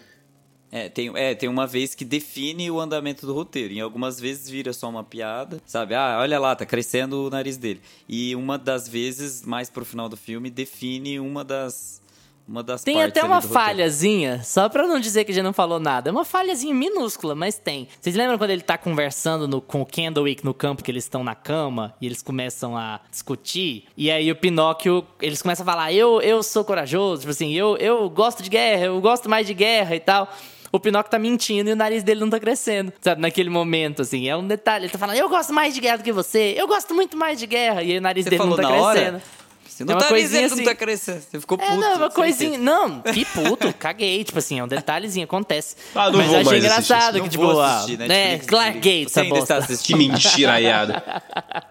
É 0.73 0.89
tem, 0.89 1.11
é, 1.15 1.35
tem 1.35 1.49
uma 1.49 1.67
vez 1.67 1.95
que 1.95 2.05
define 2.05 2.71
o 2.71 2.81
andamento 2.81 3.25
do 3.27 3.33
roteiro. 3.33 3.73
Em 3.73 3.81
algumas 3.81 4.19
vezes 4.21 4.51
vira 4.51 4.73
só 4.73 4.89
uma 4.89 5.05
piada, 5.05 5.61
sabe? 5.65 5.95
Ah, 5.95 6.19
olha 6.21 6.39
lá, 6.41 6.57
tá 6.57 6.67
crescendo 6.67 7.27
o 7.27 7.31
nariz 7.31 7.57
dele. 7.57 7.81
E 8.09 8.35
uma 8.35 8.59
das 8.59 8.89
vezes, 8.89 9.43
mais 9.45 9.71
pro 9.71 9.85
final 9.85 10.09
do 10.09 10.17
filme, 10.17 10.51
define 10.51 11.21
uma 11.21 11.45
das 11.45 12.05
uma 12.49 12.63
das 12.63 12.85
Tem 12.85 13.03
até 13.03 13.25
uma 13.25 13.37
roteiro. 13.37 13.55
falhazinha, 13.55 14.41
só 14.45 14.69
pra 14.69 14.87
não 14.87 15.01
dizer 15.01 15.25
que 15.25 15.33
já 15.33 15.43
não 15.43 15.53
falou 15.53 15.81
nada. 15.81 16.11
É 16.11 16.13
uma 16.13 16.25
falhazinha 16.25 16.73
minúscula, 16.73 17.35
mas 17.35 17.59
tem. 17.59 17.89
Vocês 18.01 18.15
lembram 18.15 18.39
quando 18.39 18.51
ele 18.51 18.63
tá 18.63 18.79
conversando 18.79 19.49
no- 19.49 19.61
com 19.61 19.83
o 19.83 19.87
Candlewick 19.87 20.45
no 20.45 20.55
campo, 20.55 20.85
que 20.85 20.91
eles 20.91 21.03
estão 21.03 21.25
na 21.25 21.35
cama 21.35 21.93
e 22.01 22.07
eles 22.07 22.23
começam 22.23 22.77
a 22.77 23.01
discutir? 23.11 23.87
E 23.97 24.13
aí 24.13 24.31
o 24.31 24.37
Pinóquio, 24.37 25.05
eles 25.21 25.43
começam 25.43 25.65
a 25.65 25.67
falar: 25.67 25.93
Eu, 25.93 26.21
eu 26.23 26.41
sou 26.41 26.65
corajoso, 26.65 27.23
tipo 27.23 27.33
assim, 27.33 27.53
eu, 27.53 27.77
eu 27.79 28.09
gosto 28.09 28.45
de 28.45 28.49
guerra, 28.51 28.85
eu 28.87 29.01
gosto 29.01 29.29
mais 29.29 29.45
de 29.45 29.53
guerra 29.55 29.97
e 29.97 30.01
tal. 30.01 30.33
O 30.73 30.81
Pinóquio 30.81 31.11
tá 31.11 31.19
mentindo 31.19 31.71
e 31.71 31.73
o 31.73 31.77
nariz 31.77 32.03
dele 32.03 32.21
não 32.21 32.31
tá 32.31 32.41
crescendo, 32.41 32.93
sabe? 33.01 33.21
Naquele 33.21 33.49
momento, 33.51 34.03
assim. 34.03 34.29
É 34.29 34.37
um 34.37 34.47
detalhe. 34.47 34.85
Ele 34.87 34.93
tá 34.93 34.99
falando, 34.99 35.17
eu 35.17 35.29
gosto 35.29 35.53
mais 35.53 35.75
de 35.75 35.81
guerra 35.81 35.99
do 35.99 36.05
que 36.05 36.13
você, 36.13 36.55
eu 36.57 36.67
gosto 36.67 36.95
muito 36.95 37.17
mais 37.17 37.39
de 37.39 37.47
guerra. 37.47 37.83
E 37.83 37.93
aí 37.93 37.99
o 37.99 38.01
nariz 38.01 38.25
Você 38.25 38.31
dele 38.31 38.45
não 38.45 38.57
tá 38.57 38.63
na 38.63 38.71
hora? 38.71 38.95
crescendo. 39.01 39.23
Você 39.69 39.83
É 39.83 39.87
não 39.87 39.95
uma 39.95 40.01
tá 40.01 40.15
dizendo 40.15 40.39
que 40.41 40.45
assim. 40.47 40.57
não 40.57 40.65
tá 40.65 40.75
crescendo. 40.75 41.21
Você 41.21 41.41
ficou 41.41 41.59
puto. 41.59 41.71
É, 41.71 41.77
não, 41.77 41.83
é 41.83 41.87
uma 41.89 41.93
certeza. 41.99 42.15
coisinha. 42.15 42.59
Não, 42.59 43.01
que 43.03 43.25
puto, 43.27 43.73
caguei. 43.79 44.25
Tipo 44.25 44.39
assim, 44.39 44.59
é 44.59 44.65
um 44.65 44.69
detalhezinho, 44.69 45.25
acontece. 45.25 45.77
Ah, 45.95 46.11
não 46.11 46.19
Mas 46.19 46.29
vou 46.29 46.37
eu 46.37 46.41
achei 46.41 46.59
engraçado 46.59 47.23
que, 47.23 47.29
tipo, 47.29 47.59
ah, 47.61 47.77
assistir, 47.77 47.99
né? 47.99 48.09
Netflix, 48.09 48.47
Clark. 48.47 48.75
Gates, 48.79 49.13
Você 49.13 49.21
essa 49.21 49.35
ainda 49.35 49.39
está. 49.39 49.77
Que 49.85 49.95
mentiraiada. 49.95 51.23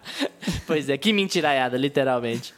Pois 0.67 0.87
é, 0.89 0.97
que 0.97 1.11
mentiraiada, 1.11 1.77
literalmente. 1.77 2.53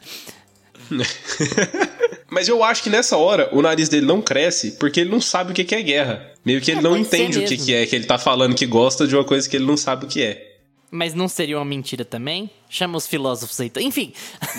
Mas 2.30 2.46
eu 2.46 2.62
acho 2.62 2.82
que 2.82 2.90
nessa 2.90 3.16
hora 3.16 3.48
o 3.52 3.62
nariz 3.62 3.88
dele 3.88 4.06
não 4.06 4.20
cresce 4.20 4.72
porque 4.72 5.00
ele 5.00 5.10
não 5.10 5.20
sabe 5.20 5.52
o 5.52 5.54
que 5.54 5.74
é 5.74 5.82
guerra. 5.82 6.32
Meio 6.44 6.60
que 6.60 6.70
ele 6.70 6.80
É, 6.80 6.82
não 6.82 6.96
entende 6.96 7.38
o 7.38 7.44
que 7.44 7.74
é, 7.74 7.86
que 7.86 7.96
ele 7.96 8.04
tá 8.04 8.18
falando 8.18 8.54
que 8.54 8.66
gosta 8.66 9.06
de 9.06 9.14
uma 9.14 9.24
coisa 9.24 9.48
que 9.48 9.56
ele 9.56 9.66
não 9.66 9.76
sabe 9.76 10.04
o 10.04 10.08
que 10.08 10.22
é. 10.22 10.47
Mas 10.90 11.12
não 11.12 11.28
seria 11.28 11.58
uma 11.58 11.64
mentira 11.66 12.02
também? 12.04 12.50
Chama 12.70 12.96
os 12.96 13.06
filósofos 13.06 13.60
aí. 13.60 13.70
Enfim, 13.80 14.12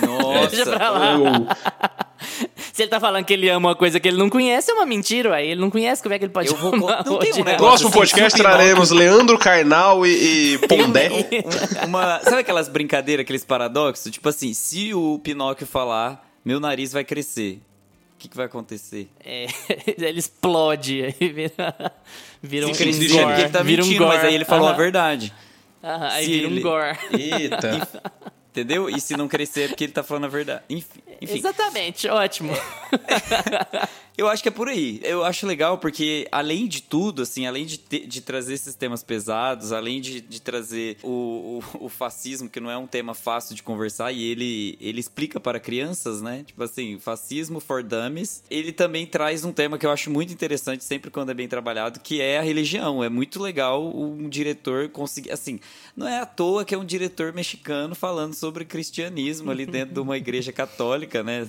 Nossa. 0.05 0.47
deixa 0.55 0.71
pra 0.77 0.89
lá. 0.91 1.13
Eu- 1.13 1.47
Se 2.73 2.83
ele 2.83 2.89
tá 2.89 2.99
falando 2.99 3.25
que 3.25 3.33
ele 3.33 3.49
ama 3.49 3.69
uma 3.69 3.75
coisa 3.75 3.99
que 3.99 4.07
ele 4.07 4.17
não 4.17 4.29
conhece, 4.29 4.69
é 4.71 4.73
uma 4.73 4.85
mentira, 4.85 5.35
aí 5.35 5.49
ele 5.51 5.59
não 5.61 5.69
conhece, 5.69 6.01
como 6.03 6.13
é 6.13 6.19
que 6.19 6.25
ele 6.25 6.31
pode 6.31 6.49
Eu 6.49 6.55
vou 6.55 6.73
amar 6.73 7.03
não 7.05 7.17
tem 7.17 7.31
um 7.33 7.37
negócio 7.37 7.57
Próximo 7.57 7.89
assim, 7.89 7.97
podcast 7.97 8.37
traremos 8.37 8.91
Leandro 8.91 9.37
Carnal 9.37 10.05
e, 10.05 10.53
e 10.55 10.57
Pondé. 10.67 11.09
Um- 11.11 11.87
uma, 11.87 12.19
sabe 12.21 12.37
aquelas 12.41 12.67
brincadeiras, 12.69 13.23
aqueles 13.23 13.43
paradoxos? 13.43 14.11
Tipo 14.11 14.29
assim, 14.29 14.53
se 14.53 14.93
o 14.93 15.19
Pinóquio 15.19 15.65
falar, 15.67 16.25
meu 16.45 16.59
nariz 16.59 16.91
vai 16.93 17.03
crescer. 17.03 17.61
O 18.15 18.19
que, 18.19 18.27
que 18.27 18.35
vai 18.37 18.45
acontecer? 18.47 19.09
É, 19.25 19.47
ele 19.97 20.19
explode, 20.19 21.03
aí 21.03 21.29
vira, 21.29 21.93
vira 22.43 22.67
um, 22.67 22.73
Fica 22.73 22.83
um 22.83 22.91
Porque 22.91 22.99
dizem 22.99 23.23
gore. 23.23 23.41
ele 23.41 23.49
tá 23.49 23.63
vira 23.63 23.81
um 23.81 23.85
mentindo, 23.85 24.05
mas 24.07 24.17
gore. 24.17 24.27
aí 24.27 24.35
ele 24.35 24.45
falou 24.45 24.67
a 24.67 24.71
Aham, 24.71 24.77
verdade. 24.77 25.33
Aham, 25.83 26.07
aí 26.09 26.25
Se 26.25 26.31
vira 26.31 26.47
um 26.47 26.51
ele- 26.51 26.61
gore. 26.61 26.97
Eita. 27.11 27.87
Entendeu? 28.51 28.89
E 28.89 28.99
se 28.99 29.15
não 29.15 29.27
crescer 29.27 29.61
é 29.61 29.67
porque 29.67 29.83
ele 29.85 29.93
tá 29.93 30.03
falando 30.03 30.25
a 30.25 30.27
verdade. 30.27 30.63
Enfim. 30.69 30.99
Exatamente, 31.21 32.07
ótimo. 32.09 32.51
Eu 34.19 34.27
acho 34.27 34.43
que 34.43 34.49
é 34.49 34.51
por 34.51 34.67
aí. 34.67 34.99
Eu 35.03 35.23
acho 35.23 35.47
legal 35.47 35.77
porque, 35.77 36.27
além 36.31 36.67
de 36.67 36.81
tudo, 36.81 37.21
assim, 37.21 37.45
além 37.47 37.65
de, 37.65 37.79
ter- 37.79 38.05
de 38.05 38.19
trazer 38.21 38.53
esses 38.53 38.75
temas 38.75 39.01
pesados, 39.01 39.71
além 39.71 40.01
de, 40.01 40.19
de 40.19 40.41
trazer 40.41 40.97
o, 41.01 41.61
o, 41.73 41.85
o 41.85 41.89
fascismo, 41.89 42.49
que 42.49 42.59
não 42.59 42.69
é 42.69 42.77
um 42.77 42.85
tema 42.85 43.13
fácil 43.13 43.55
de 43.55 43.63
conversar, 43.63 44.11
e 44.11 44.21
ele, 44.23 44.77
ele 44.81 44.99
explica 44.99 45.39
para 45.39 45.59
crianças, 45.59 46.21
né? 46.21 46.43
Tipo 46.45 46.63
assim, 46.63 46.99
fascismo 46.99 47.59
for 47.59 47.81
dummies. 47.81 48.43
Ele 48.49 48.71
também 48.73 49.05
traz 49.05 49.45
um 49.45 49.53
tema 49.53 49.77
que 49.77 49.85
eu 49.85 49.91
acho 49.91 50.11
muito 50.11 50.33
interessante, 50.33 50.83
sempre 50.83 51.09
quando 51.09 51.29
é 51.29 51.33
bem 51.33 51.47
trabalhado, 51.47 51.99
que 52.01 52.19
é 52.21 52.39
a 52.39 52.41
religião. 52.41 53.03
É 53.03 53.07
muito 53.09 53.41
legal 53.41 53.87
um 53.95 54.27
diretor 54.27 54.89
conseguir. 54.89 55.31
Assim, 55.31 55.59
não 55.95 56.07
é 56.07 56.19
à 56.19 56.25
toa 56.25 56.65
que 56.65 56.75
é 56.75 56.77
um 56.77 56.85
diretor 56.85 57.31
mexicano 57.33 57.95
falando 57.95 58.33
sobre 58.33 58.65
cristianismo 58.65 59.49
ali 59.49 59.65
dentro 59.65 59.93
de 59.93 59.99
uma 60.01 60.17
igreja 60.17 60.51
católica, 60.51 61.23
né? 61.23 61.47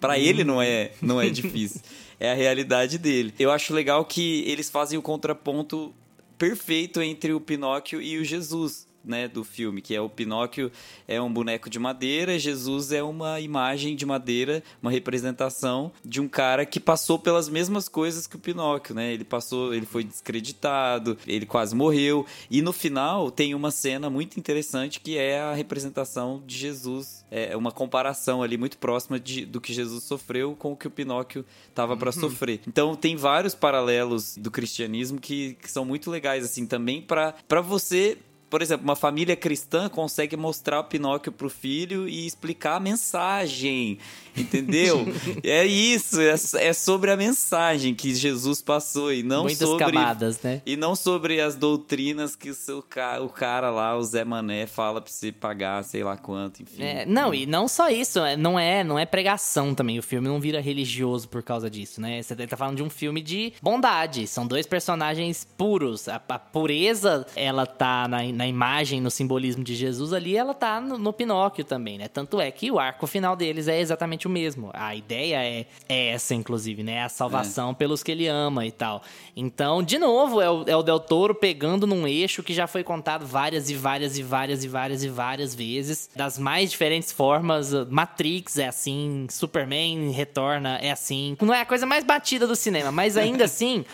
Pra 0.00 0.18
ele 0.18 0.42
não 0.42 0.60
é, 0.60 0.90
não 1.00 1.20
é 1.20 1.28
difícil. 1.30 1.80
É 2.18 2.32
a 2.32 2.34
realidade 2.34 2.98
dele. 2.98 3.32
Eu 3.38 3.50
acho 3.50 3.72
legal 3.72 4.04
que 4.04 4.42
eles 4.46 4.68
fazem 4.68 4.98
o 4.98 5.02
contraponto 5.02 5.94
perfeito 6.36 7.00
entre 7.00 7.32
o 7.32 7.40
Pinóquio 7.40 8.02
e 8.02 8.18
o 8.18 8.24
Jesus. 8.24 8.87
Né, 9.08 9.26
do 9.26 9.42
filme, 9.42 9.80
que 9.80 9.94
é 9.94 10.00
o 10.02 10.08
Pinóquio 10.10 10.70
é 11.06 11.18
um 11.18 11.32
boneco 11.32 11.70
de 11.70 11.78
madeira, 11.78 12.38
Jesus 12.38 12.92
é 12.92 13.02
uma 13.02 13.40
imagem 13.40 13.96
de 13.96 14.04
madeira, 14.04 14.62
uma 14.82 14.90
representação 14.90 15.90
de 16.04 16.20
um 16.20 16.28
cara 16.28 16.66
que 16.66 16.78
passou 16.78 17.18
pelas 17.18 17.48
mesmas 17.48 17.88
coisas 17.88 18.26
que 18.26 18.36
o 18.36 18.38
Pinóquio, 18.38 18.94
né? 18.94 19.12
Ele 19.14 19.24
passou, 19.24 19.72
ele 19.72 19.86
foi 19.86 20.04
descreditado, 20.04 21.16
ele 21.26 21.46
quase 21.46 21.74
morreu, 21.74 22.26
e 22.50 22.60
no 22.60 22.72
final 22.72 23.30
tem 23.30 23.54
uma 23.54 23.70
cena 23.70 24.10
muito 24.10 24.38
interessante 24.38 25.00
que 25.00 25.16
é 25.16 25.40
a 25.40 25.54
representação 25.54 26.42
de 26.46 26.58
Jesus, 26.58 27.24
é 27.30 27.56
uma 27.56 27.72
comparação 27.72 28.42
ali 28.42 28.58
muito 28.58 28.76
próxima 28.76 29.18
de, 29.18 29.46
do 29.46 29.60
que 29.60 29.72
Jesus 29.72 30.04
sofreu 30.04 30.54
com 30.54 30.72
o 30.72 30.76
que 30.76 30.86
o 30.86 30.90
Pinóquio 30.90 31.44
tava 31.74 31.96
para 31.96 32.12
sofrer. 32.12 32.60
Então 32.66 32.94
tem 32.94 33.16
vários 33.16 33.54
paralelos 33.54 34.36
do 34.36 34.50
cristianismo 34.50 35.20
que, 35.20 35.54
que 35.54 35.70
são 35.70 35.84
muito 35.84 36.10
legais 36.10 36.44
assim 36.44 36.66
também 36.66 37.00
para 37.00 37.34
para 37.46 37.60
você 37.60 38.18
por 38.48 38.62
exemplo, 38.62 38.84
uma 38.84 38.96
família 38.96 39.36
cristã 39.36 39.88
consegue 39.88 40.36
mostrar 40.36 40.80
o 40.80 40.84
Pinóquio 40.84 41.30
pro 41.30 41.50
filho 41.50 42.08
e 42.08 42.26
explicar 42.26 42.76
a 42.76 42.80
mensagem, 42.80 43.98
entendeu? 44.40 45.06
é 45.42 45.66
isso, 45.66 46.20
é, 46.20 46.34
é 46.68 46.72
sobre 46.72 47.10
a 47.10 47.16
mensagem 47.16 47.94
que 47.94 48.14
Jesus 48.14 48.62
passou 48.62 49.12
e 49.12 49.22
não 49.22 49.44
Muitas 49.44 49.68
sobre 49.68 49.84
camadas, 49.84 50.40
né? 50.42 50.62
e 50.64 50.76
não 50.76 50.94
sobre 50.94 51.40
as 51.40 51.54
doutrinas 51.54 52.36
que 52.36 52.50
o 52.50 52.54
seu 52.54 52.78
o 53.22 53.28
cara 53.28 53.70
lá, 53.70 53.96
o 53.96 54.02
Zé 54.02 54.24
Mané, 54.24 54.66
fala 54.66 55.00
pra 55.00 55.10
você 55.10 55.32
pagar, 55.32 55.82
sei 55.84 56.02
lá 56.02 56.16
quanto, 56.16 56.62
enfim. 56.62 56.82
É, 56.82 57.06
não, 57.06 57.34
e 57.34 57.46
não 57.46 57.68
só 57.68 57.88
isso, 57.88 58.20
é, 58.20 58.36
não 58.36 58.58
é, 58.58 58.82
não 58.82 58.98
é 58.98 59.04
pregação 59.04 59.74
também. 59.74 59.98
O 59.98 60.02
filme 60.02 60.28
não 60.28 60.40
vira 60.40 60.60
religioso 60.60 61.28
por 61.28 61.42
causa 61.42 61.68
disso, 61.68 62.00
né? 62.00 62.22
Você 62.22 62.34
tá 62.46 62.56
falando 62.56 62.76
de 62.76 62.82
um 62.82 62.90
filme 62.90 63.20
de 63.20 63.52
bondade. 63.60 64.26
São 64.26 64.46
dois 64.46 64.66
personagens 64.66 65.46
puros. 65.56 66.08
A, 66.08 66.16
a 66.28 66.38
pureza, 66.38 67.26
ela 67.34 67.66
tá 67.66 68.06
na, 68.08 68.22
na 68.32 68.46
imagem, 68.46 69.00
no 69.00 69.10
simbolismo 69.10 69.64
de 69.64 69.74
Jesus 69.74 70.12
ali, 70.12 70.36
ela 70.36 70.54
tá 70.54 70.80
no, 70.80 70.98
no 70.98 71.12
Pinóquio 71.12 71.64
também, 71.64 71.98
né? 71.98 72.08
Tanto 72.08 72.40
é 72.40 72.50
que 72.50 72.70
o 72.70 72.78
arco 72.78 73.06
final 73.06 73.34
deles 73.34 73.68
é 73.68 73.80
exatamente 73.80 74.27
o 74.28 74.30
mesmo. 74.30 74.70
A 74.74 74.94
ideia 74.94 75.42
é, 75.42 75.66
é 75.88 76.08
essa, 76.08 76.34
inclusive, 76.34 76.82
né? 76.82 77.02
A 77.02 77.08
salvação 77.08 77.74
pelos 77.74 78.02
que 78.02 78.12
ele 78.12 78.28
ama 78.28 78.66
e 78.66 78.70
tal. 78.70 79.02
Então, 79.34 79.82
de 79.82 79.98
novo, 79.98 80.40
é 80.40 80.50
o, 80.50 80.64
é 80.66 80.76
o 80.76 80.82
Del 80.82 81.00
Toro 81.00 81.34
pegando 81.34 81.86
num 81.86 82.06
eixo 82.06 82.42
que 82.42 82.54
já 82.54 82.66
foi 82.66 82.84
contado 82.84 83.26
várias 83.26 83.70
e 83.70 83.74
várias 83.74 84.18
e 84.18 84.22
várias 84.22 84.62
e 84.62 84.68
várias 84.68 85.02
e 85.02 85.08
várias 85.08 85.54
vezes, 85.54 86.10
das 86.14 86.38
mais 86.38 86.70
diferentes 86.70 87.10
formas. 87.10 87.72
Matrix 87.88 88.58
é 88.58 88.68
assim, 88.68 89.26
Superman 89.30 90.10
retorna 90.10 90.78
é 90.80 90.90
assim. 90.90 91.36
Não 91.40 91.54
é 91.54 91.62
a 91.62 91.66
coisa 91.66 91.86
mais 91.86 92.04
batida 92.04 92.46
do 92.46 92.54
cinema, 92.54 92.92
mas 92.92 93.16
ainda 93.16 93.44
assim. 93.46 93.84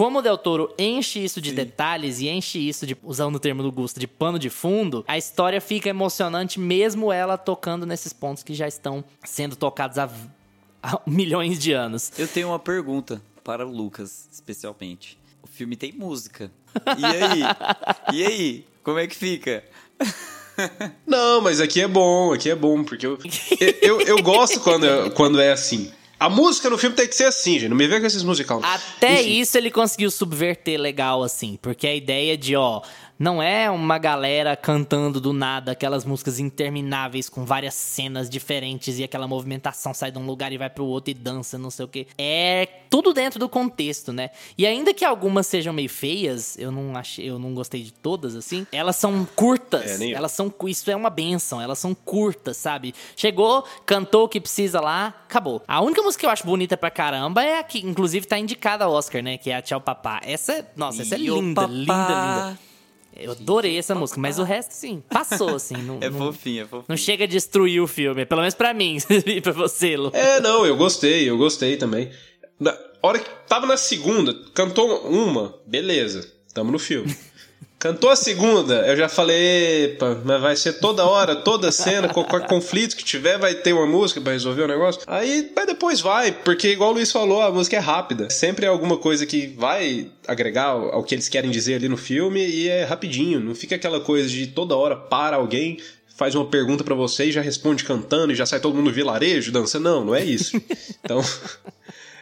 Como 0.00 0.20
o 0.20 0.22
Del 0.22 0.38
Toro 0.38 0.74
enche 0.78 1.22
isso 1.22 1.42
de 1.42 1.52
detalhes 1.52 2.20
e 2.20 2.28
enche 2.30 2.58
isso 2.58 2.86
de, 2.86 2.96
usando 3.02 3.34
o 3.34 3.38
termo 3.38 3.62
do 3.62 3.70
Gusto, 3.70 4.00
de 4.00 4.06
pano 4.06 4.38
de 4.38 4.48
fundo, 4.48 5.04
a 5.06 5.18
história 5.18 5.60
fica 5.60 5.90
emocionante 5.90 6.58
mesmo 6.58 7.12
ela 7.12 7.36
tocando 7.36 7.84
nesses 7.84 8.10
pontos 8.10 8.42
que 8.42 8.54
já 8.54 8.66
estão 8.66 9.04
sendo 9.22 9.56
tocados 9.56 9.79
há, 9.80 10.10
há 10.82 11.00
milhões 11.06 11.58
de 11.58 11.72
anos. 11.72 12.12
Eu 12.18 12.28
tenho 12.28 12.48
uma 12.48 12.58
pergunta 12.58 13.22
para 13.42 13.66
o 13.66 13.70
Lucas, 13.70 14.28
especialmente. 14.30 15.18
O 15.42 15.46
filme 15.46 15.76
tem 15.76 15.92
música. 15.92 16.50
E 16.98 17.04
aí? 17.04 17.42
e 18.12 18.26
aí? 18.26 18.66
Como 18.82 18.98
é 18.98 19.06
que 19.06 19.16
fica? 19.16 19.64
Não, 21.06 21.40
mas 21.40 21.60
aqui 21.60 21.80
é 21.80 21.88
bom, 21.88 22.32
aqui 22.32 22.50
é 22.50 22.54
bom, 22.54 22.84
porque 22.84 23.06
eu, 23.06 23.18
eu, 23.80 24.00
eu 24.02 24.22
gosto 24.22 24.60
quando 24.60 24.86
é, 24.86 25.10
quando 25.10 25.40
é 25.40 25.52
assim. 25.52 25.90
A 26.18 26.28
música 26.28 26.68
no 26.68 26.76
filme 26.76 26.94
tem 26.94 27.08
que 27.08 27.14
ser 27.14 27.24
assim, 27.24 27.58
gente. 27.58 27.70
Não 27.70 27.76
me 27.76 27.86
vê 27.86 27.98
com 27.98 28.04
esses 28.04 28.22
musical. 28.22 28.60
Até 28.62 29.22
Enfim. 29.22 29.40
isso 29.40 29.56
ele 29.56 29.70
conseguiu 29.70 30.10
subverter 30.10 30.78
legal, 30.78 31.22
assim. 31.22 31.58
Porque 31.62 31.86
a 31.86 31.94
ideia 31.94 32.36
de, 32.36 32.54
ó, 32.54 32.82
não 33.20 33.42
é 33.42 33.70
uma 33.70 33.98
galera 33.98 34.56
cantando 34.56 35.20
do 35.20 35.34
nada 35.34 35.72
aquelas 35.72 36.06
músicas 36.06 36.38
intermináveis 36.38 37.28
com 37.28 37.44
várias 37.44 37.74
cenas 37.74 38.30
diferentes 38.30 38.98
e 38.98 39.04
aquela 39.04 39.28
movimentação 39.28 39.92
sai 39.92 40.10
de 40.10 40.18
um 40.18 40.24
lugar 40.24 40.50
e 40.54 40.56
vai 40.56 40.70
pro 40.70 40.86
outro 40.86 41.10
e 41.10 41.14
dança, 41.14 41.58
não 41.58 41.70
sei 41.70 41.84
o 41.84 41.88
quê. 41.88 42.06
É 42.16 42.66
tudo 42.88 43.12
dentro 43.12 43.38
do 43.38 43.46
contexto, 43.46 44.10
né? 44.10 44.30
E 44.56 44.66
ainda 44.66 44.94
que 44.94 45.04
algumas 45.04 45.46
sejam 45.46 45.70
meio 45.74 45.90
feias, 45.90 46.56
eu 46.58 46.72
não 46.72 46.96
achei, 46.96 47.28
eu 47.28 47.38
não 47.38 47.52
gostei 47.52 47.82
de 47.82 47.92
todas, 47.92 48.34
assim, 48.34 48.66
elas 48.72 48.96
são 48.96 49.28
curtas. 49.36 50.00
É, 50.00 50.12
elas 50.12 50.32
são, 50.32 50.52
isso 50.66 50.90
é 50.90 50.96
uma 50.96 51.10
benção, 51.10 51.60
elas 51.60 51.78
são 51.78 51.94
curtas, 51.94 52.56
sabe? 52.56 52.94
Chegou, 53.14 53.66
cantou 53.84 54.24
o 54.24 54.28
que 54.30 54.40
precisa 54.40 54.80
lá, 54.80 55.08
acabou. 55.28 55.62
A 55.68 55.82
única 55.82 56.00
música 56.00 56.20
que 56.20 56.26
eu 56.26 56.30
acho 56.30 56.46
bonita 56.46 56.74
pra 56.74 56.90
caramba 56.90 57.44
é 57.44 57.58
a 57.58 57.62
que, 57.62 57.86
inclusive, 57.86 58.26
tá 58.26 58.38
indicada 58.38 58.86
ao 58.86 58.92
Oscar, 58.92 59.22
né? 59.22 59.36
Que 59.36 59.50
é 59.50 59.56
a 59.56 59.62
Tchau 59.62 59.80
Papá. 59.80 60.22
Essa 60.24 60.54
é, 60.54 60.64
nossa, 60.74 61.02
essa 61.02 61.16
é 61.16 61.18
linda, 61.18 61.60
papá. 61.60 61.74
linda, 61.74 62.48
linda. 62.48 62.69
Eu 63.16 63.32
adorei 63.32 63.76
essa 63.78 63.94
música, 63.94 64.20
mas 64.20 64.38
o 64.38 64.42
resto, 64.42 64.72
sim, 64.72 65.02
passou, 65.10 65.56
assim. 65.56 65.76
Não, 65.76 65.98
É 66.00 66.08
não, 66.08 66.18
fofinho, 66.18 66.62
é 66.62 66.66
fofinho. 66.66 66.84
não 66.88 66.96
chega 66.96 67.24
a 67.24 67.26
destruir 67.26 67.80
o 67.80 67.86
filme, 67.86 68.24
pelo 68.24 68.40
menos 68.40 68.54
pra 68.54 68.72
mim, 68.72 68.96
e 69.26 69.40
pra 69.40 69.52
você, 69.52 69.96
Lu. 69.96 70.10
É, 70.14 70.40
não, 70.40 70.64
eu 70.64 70.76
gostei, 70.76 71.28
eu 71.28 71.36
gostei 71.36 71.76
também. 71.76 72.10
Na- 72.58 72.76
hora 73.02 73.18
que 73.18 73.28
tava 73.48 73.66
na 73.66 73.76
segunda, 73.76 74.34
cantou 74.54 75.06
uma, 75.08 75.54
beleza, 75.66 76.30
tamo 76.54 76.70
no 76.72 76.78
filme. 76.78 77.14
Cantou 77.80 78.10
a 78.10 78.14
segunda, 78.14 78.86
eu 78.86 78.94
já 78.94 79.08
falei, 79.08 79.84
epa, 79.84 80.20
mas 80.22 80.38
vai 80.42 80.54
ser 80.54 80.74
toda 80.74 81.02
hora, 81.06 81.34
toda 81.34 81.72
cena, 81.72 82.10
qualquer 82.12 82.46
conflito 82.46 82.94
que 82.94 83.02
tiver, 83.02 83.38
vai 83.38 83.54
ter 83.54 83.72
uma 83.72 83.86
música 83.86 84.20
para 84.20 84.32
resolver 84.32 84.64
o 84.64 84.68
negócio. 84.68 85.00
Aí, 85.06 85.50
mas 85.56 85.66
depois 85.66 85.98
vai, 85.98 86.30
porque 86.30 86.68
igual 86.68 86.90
o 86.90 86.92
Luiz 86.92 87.10
falou, 87.10 87.40
a 87.40 87.50
música 87.50 87.76
é 87.76 87.78
rápida. 87.78 88.28
Sempre 88.28 88.66
é 88.66 88.68
alguma 88.68 88.98
coisa 88.98 89.24
que 89.24 89.46
vai 89.46 90.10
agregar 90.28 90.66
ao 90.66 91.02
que 91.02 91.14
eles 91.14 91.26
querem 91.26 91.50
dizer 91.50 91.76
ali 91.76 91.88
no 91.88 91.96
filme 91.96 92.46
e 92.46 92.68
é 92.68 92.84
rapidinho. 92.84 93.40
Não 93.40 93.54
fica 93.54 93.76
aquela 93.76 94.00
coisa 94.00 94.28
de 94.28 94.48
toda 94.48 94.76
hora 94.76 94.94
para 94.94 95.36
alguém, 95.36 95.78
faz 96.18 96.34
uma 96.34 96.44
pergunta 96.44 96.84
para 96.84 96.94
você 96.94 97.24
e 97.24 97.32
já 97.32 97.40
responde 97.40 97.82
cantando 97.82 98.30
e 98.30 98.36
já 98.36 98.44
sai 98.44 98.60
todo 98.60 98.74
mundo 98.74 98.92
vilarejo 98.92 99.50
dançando. 99.50 99.84
Não, 99.84 100.04
não 100.04 100.14
é 100.14 100.22
isso. 100.22 100.60
Então. 101.02 101.24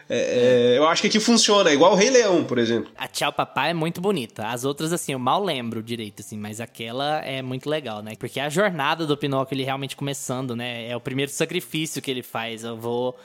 É, 0.09 0.73
é, 0.73 0.77
eu 0.77 0.87
acho 0.87 1.03
que 1.03 1.07
aqui 1.07 1.19
funciona, 1.19 1.69
é 1.69 1.73
igual 1.73 1.93
o 1.93 1.95
Rei 1.95 2.09
Leão, 2.09 2.43
por 2.43 2.57
exemplo. 2.57 2.91
A 2.97 3.07
Tchau 3.07 3.31
Papai 3.31 3.69
é 3.69 3.73
muito 3.75 4.01
bonita. 4.01 4.47
As 4.47 4.65
outras, 4.65 4.91
assim, 4.91 5.11
eu 5.11 5.19
mal 5.19 5.43
lembro 5.43 5.83
direito, 5.83 6.21
assim, 6.21 6.35
mas 6.35 6.59
aquela 6.59 7.19
é 7.19 7.43
muito 7.43 7.69
legal, 7.69 8.01
né? 8.01 8.13
Porque 8.17 8.39
a 8.39 8.49
jornada 8.49 9.05
do 9.05 9.15
Pinóquio, 9.15 9.53
ele 9.53 9.63
realmente 9.63 9.95
começando, 9.95 10.55
né? 10.55 10.89
É 10.89 10.95
o 10.95 10.99
primeiro 10.99 11.31
sacrifício 11.31 12.01
que 12.01 12.09
ele 12.09 12.23
faz. 12.23 12.63
Eu 12.63 12.75
vou 12.75 13.15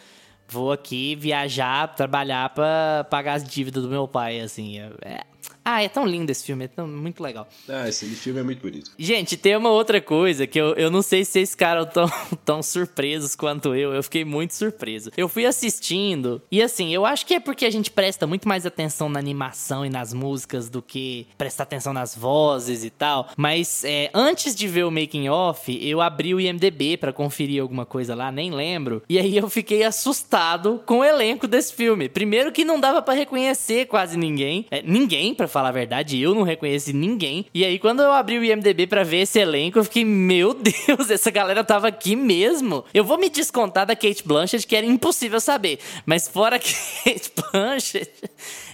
vou 0.47 0.70
aqui 0.72 1.16
viajar, 1.16 1.95
trabalhar 1.95 2.51
para 2.51 3.07
pagar 3.11 3.35
as 3.35 3.45
dívidas 3.45 3.82
do 3.82 3.89
meu 3.89 4.07
pai, 4.07 4.41
assim. 4.41 4.78
É, 4.78 4.91
é 5.03 5.20
ah, 5.64 5.82
é 5.82 5.88
tão 5.88 6.07
lindo 6.07 6.30
esse 6.30 6.45
filme, 6.45 6.64
é 6.64 6.68
tão, 6.68 6.86
muito 6.86 7.22
legal. 7.22 7.49
Ah, 7.68 7.88
esse 7.88 8.07
filme 8.07 8.40
é 8.40 8.42
muito 8.42 8.61
bonito. 8.61 8.90
Gente, 8.99 9.36
tem 9.36 9.57
uma 9.57 9.70
outra 9.70 10.01
coisa 10.01 10.47
que 10.47 10.61
eu, 10.61 10.74
eu 10.74 10.90
não 10.90 11.03
sei 11.03 11.24
se 11.24 11.40
esses 11.40 11.55
caras 11.55 11.88
tão, 11.92 12.11
tão 12.45 12.62
surpresos 12.62 13.34
quanto 13.34 13.74
eu. 13.74 13.95
Eu 13.95 14.03
fiquei 14.03 14.24
muito 14.24 14.55
surpreso. 14.55 15.11
Eu 15.16 15.28
fui 15.28 15.47
assistindo 15.47 16.42
e 16.51 16.62
assim, 16.62 16.92
eu 16.92 17.05
acho 17.07 17.26
que 17.26 17.34
é 17.34 17.40
porque 17.40 17.64
a 17.64 17.70
gente 17.70 17.90
presta 17.90 18.26
muito 18.26 18.49
mais 18.49 18.66
atenção 18.66 19.09
na 19.09 19.18
animação 19.18 19.84
e 19.84 19.90
nas 19.90 20.12
músicas 20.12 20.68
do 20.68 20.82
que 20.82 21.26
prestar 21.36 21.64
atenção 21.64 21.92
nas 21.92 22.14
vozes 22.14 22.84
e 22.84 22.90
tal. 22.90 23.28
Mas 23.36 23.84
é, 23.84 24.11
antes 24.14 24.55
de 24.55 24.68
ver 24.68 24.84
o 24.84 24.90
making 24.90 25.28
off, 25.28 25.76
eu 25.86 26.01
abri 26.01 26.34
o 26.34 26.40
IMDb 26.40 26.97
para 26.97 27.12
conferir 27.12 27.62
alguma 27.62 27.86
coisa 27.86 28.14
lá, 28.14 28.30
nem 28.30 28.51
lembro. 28.51 29.03
E 29.09 29.18
aí 29.18 29.36
eu 29.36 29.49
fiquei 29.49 29.82
assustado 29.82 30.82
com 30.84 30.99
o 30.99 31.05
elenco 31.05 31.47
desse 31.47 31.72
filme. 31.74 32.09
Primeiro 32.09 32.53
que 32.53 32.64
não 32.64 32.78
dava 32.78 33.01
para 33.03 33.14
reconhecer 33.14 33.86
quase 33.86 34.16
ninguém, 34.16 34.66
é, 34.70 34.82
ninguém 34.82 35.34
para 35.35 35.49
falar 35.49 35.68
a 35.68 35.72
verdade, 35.72 36.20
eu 36.20 36.35
não 36.35 36.43
reconheci 36.43 36.93
ninguém. 36.93 37.47
E 37.53 37.64
aí, 37.64 37.78
quando 37.78 38.03
eu 38.03 38.12
abri 38.12 38.39
o 38.39 38.45
IMDB 38.45 38.87
para 38.87 39.03
ver 39.03 39.22
esse 39.22 39.39
elenco, 39.39 39.78
eu 39.78 39.85
fiquei, 39.85 40.05
meu 40.05 40.55
Deus, 40.55 41.11
essa 41.11 41.30
galera 41.30 41.62
tava 41.62 41.89
aqui 41.89 42.16
mesmo. 42.16 42.85
Eu 42.95 43.05
vou 43.05 43.18
me 43.18 43.28
descontar 43.28 43.87
da 43.87 43.95
Kate 43.95 44.26
Blanchett, 44.26 44.66
que 44.66 44.76
era 44.76 44.87
impossível 44.87 45.41
saber. 45.41 45.78
Mas 46.07 46.28
fora 46.28 46.59
Kate 46.59 47.32
Blanchett. 47.37 48.12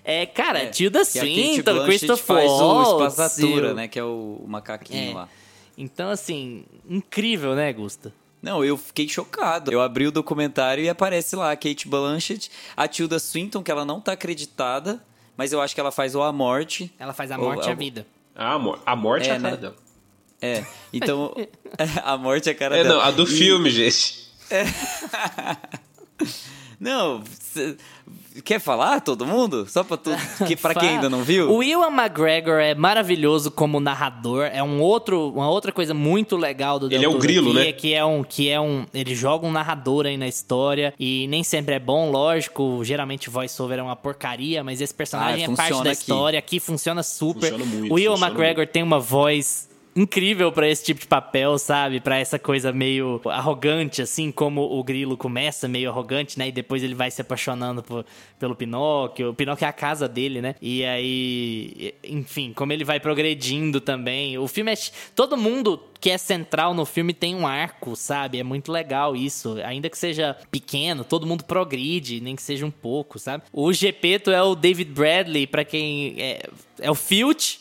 É, 0.05 0.27
cara, 0.27 0.61
é, 0.61 0.67
Tilda 0.67 1.05
Swinton, 1.05 1.85
Christopher 1.85 2.37
faz 2.37 2.51
Waltz, 2.51 2.91
o 2.91 3.07
Espaçatura, 3.07 3.75
né? 3.75 3.89
Que 3.89 3.99
é 3.99 4.05
o 4.05 4.45
macaquinho 4.47 5.13
é. 5.13 5.15
lá. 5.15 5.29
Então, 5.77 6.11
assim, 6.11 6.65
incrível, 6.89 7.55
né, 7.55 7.73
Gusta? 7.73 8.13
Não, 8.43 8.65
eu 8.65 8.77
fiquei 8.77 9.07
chocado. 9.09 9.71
Eu 9.71 9.81
abri 9.81 10.07
o 10.07 10.13
documentário 10.13 10.83
e 10.83 10.89
aparece 10.89 11.37
lá 11.37 11.53
a 11.53 11.57
Kate 11.57 11.87
Blanchett, 11.87 12.51
a 12.77 12.89
Tilda 12.89 13.19
Swinton, 13.19 13.63
que 13.63 13.71
ela 13.71 13.85
não 13.85 14.01
tá 14.01 14.13
acreditada, 14.13 15.03
mas 15.41 15.55
eu 15.55 15.61
acho 15.63 15.75
que 15.75 15.81
ela 15.81 15.91
faz 15.91 16.15
ou 16.15 16.23
a 16.23 16.31
morte. 16.31 16.93
Ela 16.99 17.15
faz 17.15 17.31
a 17.31 17.39
morte 17.39 17.67
e 17.67 17.71
a 17.71 17.75
vida. 17.75 18.07
Ah, 18.37 18.61
a 18.85 18.95
morte 18.95 19.31
é, 19.31 19.33
é 19.33 19.37
a 19.37 19.41
cara 19.41 19.51
né? 19.53 19.57
dela. 19.57 19.77
É, 20.43 20.65
então 20.93 21.35
a 22.05 22.19
morte 22.19 22.51
é 22.51 22.53
a 22.53 22.55
cara 22.55 22.77
é, 22.77 22.83
dela. 22.83 22.97
Não, 22.97 23.01
a 23.01 23.11
do 23.11 23.23
e... 23.23 23.27
filme, 23.27 23.71
gente. 23.71 24.31
É. 24.51 24.65
não, 26.81 27.23
Quer 28.45 28.61
falar, 28.61 29.01
todo 29.01 29.27
mundo? 29.27 29.67
Só 29.69 29.83
pra, 29.83 29.97
tu, 29.97 30.11
que, 30.47 30.55
pra 30.55 30.73
quem 30.73 30.91
ainda 30.91 31.11
não 31.11 31.23
viu? 31.25 31.51
O 31.51 31.57
Will 31.57 31.83
McGregor 31.91 32.61
é 32.61 32.75
maravilhoso 32.77 33.51
como 33.51 33.81
narrador. 33.81 34.45
É 34.45 34.63
um 34.63 34.81
outro, 34.81 35.31
uma 35.31 35.51
outra 35.51 35.73
coisa 35.73 35.93
muito 35.93 36.37
legal 36.37 36.79
do 36.79 36.87
Ele 36.87 37.05
é 37.05 37.09
o 37.09 37.19
grilo, 37.19 37.51
aqui, 37.51 37.59
né? 37.59 37.73
Que 37.73 37.95
é, 37.95 38.05
um, 38.05 38.23
que 38.23 38.49
é 38.49 38.61
um... 38.61 38.87
Ele 38.95 39.17
joga 39.17 39.47
um 39.47 39.51
narrador 39.51 40.07
aí 40.07 40.17
na 40.17 40.29
história. 40.29 40.95
E 40.99 41.27
nem 41.27 41.43
sempre 41.43 41.75
é 41.75 41.81
bom, 41.81 42.11
lógico. 42.11 42.85
Geralmente 42.85 43.29
o 43.29 43.33
voiceover 43.33 43.81
é 43.81 43.83
uma 43.83 43.97
porcaria. 43.97 44.63
Mas 44.63 44.81
esse 44.81 44.95
personagem 44.95 45.47
ah, 45.47 45.53
é 45.53 45.57
parte 45.57 45.73
da 45.73 45.81
aqui. 45.81 45.91
história. 45.91 46.39
Aqui 46.39 46.61
funciona 46.61 47.03
super. 47.03 47.51
Funciona 47.51 47.65
muito, 47.65 47.93
o 47.93 47.97
Will 47.97 48.15
McGregor 48.15 48.59
muito. 48.59 48.71
tem 48.71 48.83
uma 48.83 49.01
voz 49.01 49.69
incrível 50.01 50.51
para 50.51 50.69
esse 50.69 50.85
tipo 50.85 51.01
de 51.01 51.07
papel, 51.07 51.59
sabe? 51.59 52.01
Para 52.01 52.19
essa 52.19 52.39
coisa 52.39 52.73
meio 52.73 53.21
arrogante, 53.27 54.01
assim 54.01 54.33
como 54.33 54.63
o 54.63 54.83
Grilo 54.83 55.17
começa 55.17 55.69
meio 55.69 55.91
arrogante, 55.91 56.39
né? 56.39 56.49
E 56.49 56.53
depois 56.53 56.83
ele 56.83 56.95
vai 56.95 57.11
se 57.11 57.21
apaixonando 57.21 57.83
por, 57.83 58.05
pelo 58.39 58.55
Pinóquio. 58.55 59.31
O 59.31 59.35
Pinóquio 59.35 59.65
é 59.65 59.69
a 59.69 59.73
casa 59.73 60.09
dele, 60.09 60.41
né? 60.41 60.55
E 60.61 60.85
aí, 60.85 61.95
enfim, 62.05 62.53
como 62.55 62.73
ele 62.73 62.85
vai 62.85 62.99
progredindo 62.99 63.81
também. 63.81 64.39
O 64.39 64.49
filme 64.49 64.73
é. 64.73 64.75
Todo 65.15 65.37
mundo 65.37 65.81
que 66.01 66.09
é 66.09 66.17
central 66.17 66.73
no 66.73 66.87
filme 66.87 67.13
tem 67.13 67.35
um 67.35 67.47
arco, 67.47 67.95
sabe? 67.95 68.39
É 68.39 68.43
muito 68.43 68.73
legal 68.73 69.15
isso. 69.15 69.59
Ainda 69.65 69.91
que 69.91 69.99
seja 69.99 70.37
pequeno, 70.51 71.05
todo 71.05 71.27
mundo 71.27 71.45
progride, 71.45 72.21
nem 72.21 72.35
que 72.35 72.43
seja 72.43 72.65
um 72.65 72.71
pouco, 72.71 73.19
sabe? 73.19 73.45
O 73.53 73.71
Gepeto 73.73 74.31
é 74.31 74.43
o 74.43 74.55
David 74.55 74.91
Bradley, 74.93 75.47
para 75.47 75.65
quem 75.65 76.15
é, 76.19 76.49
é 76.79 76.91
o 76.91 76.95
Filch 76.95 77.61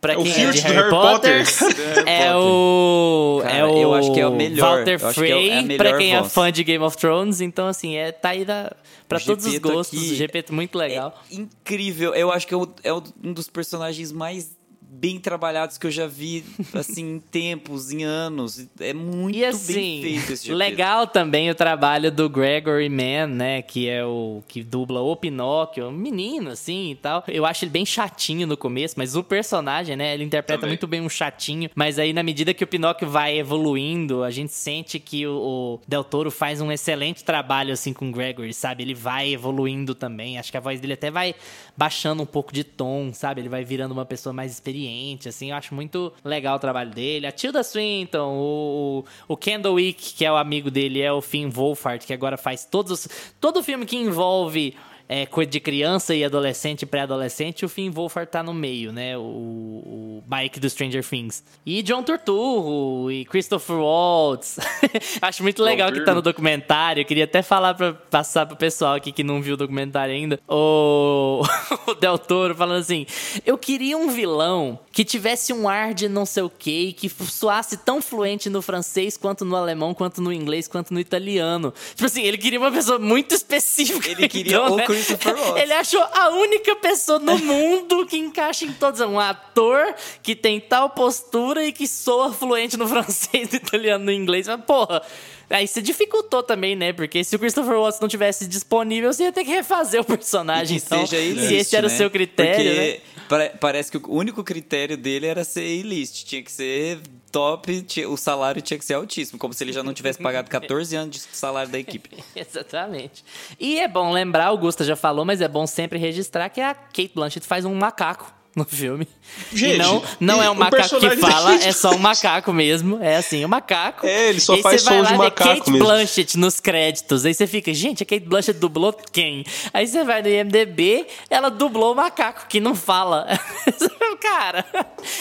Pra 0.00 0.12
é 0.12 0.16
quem 0.16 0.30
é 0.30 0.50
de 0.50 0.60
Harry, 0.60 0.76
Harry 0.76 0.90
Potter, 0.90 1.58
Potter. 1.58 2.04
é 2.06 2.34
o. 2.36 3.40
Cara, 3.42 3.56
é 3.56 3.64
o. 3.64 3.78
Eu 3.78 3.94
acho 3.94 4.12
que 4.12 4.20
é 4.20 4.26
o 4.26 4.34
melhor. 4.34 4.76
Walter 4.76 4.94
é 4.94 4.98
Frey, 4.98 5.50
é 5.50 5.76
pra 5.76 5.96
quem 5.96 6.14
é 6.14 6.18
voz. 6.18 6.30
é 6.30 6.34
fã 6.34 6.52
de 6.52 6.64
Game 6.64 6.84
of 6.84 6.96
Thrones. 6.96 7.40
Então, 7.40 7.66
assim, 7.66 7.96
é, 7.96 8.12
tá 8.12 8.30
aí 8.30 8.44
da, 8.44 8.74
pra 9.08 9.18
todos 9.18 9.46
os 9.46 9.58
gostos. 9.58 9.98
Aqui, 9.98 10.12
o 10.12 10.14
GP 10.16 10.38
é 10.48 10.52
muito 10.52 10.76
legal. 10.76 11.22
É 11.30 11.34
incrível. 11.34 12.14
Eu 12.14 12.30
acho 12.30 12.46
que 12.46 12.54
é, 12.54 12.56
o, 12.56 12.68
é 12.84 12.92
um 12.92 13.32
dos 13.32 13.48
personagens 13.48 14.12
mais 14.12 14.55
bem 14.96 15.18
trabalhados 15.18 15.76
que 15.76 15.86
eu 15.86 15.90
já 15.90 16.06
vi, 16.06 16.44
assim, 16.72 17.16
em 17.16 17.20
tempos, 17.20 17.92
em 17.92 18.02
anos. 18.02 18.66
É 18.80 18.94
muito 18.94 19.36
e, 19.36 19.44
assim, 19.44 19.74
bem 19.74 20.02
feito 20.02 20.32
esse 20.32 20.46
GP. 20.46 20.54
Legal 20.54 21.06
também 21.06 21.50
o 21.50 21.54
trabalho 21.54 22.10
do 22.10 22.28
Gregory 22.28 22.88
Mann, 22.88 23.28
né? 23.28 23.62
Que 23.62 23.88
é 23.88 24.04
o 24.04 24.42
que 24.48 24.62
dubla 24.62 25.00
o 25.00 25.14
Pinóquio, 25.14 25.88
um 25.88 25.92
menino, 25.92 26.50
assim, 26.50 26.92
e 26.92 26.94
tal. 26.94 27.22
Eu 27.28 27.44
acho 27.44 27.64
ele 27.64 27.70
bem 27.70 27.84
chatinho 27.84 28.46
no 28.46 28.56
começo, 28.56 28.94
mas 28.96 29.14
o 29.14 29.22
personagem, 29.22 29.96
né? 29.96 30.14
Ele 30.14 30.24
interpreta 30.24 30.60
também. 30.60 30.70
muito 30.70 30.86
bem 30.86 31.00
um 31.00 31.08
chatinho. 31.08 31.70
Mas 31.74 31.98
aí, 31.98 32.12
na 32.12 32.22
medida 32.22 32.54
que 32.54 32.64
o 32.64 32.66
Pinóquio 32.66 33.08
vai 33.08 33.38
evoluindo, 33.38 34.22
a 34.22 34.30
gente 34.30 34.52
sente 34.52 34.98
que 34.98 35.26
o, 35.26 35.36
o 35.36 35.80
Del 35.86 36.04
Toro 36.04 36.30
faz 36.30 36.60
um 36.60 36.72
excelente 36.72 37.22
trabalho, 37.22 37.72
assim, 37.72 37.92
com 37.92 38.08
o 38.08 38.12
Gregory, 38.12 38.54
sabe? 38.54 38.82
Ele 38.82 38.94
vai 38.94 39.32
evoluindo 39.32 39.94
também. 39.94 40.38
Acho 40.38 40.50
que 40.50 40.56
a 40.56 40.60
voz 40.60 40.80
dele 40.80 40.94
até 40.94 41.10
vai 41.10 41.34
baixando 41.76 42.22
um 42.22 42.26
pouco 42.26 42.52
de 42.52 42.64
tom, 42.64 43.12
sabe? 43.12 43.42
Ele 43.42 43.48
vai 43.48 43.64
virando 43.64 43.92
uma 43.92 44.06
pessoa 44.06 44.32
mais 44.32 44.52
experiente 44.52 44.85
experiente, 44.86 45.28
assim. 45.28 45.50
Eu 45.50 45.56
acho 45.56 45.74
muito 45.74 46.12
legal 46.24 46.56
o 46.56 46.58
trabalho 46.58 46.90
dele. 46.90 47.26
A 47.26 47.32
Tilda 47.32 47.62
Swinton, 47.62 48.34
o, 48.36 49.04
o 49.28 49.36
Kendall 49.36 49.74
Wick, 49.74 50.14
que 50.14 50.24
é 50.24 50.30
o 50.30 50.36
amigo 50.36 50.70
dele, 50.70 51.02
é 51.02 51.12
o 51.12 51.20
Finn 51.20 51.50
Wolfhard, 51.50 52.06
que 52.06 52.12
agora 52.12 52.36
faz 52.36 52.64
todos 52.64 52.92
os, 52.92 53.08
todo 53.40 53.62
filme 53.62 53.84
que 53.84 53.96
envolve 53.96 54.76
é, 55.08 55.26
coisa 55.26 55.50
de 55.50 55.60
criança 55.60 56.14
e 56.14 56.24
adolescente 56.24 56.82
e 56.82 56.86
pré-adolescente, 56.86 57.64
o 57.64 57.68
Finn 57.68 57.90
Wolfhard 57.90 58.30
tá 58.30 58.42
no 58.42 58.52
meio, 58.52 58.92
né? 58.92 59.16
O, 59.16 59.20
o 59.20 60.24
Mike 60.28 60.58
do 60.58 60.68
Stranger 60.68 61.04
Things. 61.04 61.44
E 61.64 61.82
John 61.82 62.02
Turturro 62.02 63.10
e 63.10 63.24
Christopher 63.24 63.76
Waltz. 63.76 64.58
Acho 65.22 65.42
muito 65.42 65.62
legal 65.62 65.92
que 65.92 66.00
tá 66.00 66.14
no 66.14 66.22
documentário. 66.22 67.00
Eu 67.00 67.04
queria 67.04 67.24
até 67.24 67.42
falar 67.42 67.74
pra 67.74 67.92
passar 67.92 68.46
pro 68.46 68.56
pessoal 68.56 68.94
aqui 68.94 69.12
que 69.12 69.22
não 69.22 69.40
viu 69.40 69.54
o 69.54 69.56
documentário 69.56 70.14
ainda. 70.14 70.40
O, 70.48 71.42
o 71.86 71.94
Del 71.94 72.18
Toro 72.18 72.54
falando 72.54 72.80
assim: 72.80 73.06
Eu 73.44 73.56
queria 73.56 73.96
um 73.96 74.08
vilão 74.08 74.78
que 74.90 75.04
tivesse 75.04 75.52
um 75.52 75.68
ar 75.68 75.94
de 75.94 76.08
não 76.08 76.26
sei 76.26 76.42
o 76.42 76.50
que, 76.50 76.92
que 76.92 77.08
soasse 77.08 77.76
tão 77.76 78.00
fluente 78.00 78.48
no 78.48 78.62
francês 78.62 79.16
quanto 79.16 79.44
no 79.44 79.54
alemão, 79.54 79.94
quanto 79.94 80.20
no 80.20 80.32
inglês, 80.32 80.66
quanto 80.66 80.92
no 80.92 80.98
italiano. 80.98 81.72
Tipo 81.90 82.06
assim, 82.06 82.22
ele 82.22 82.38
queria 82.38 82.58
uma 82.58 82.72
pessoa 82.72 82.98
muito 82.98 83.34
específica. 83.36 84.08
Ele 84.10 84.28
queria 84.28 84.56
então, 84.56 84.72
o 84.72 84.76
né? 84.76 84.86
Christopher 84.96 85.36
Waltz. 85.36 85.56
Ele 85.62 85.72
achou 85.72 86.02
a 86.02 86.30
única 86.30 86.76
pessoa 86.76 87.18
no 87.18 87.38
mundo 87.38 88.06
que 88.06 88.16
encaixa 88.16 88.64
em 88.64 88.72
todos. 88.72 89.00
Um 89.00 89.18
ator 89.18 89.94
que 90.22 90.34
tem 90.34 90.60
tal 90.60 90.90
postura 90.90 91.64
e 91.64 91.72
que 91.72 91.86
soa 91.86 92.32
fluente 92.32 92.76
no 92.76 92.86
francês, 92.88 93.50
no 93.50 93.56
italiano, 93.56 94.04
no 94.04 94.12
inglês. 94.12 94.46
Mas, 94.46 94.60
porra. 94.64 95.02
Aí 95.48 95.68
se 95.68 95.80
dificultou 95.80 96.42
também, 96.42 96.74
né? 96.74 96.92
Porque 96.92 97.22
se 97.22 97.36
o 97.36 97.38
Christopher 97.38 97.78
Watts 97.78 98.00
não 98.00 98.08
tivesse 98.08 98.48
disponível, 98.48 99.12
você 99.12 99.24
ia 99.24 99.32
ter 99.32 99.44
que 99.44 99.50
refazer 99.50 100.00
o 100.00 100.04
personagem. 100.04 100.76
então, 100.78 101.06
seja 101.06 101.40
se 101.46 101.54
esse 101.54 101.76
era 101.76 101.86
né? 101.86 101.94
o 101.94 101.96
seu 101.96 102.10
critério, 102.10 103.00
Porque 103.28 103.36
né? 103.36 103.48
parece 103.60 103.92
que 103.92 103.98
o 103.98 104.12
único 104.12 104.42
critério 104.42 104.96
dele 104.96 105.26
era 105.26 105.44
ser 105.44 105.60
A-list. 105.60 106.24
Tinha 106.24 106.42
que 106.42 106.50
ser 106.50 106.98
top, 107.36 107.86
o 108.08 108.16
salário 108.16 108.62
tinha 108.62 108.78
que 108.78 108.84
ser 108.84 108.94
altíssimo. 108.94 109.38
Como 109.38 109.52
se 109.52 109.62
ele 109.62 109.70
já 109.70 109.82
não 109.82 109.92
tivesse 109.92 110.18
pagado 110.18 110.48
14 110.50 110.96
anos 110.96 111.16
de 111.16 111.20
salário 111.36 111.70
da 111.70 111.78
equipe. 111.78 112.08
Exatamente. 112.34 113.22
E 113.60 113.78
é 113.78 113.86
bom 113.86 114.10
lembrar, 114.10 114.52
o 114.52 114.58
Gusta 114.58 114.82
já 114.84 114.96
falou, 114.96 115.22
mas 115.22 115.42
é 115.42 115.48
bom 115.48 115.66
sempre 115.66 115.98
registrar 115.98 116.48
que 116.48 116.62
a 116.62 116.74
Kate 116.74 117.12
Blanchett 117.14 117.46
faz 117.46 117.66
um 117.66 117.74
macaco 117.74 118.35
no 118.56 118.64
filme. 118.64 119.06
Gente, 119.52 119.74
e 119.74 119.78
não, 119.78 120.02
não 120.18 120.42
e 120.42 120.46
é 120.46 120.50
um 120.50 120.54
o 120.54 120.56
macaco 120.56 120.98
que 120.98 121.16
fala, 121.18 121.54
é 121.56 121.70
só 121.72 121.90
um 121.90 121.98
macaco 121.98 122.52
mesmo. 122.54 122.98
É 123.02 123.16
assim, 123.16 123.44
um 123.44 123.48
macaco. 123.48 124.06
É, 124.06 124.30
ele 124.30 124.40
só 124.40 124.54
E 124.54 124.56
aí 124.56 124.62
faz 124.62 124.82
você 124.82 124.88
vai 124.90 125.04
som 125.04 125.12
de 125.12 125.18
macaco 125.18 125.58
Kate 125.58 125.70
mesmo. 125.70 125.86
Blanchett 125.86 126.38
nos 126.38 126.58
créditos. 126.58 127.26
Aí 127.26 127.34
você 127.34 127.46
fica, 127.46 127.72
gente, 127.74 128.02
a 128.02 128.06
Kate 128.06 128.24
Blanchett 128.24 128.58
dublou 128.58 128.94
quem? 129.12 129.44
Aí 129.74 129.86
você 129.86 130.02
vai 130.04 130.22
no 130.22 130.28
IMDB, 130.28 131.06
ela 131.28 131.50
dublou 131.50 131.92
o 131.92 131.94
macaco 131.94 132.46
que 132.48 132.58
não 132.58 132.74
fala. 132.74 133.26
Cara, 134.20 134.64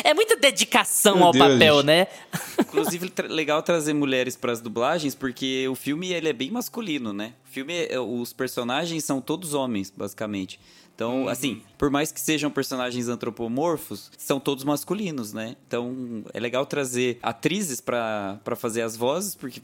é 0.04 0.14
muita 0.14 0.36
dedicação 0.38 1.18
Meu 1.18 1.26
ao 1.26 1.32
Deus, 1.34 1.52
papel, 1.52 1.76
gente. 1.78 1.86
né? 1.86 2.08
Inclusive, 2.60 3.12
legal 3.28 3.62
trazer 3.62 3.94
mulheres 3.94 4.36
pras 4.38 4.62
dublagens, 4.62 5.14
porque 5.14 5.68
o 5.68 5.76
filme 5.76 6.14
ele 6.14 6.30
é 6.30 6.34
bem 6.34 6.50
masculino, 6.50 7.12
né? 7.12 7.34
O 7.50 7.54
filme, 7.54 7.86
é- 7.90 8.00
os 8.00 8.32
personagens 8.34 9.04
são 9.04 9.20
todos 9.22 9.54
homens, 9.54 9.92
basicamente. 9.96 10.60
Então, 10.96 11.28
assim, 11.28 11.62
por 11.78 11.90
mais 11.90 12.10
que 12.10 12.22
sejam 12.22 12.50
personagens 12.50 13.10
antropomorfos, 13.10 14.10
são 14.18 14.40
todos 14.40 14.64
masculinos, 14.64 15.34
né? 15.34 15.58
Então, 15.68 16.24
é 16.34 16.40
legal 16.40 16.66
trazer 16.66 17.20
atrizes 17.22 17.82
pra 17.82 18.40
pra 18.44 18.56
fazer 18.56 18.82
as 18.82 18.96
vozes, 18.96 19.36
porque 19.36 19.62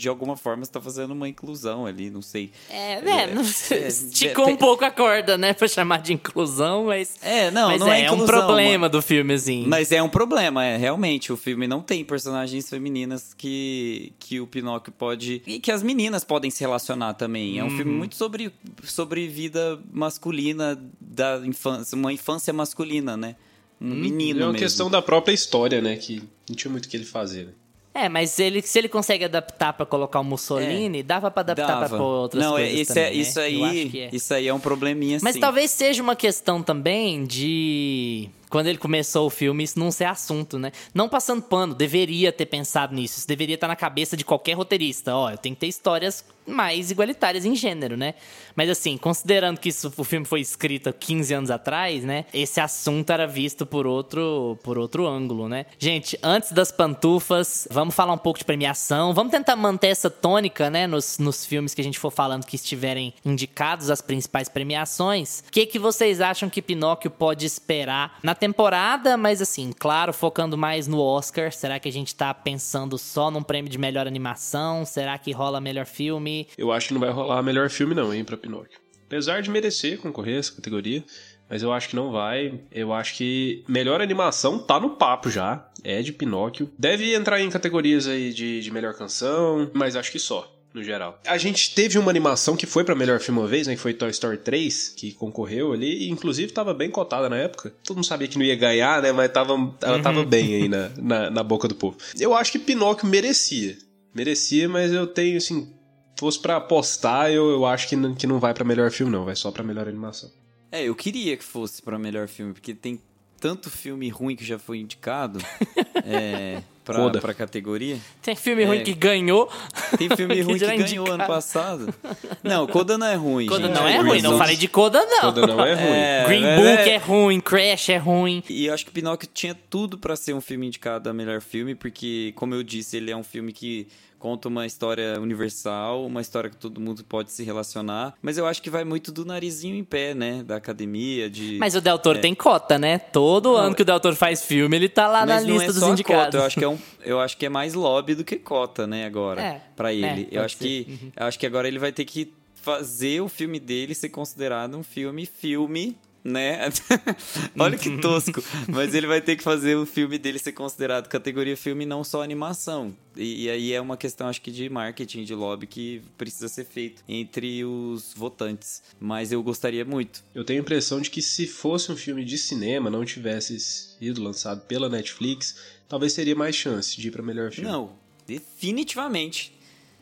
de 0.00 0.08
alguma 0.08 0.34
forma 0.34 0.64
você 0.64 0.70
tá 0.72 0.80
fazendo 0.80 1.10
uma 1.10 1.28
inclusão 1.28 1.84
ali, 1.84 2.08
não 2.08 2.22
sei. 2.22 2.50
É, 2.70 3.02
né? 3.02 3.26
não- 3.26 3.42
é, 3.42 3.86
esticou 3.86 4.48
é, 4.48 4.52
um 4.52 4.56
pouco 4.56 4.82
a 4.82 4.90
corda, 4.90 5.36
né? 5.36 5.52
Pra 5.52 5.68
chamar 5.68 6.00
de 6.00 6.14
inclusão, 6.14 6.86
mas. 6.86 7.18
É, 7.22 7.50
não, 7.50 7.68
mas 7.68 7.80
não 7.80 7.92
é, 7.92 8.04
é, 8.04 8.10
um 8.10 8.14
inclusão, 8.14 8.26
problema 8.46 8.88
do 8.88 9.02
filme, 9.02 9.34
assim. 9.34 9.66
Mas 9.66 9.92
é 9.92 10.02
um 10.02 10.08
problema, 10.08 10.64
é. 10.64 10.78
Realmente, 10.78 11.30
o 11.32 11.36
filme 11.36 11.66
não 11.66 11.82
tem 11.82 12.02
personagens 12.02 12.66
femininas 12.70 13.34
que, 13.34 14.14
que 14.18 14.40
o 14.40 14.46
Pinóquio 14.46 14.90
pode. 14.90 15.42
E 15.46 15.60
que 15.60 15.70
as 15.70 15.82
meninas 15.82 16.24
podem 16.24 16.50
se 16.50 16.60
relacionar 16.60 17.12
também. 17.14 17.58
É 17.58 17.62
um 17.62 17.68
Uhum. 17.68 17.76
filme 17.76 17.92
muito 17.92 18.14
sobre, 18.16 18.50
sobre 18.82 19.28
vida 19.28 19.78
masculina, 19.92 20.82
da 20.98 21.42
infância, 21.44 21.94
uma 21.94 22.10
infância 22.10 22.52
masculina, 22.54 23.18
né? 23.18 23.36
Um 23.78 23.94
menino 23.94 24.40
É 24.40 24.44
uma 24.44 24.52
mesmo. 24.52 24.64
questão 24.66 24.90
da 24.90 25.02
própria 25.02 25.32
história, 25.34 25.80
né? 25.82 25.96
Que 25.96 26.22
não 26.48 26.56
tinha 26.56 26.70
muito 26.70 26.86
o 26.86 26.88
que 26.88 26.96
ele 26.96 27.04
fazer. 27.04 27.46
né? 27.46 27.52
É, 27.92 28.08
mas 28.08 28.38
ele, 28.38 28.62
se 28.62 28.78
ele 28.78 28.88
consegue 28.88 29.24
adaptar 29.24 29.72
pra 29.72 29.84
colocar 29.84 30.20
o 30.20 30.24
Mussolini, 30.24 31.02
dava 31.02 31.28
pra 31.30 31.40
adaptar 31.40 31.66
Dava. 31.66 31.88
pra 31.88 31.98
pôr 31.98 32.04
outras 32.04 32.42
não, 32.44 32.56
é- 32.56 32.62
coisas 32.62 32.80
isso, 32.80 32.94
também, 32.94 33.02
é, 33.02 33.10
né? 33.10 33.16
isso 33.16 33.40
Eu 33.40 33.44
aí, 33.64 33.98
é. 34.00 34.10
isso 34.12 34.34
aí 34.34 34.48
é 34.48 34.54
um 34.54 34.60
probleminha 34.60 35.18
Mas 35.20 35.34
sim. 35.34 35.40
talvez 35.40 35.70
seja 35.72 36.02
uma 36.02 36.14
questão 36.14 36.62
também 36.62 37.24
de. 37.24 38.30
Quando 38.48 38.66
ele 38.66 38.78
começou 38.78 39.26
o 39.26 39.30
filme, 39.30 39.62
isso 39.62 39.78
não 39.78 39.90
ser 39.92 40.04
assunto, 40.04 40.58
né? 40.58 40.72
Não 40.92 41.08
passando 41.08 41.40
pano, 41.42 41.72
deveria 41.74 42.32
ter 42.32 42.46
pensado 42.46 42.94
nisso. 42.94 43.18
Isso 43.18 43.28
deveria 43.28 43.54
estar 43.54 43.68
na 43.68 43.76
cabeça 43.76 44.16
de 44.16 44.24
qualquer 44.24 44.54
roteirista. 44.54 45.14
Ó, 45.14 45.30
eu 45.30 45.38
tenho 45.38 45.54
que 45.54 45.60
ter 45.60 45.68
histórias 45.68 46.24
mais 46.50 46.90
igualitárias 46.90 47.44
em 47.44 47.54
gênero, 47.54 47.96
né? 47.96 48.14
Mas 48.54 48.68
assim, 48.68 48.96
considerando 48.96 49.58
que 49.58 49.68
isso, 49.68 49.92
o 49.96 50.04
filme 50.04 50.26
foi 50.26 50.40
escrito 50.40 50.88
há 50.88 50.92
15 50.92 51.34
anos 51.34 51.50
atrás, 51.50 52.04
né? 52.04 52.24
Esse 52.32 52.60
assunto 52.60 53.10
era 53.10 53.26
visto 53.26 53.64
por 53.64 53.86
outro, 53.86 54.58
por 54.62 54.76
outro 54.78 55.06
ângulo, 55.06 55.48
né? 55.48 55.66
Gente, 55.78 56.18
antes 56.22 56.52
das 56.52 56.70
pantufas, 56.70 57.66
vamos 57.70 57.94
falar 57.94 58.12
um 58.12 58.18
pouco 58.18 58.38
de 58.38 58.44
premiação. 58.44 59.14
Vamos 59.14 59.30
tentar 59.30 59.56
manter 59.56 59.88
essa 59.88 60.10
tônica, 60.10 60.68
né? 60.68 60.86
Nos, 60.86 61.18
nos 61.18 61.46
filmes 61.46 61.74
que 61.74 61.80
a 61.80 61.84
gente 61.84 61.98
for 61.98 62.10
falando 62.10 62.44
que 62.44 62.56
estiverem 62.56 63.14
indicados 63.24 63.90
às 63.90 64.00
principais 64.00 64.48
premiações. 64.48 65.42
O 65.48 65.52
que, 65.52 65.66
que 65.66 65.78
vocês 65.78 66.20
acham 66.20 66.50
que 66.50 66.60
Pinóquio 66.60 67.10
pode 67.10 67.46
esperar 67.46 68.18
na 68.22 68.34
temporada? 68.34 69.16
Mas 69.16 69.40
assim, 69.40 69.72
claro, 69.76 70.12
focando 70.12 70.58
mais 70.58 70.86
no 70.86 71.00
Oscar. 71.00 71.52
Será 71.52 71.78
que 71.78 71.88
a 71.88 71.92
gente 71.92 72.14
tá 72.14 72.32
pensando 72.34 72.98
só 72.98 73.30
num 73.30 73.42
prêmio 73.42 73.70
de 73.70 73.78
melhor 73.78 74.06
animação? 74.06 74.84
Será 74.84 75.16
que 75.18 75.32
rola 75.32 75.60
melhor 75.60 75.86
filme? 75.86 76.39
Eu 76.56 76.72
acho 76.72 76.88
que 76.88 76.94
não 76.94 77.00
vai 77.00 77.10
rolar 77.10 77.42
melhor 77.42 77.70
filme, 77.70 77.94
não, 77.94 78.12
hein, 78.12 78.24
pra 78.24 78.36
Pinóquio. 78.36 78.78
Apesar 79.06 79.42
de 79.42 79.50
merecer 79.50 79.98
concorrer 79.98 80.38
essa 80.38 80.52
categoria, 80.52 81.02
mas 81.50 81.64
eu 81.64 81.72
acho 81.72 81.88
que 81.88 81.96
não 81.96 82.12
vai. 82.12 82.60
Eu 82.70 82.92
acho 82.92 83.16
que 83.16 83.64
melhor 83.66 84.00
animação 84.00 84.56
tá 84.58 84.78
no 84.78 84.90
papo 84.90 85.28
já. 85.28 85.68
É 85.82 86.00
de 86.00 86.12
Pinóquio. 86.12 86.70
Deve 86.78 87.12
entrar 87.12 87.40
em 87.40 87.50
categorias 87.50 88.06
aí 88.06 88.32
de, 88.32 88.60
de 88.60 88.70
melhor 88.70 88.94
canção, 88.94 89.68
mas 89.74 89.96
acho 89.96 90.12
que 90.12 90.18
só. 90.20 90.56
No 90.72 90.84
geral. 90.84 91.18
A 91.26 91.36
gente 91.36 91.74
teve 91.74 91.98
uma 91.98 92.10
animação 92.10 92.56
que 92.56 92.64
foi 92.64 92.84
pra 92.84 92.94
melhor 92.94 93.18
filme 93.18 93.40
uma 93.40 93.48
vez, 93.48 93.66
né? 93.66 93.74
Que 93.74 93.80
foi 93.80 93.92
Toy 93.92 94.10
Story 94.10 94.36
3, 94.36 94.90
que 94.96 95.12
concorreu 95.12 95.72
ali, 95.72 96.04
e 96.04 96.10
inclusive 96.10 96.52
tava 96.52 96.72
bem 96.72 96.88
cotada 96.88 97.28
na 97.28 97.36
época. 97.36 97.74
Todo 97.82 97.96
mundo 97.96 98.06
sabia 98.06 98.28
que 98.28 98.38
não 98.38 98.44
ia 98.44 98.54
ganhar, 98.54 99.02
né? 99.02 99.10
Mas 99.10 99.32
tava, 99.32 99.54
ela 99.82 100.00
tava 100.00 100.24
bem 100.24 100.54
aí 100.54 100.68
na, 100.68 100.88
na, 100.96 101.30
na 101.30 101.42
boca 101.42 101.66
do 101.66 101.74
povo. 101.74 101.96
Eu 102.20 102.34
acho 102.34 102.52
que 102.52 102.58
Pinóquio 102.60 103.08
merecia. 103.08 103.76
Merecia, 104.14 104.68
mas 104.68 104.92
eu 104.92 105.08
tenho, 105.08 105.38
assim, 105.38 105.72
fosse 106.20 106.38
pra 106.38 106.56
apostar, 106.56 107.30
eu, 107.30 107.50
eu 107.50 107.66
acho 107.66 107.88
que 107.88 107.96
não, 107.96 108.14
que 108.14 108.26
não 108.26 108.38
vai 108.38 108.54
pra 108.54 108.64
melhor 108.64 108.90
filme, 108.90 109.10
não. 109.12 109.24
Vai 109.24 109.34
só 109.36 109.50
pra 109.50 109.62
melhor 109.64 109.88
animação. 109.88 110.30
É, 110.70 110.84
eu 110.84 110.94
queria 110.94 111.36
que 111.36 111.42
fosse 111.44 111.82
pra 111.82 111.98
melhor 111.98 112.28
filme, 112.28 112.52
porque 112.52 112.72
tem 112.74 113.00
tanto 113.40 113.70
filme 113.70 114.08
ruim 114.08 114.36
que 114.36 114.44
já 114.44 114.58
foi 114.58 114.78
indicado 114.78 115.38
é, 116.04 116.60
pra, 116.84 116.96
Coda. 116.96 117.20
pra 117.20 117.32
categoria. 117.34 117.98
Tem 118.22 118.36
filme 118.36 118.62
É. 118.62 118.66
ruim 118.66 118.82
que 118.84 118.92
ganhou. 118.92 119.50
Tem 119.98 120.08
filme 120.14 120.40
ruim 120.42 120.54
que 120.54 120.60
já 120.60 120.74
é 120.74 120.76
ganhou 120.76 121.06
ano 121.06 121.14
indicado. 121.14 121.32
passado. 121.32 121.94
Não, 122.42 122.66
Coda 122.66 122.98
não 122.98 123.06
é 123.06 123.14
ruim, 123.14 123.46
Coda 123.46 123.66
gente. 123.66 123.74
não 123.76 123.88
é 123.88 123.96
Mas 123.98 124.06
ruim, 124.06 124.22
não 124.22 124.38
falei 124.38 124.56
de 124.56 124.68
Coda, 124.68 125.02
não. 125.04 125.20
Coda 125.20 125.46
não 125.46 125.64
é 125.64 125.74
ruim. 125.74 125.90
É, 125.90 126.24
Green 126.26 126.42
Book 126.42 126.88
é- 126.88 126.94
é 126.94 126.96
ruim, 126.98 127.40
Crash 127.40 127.88
é 127.88 127.96
ruim. 127.96 128.42
E 128.48 128.66
eu 128.66 128.74
acho 128.74 128.84
que 128.84 128.92
Pinóquio 128.92 129.28
tinha 129.32 129.56
tudo 129.68 129.96
pra 129.98 130.14
ser 130.16 130.34
um 130.34 130.40
filme 130.40 130.66
indicado 130.66 131.08
a 131.08 131.12
melhor 131.12 131.40
filme, 131.40 131.74
porque, 131.74 132.32
como 132.36 132.54
eu 132.54 132.62
disse, 132.62 132.96
ele 132.98 133.10
é 133.10 133.16
um 133.16 133.24
filme 133.24 133.52
que 133.52 133.88
conta 134.20 134.46
uma 134.48 134.64
história 134.66 135.18
universal, 135.18 136.06
uma 136.06 136.20
história 136.20 136.48
que 136.50 136.56
todo 136.56 136.80
mundo 136.80 137.02
pode 137.02 137.32
se 137.32 137.42
relacionar. 137.42 138.14
Mas 138.22 138.38
eu 138.38 138.46
acho 138.46 138.62
que 138.62 138.70
vai 138.70 138.84
muito 138.84 139.10
do 139.10 139.24
narizinho 139.24 139.74
em 139.74 139.82
pé, 139.82 140.14
né? 140.14 140.44
Da 140.44 140.56
academia, 140.56 141.28
de. 141.28 141.56
Mas 141.58 141.74
o 141.74 141.80
Del 141.80 141.98
Toro 141.98 142.20
tem 142.20 142.34
cota, 142.34 142.78
né? 142.78 142.98
Todo 142.98 143.56
ano 143.56 143.74
que 143.74 143.82
o 143.82 143.84
Del 143.84 143.98
Toro 143.98 144.14
faz 144.14 144.44
filme, 144.44 144.76
ele 144.76 144.88
tá 144.88 145.08
lá 145.08 145.26
na 145.26 145.40
não 145.40 145.46
lista 145.48 145.70
é 145.70 145.72
dos 145.72 145.82
indicados. 145.82 146.26
Cota. 146.26 146.36
Eu 146.36 146.42
acho 146.44 146.58
que 146.58 146.64
é 146.64 146.68
um, 146.68 146.78
eu 147.04 147.18
acho 147.20 147.36
que 147.36 147.46
é 147.46 147.48
mais 147.48 147.74
lobby 147.74 148.14
do 148.14 148.22
que 148.22 148.36
cota, 148.36 148.86
né, 148.86 149.06
agora, 149.06 149.40
É, 149.40 149.60
pra 149.74 149.92
ele. 149.92 150.04
é, 150.06 150.20
eu 150.20 150.24
pode 150.26 150.38
acho 150.44 150.56
ser. 150.58 150.64
que 150.84 151.12
eu 151.16 151.26
acho 151.26 151.38
que 151.38 151.46
agora 151.46 151.66
ele 151.66 151.78
vai 151.78 151.90
ter 151.90 152.04
que 152.04 152.32
fazer 152.54 153.22
o 153.22 153.28
filme 153.28 153.58
dele 153.58 153.94
ser 153.94 154.10
considerado 154.10 154.76
um 154.76 154.82
filme 154.82 155.24
filme, 155.24 155.96
né? 156.22 156.68
Olha 157.58 157.76
que 157.76 157.98
tosco, 157.98 158.42
mas 158.68 158.94
ele 158.94 159.06
vai 159.06 159.20
ter 159.20 159.36
que 159.36 159.42
fazer 159.42 159.76
o 159.76 159.86
filme 159.86 160.18
dele 160.18 160.38
ser 160.38 160.52
considerado 160.52 161.08
categoria 161.08 161.56
filme, 161.56 161.84
e 161.84 161.86
não 161.86 162.04
só 162.04 162.22
animação. 162.22 162.94
E, 163.16 163.44
e 163.44 163.50
aí 163.50 163.72
é 163.72 163.80
uma 163.80 163.96
questão, 163.96 164.28
acho 164.28 164.40
que 164.40 164.50
de 164.50 164.68
marketing, 164.68 165.24
de 165.24 165.34
lobby 165.34 165.66
que 165.66 166.02
precisa 166.16 166.48
ser 166.48 166.64
feito 166.64 167.02
entre 167.08 167.64
os 167.64 168.14
votantes. 168.14 168.82
Mas 168.98 169.32
eu 169.32 169.42
gostaria 169.42 169.84
muito. 169.84 170.22
Eu 170.34 170.44
tenho 170.44 170.60
a 170.60 170.62
impressão 170.62 171.00
de 171.00 171.10
que 171.10 171.22
se 171.22 171.46
fosse 171.46 171.90
um 171.90 171.96
filme 171.96 172.24
de 172.24 172.38
cinema, 172.38 172.90
não 172.90 173.04
tivesse 173.04 173.58
sido 173.58 174.22
lançado 174.22 174.62
pela 174.62 174.88
Netflix, 174.88 175.56
talvez 175.88 176.14
teria 176.14 176.34
mais 176.34 176.54
chance 176.54 177.00
de 177.00 177.08
ir 177.08 177.10
pra 177.10 177.22
melhor 177.22 177.50
filme. 177.50 177.70
Não, 177.70 177.92
definitivamente. 178.26 179.59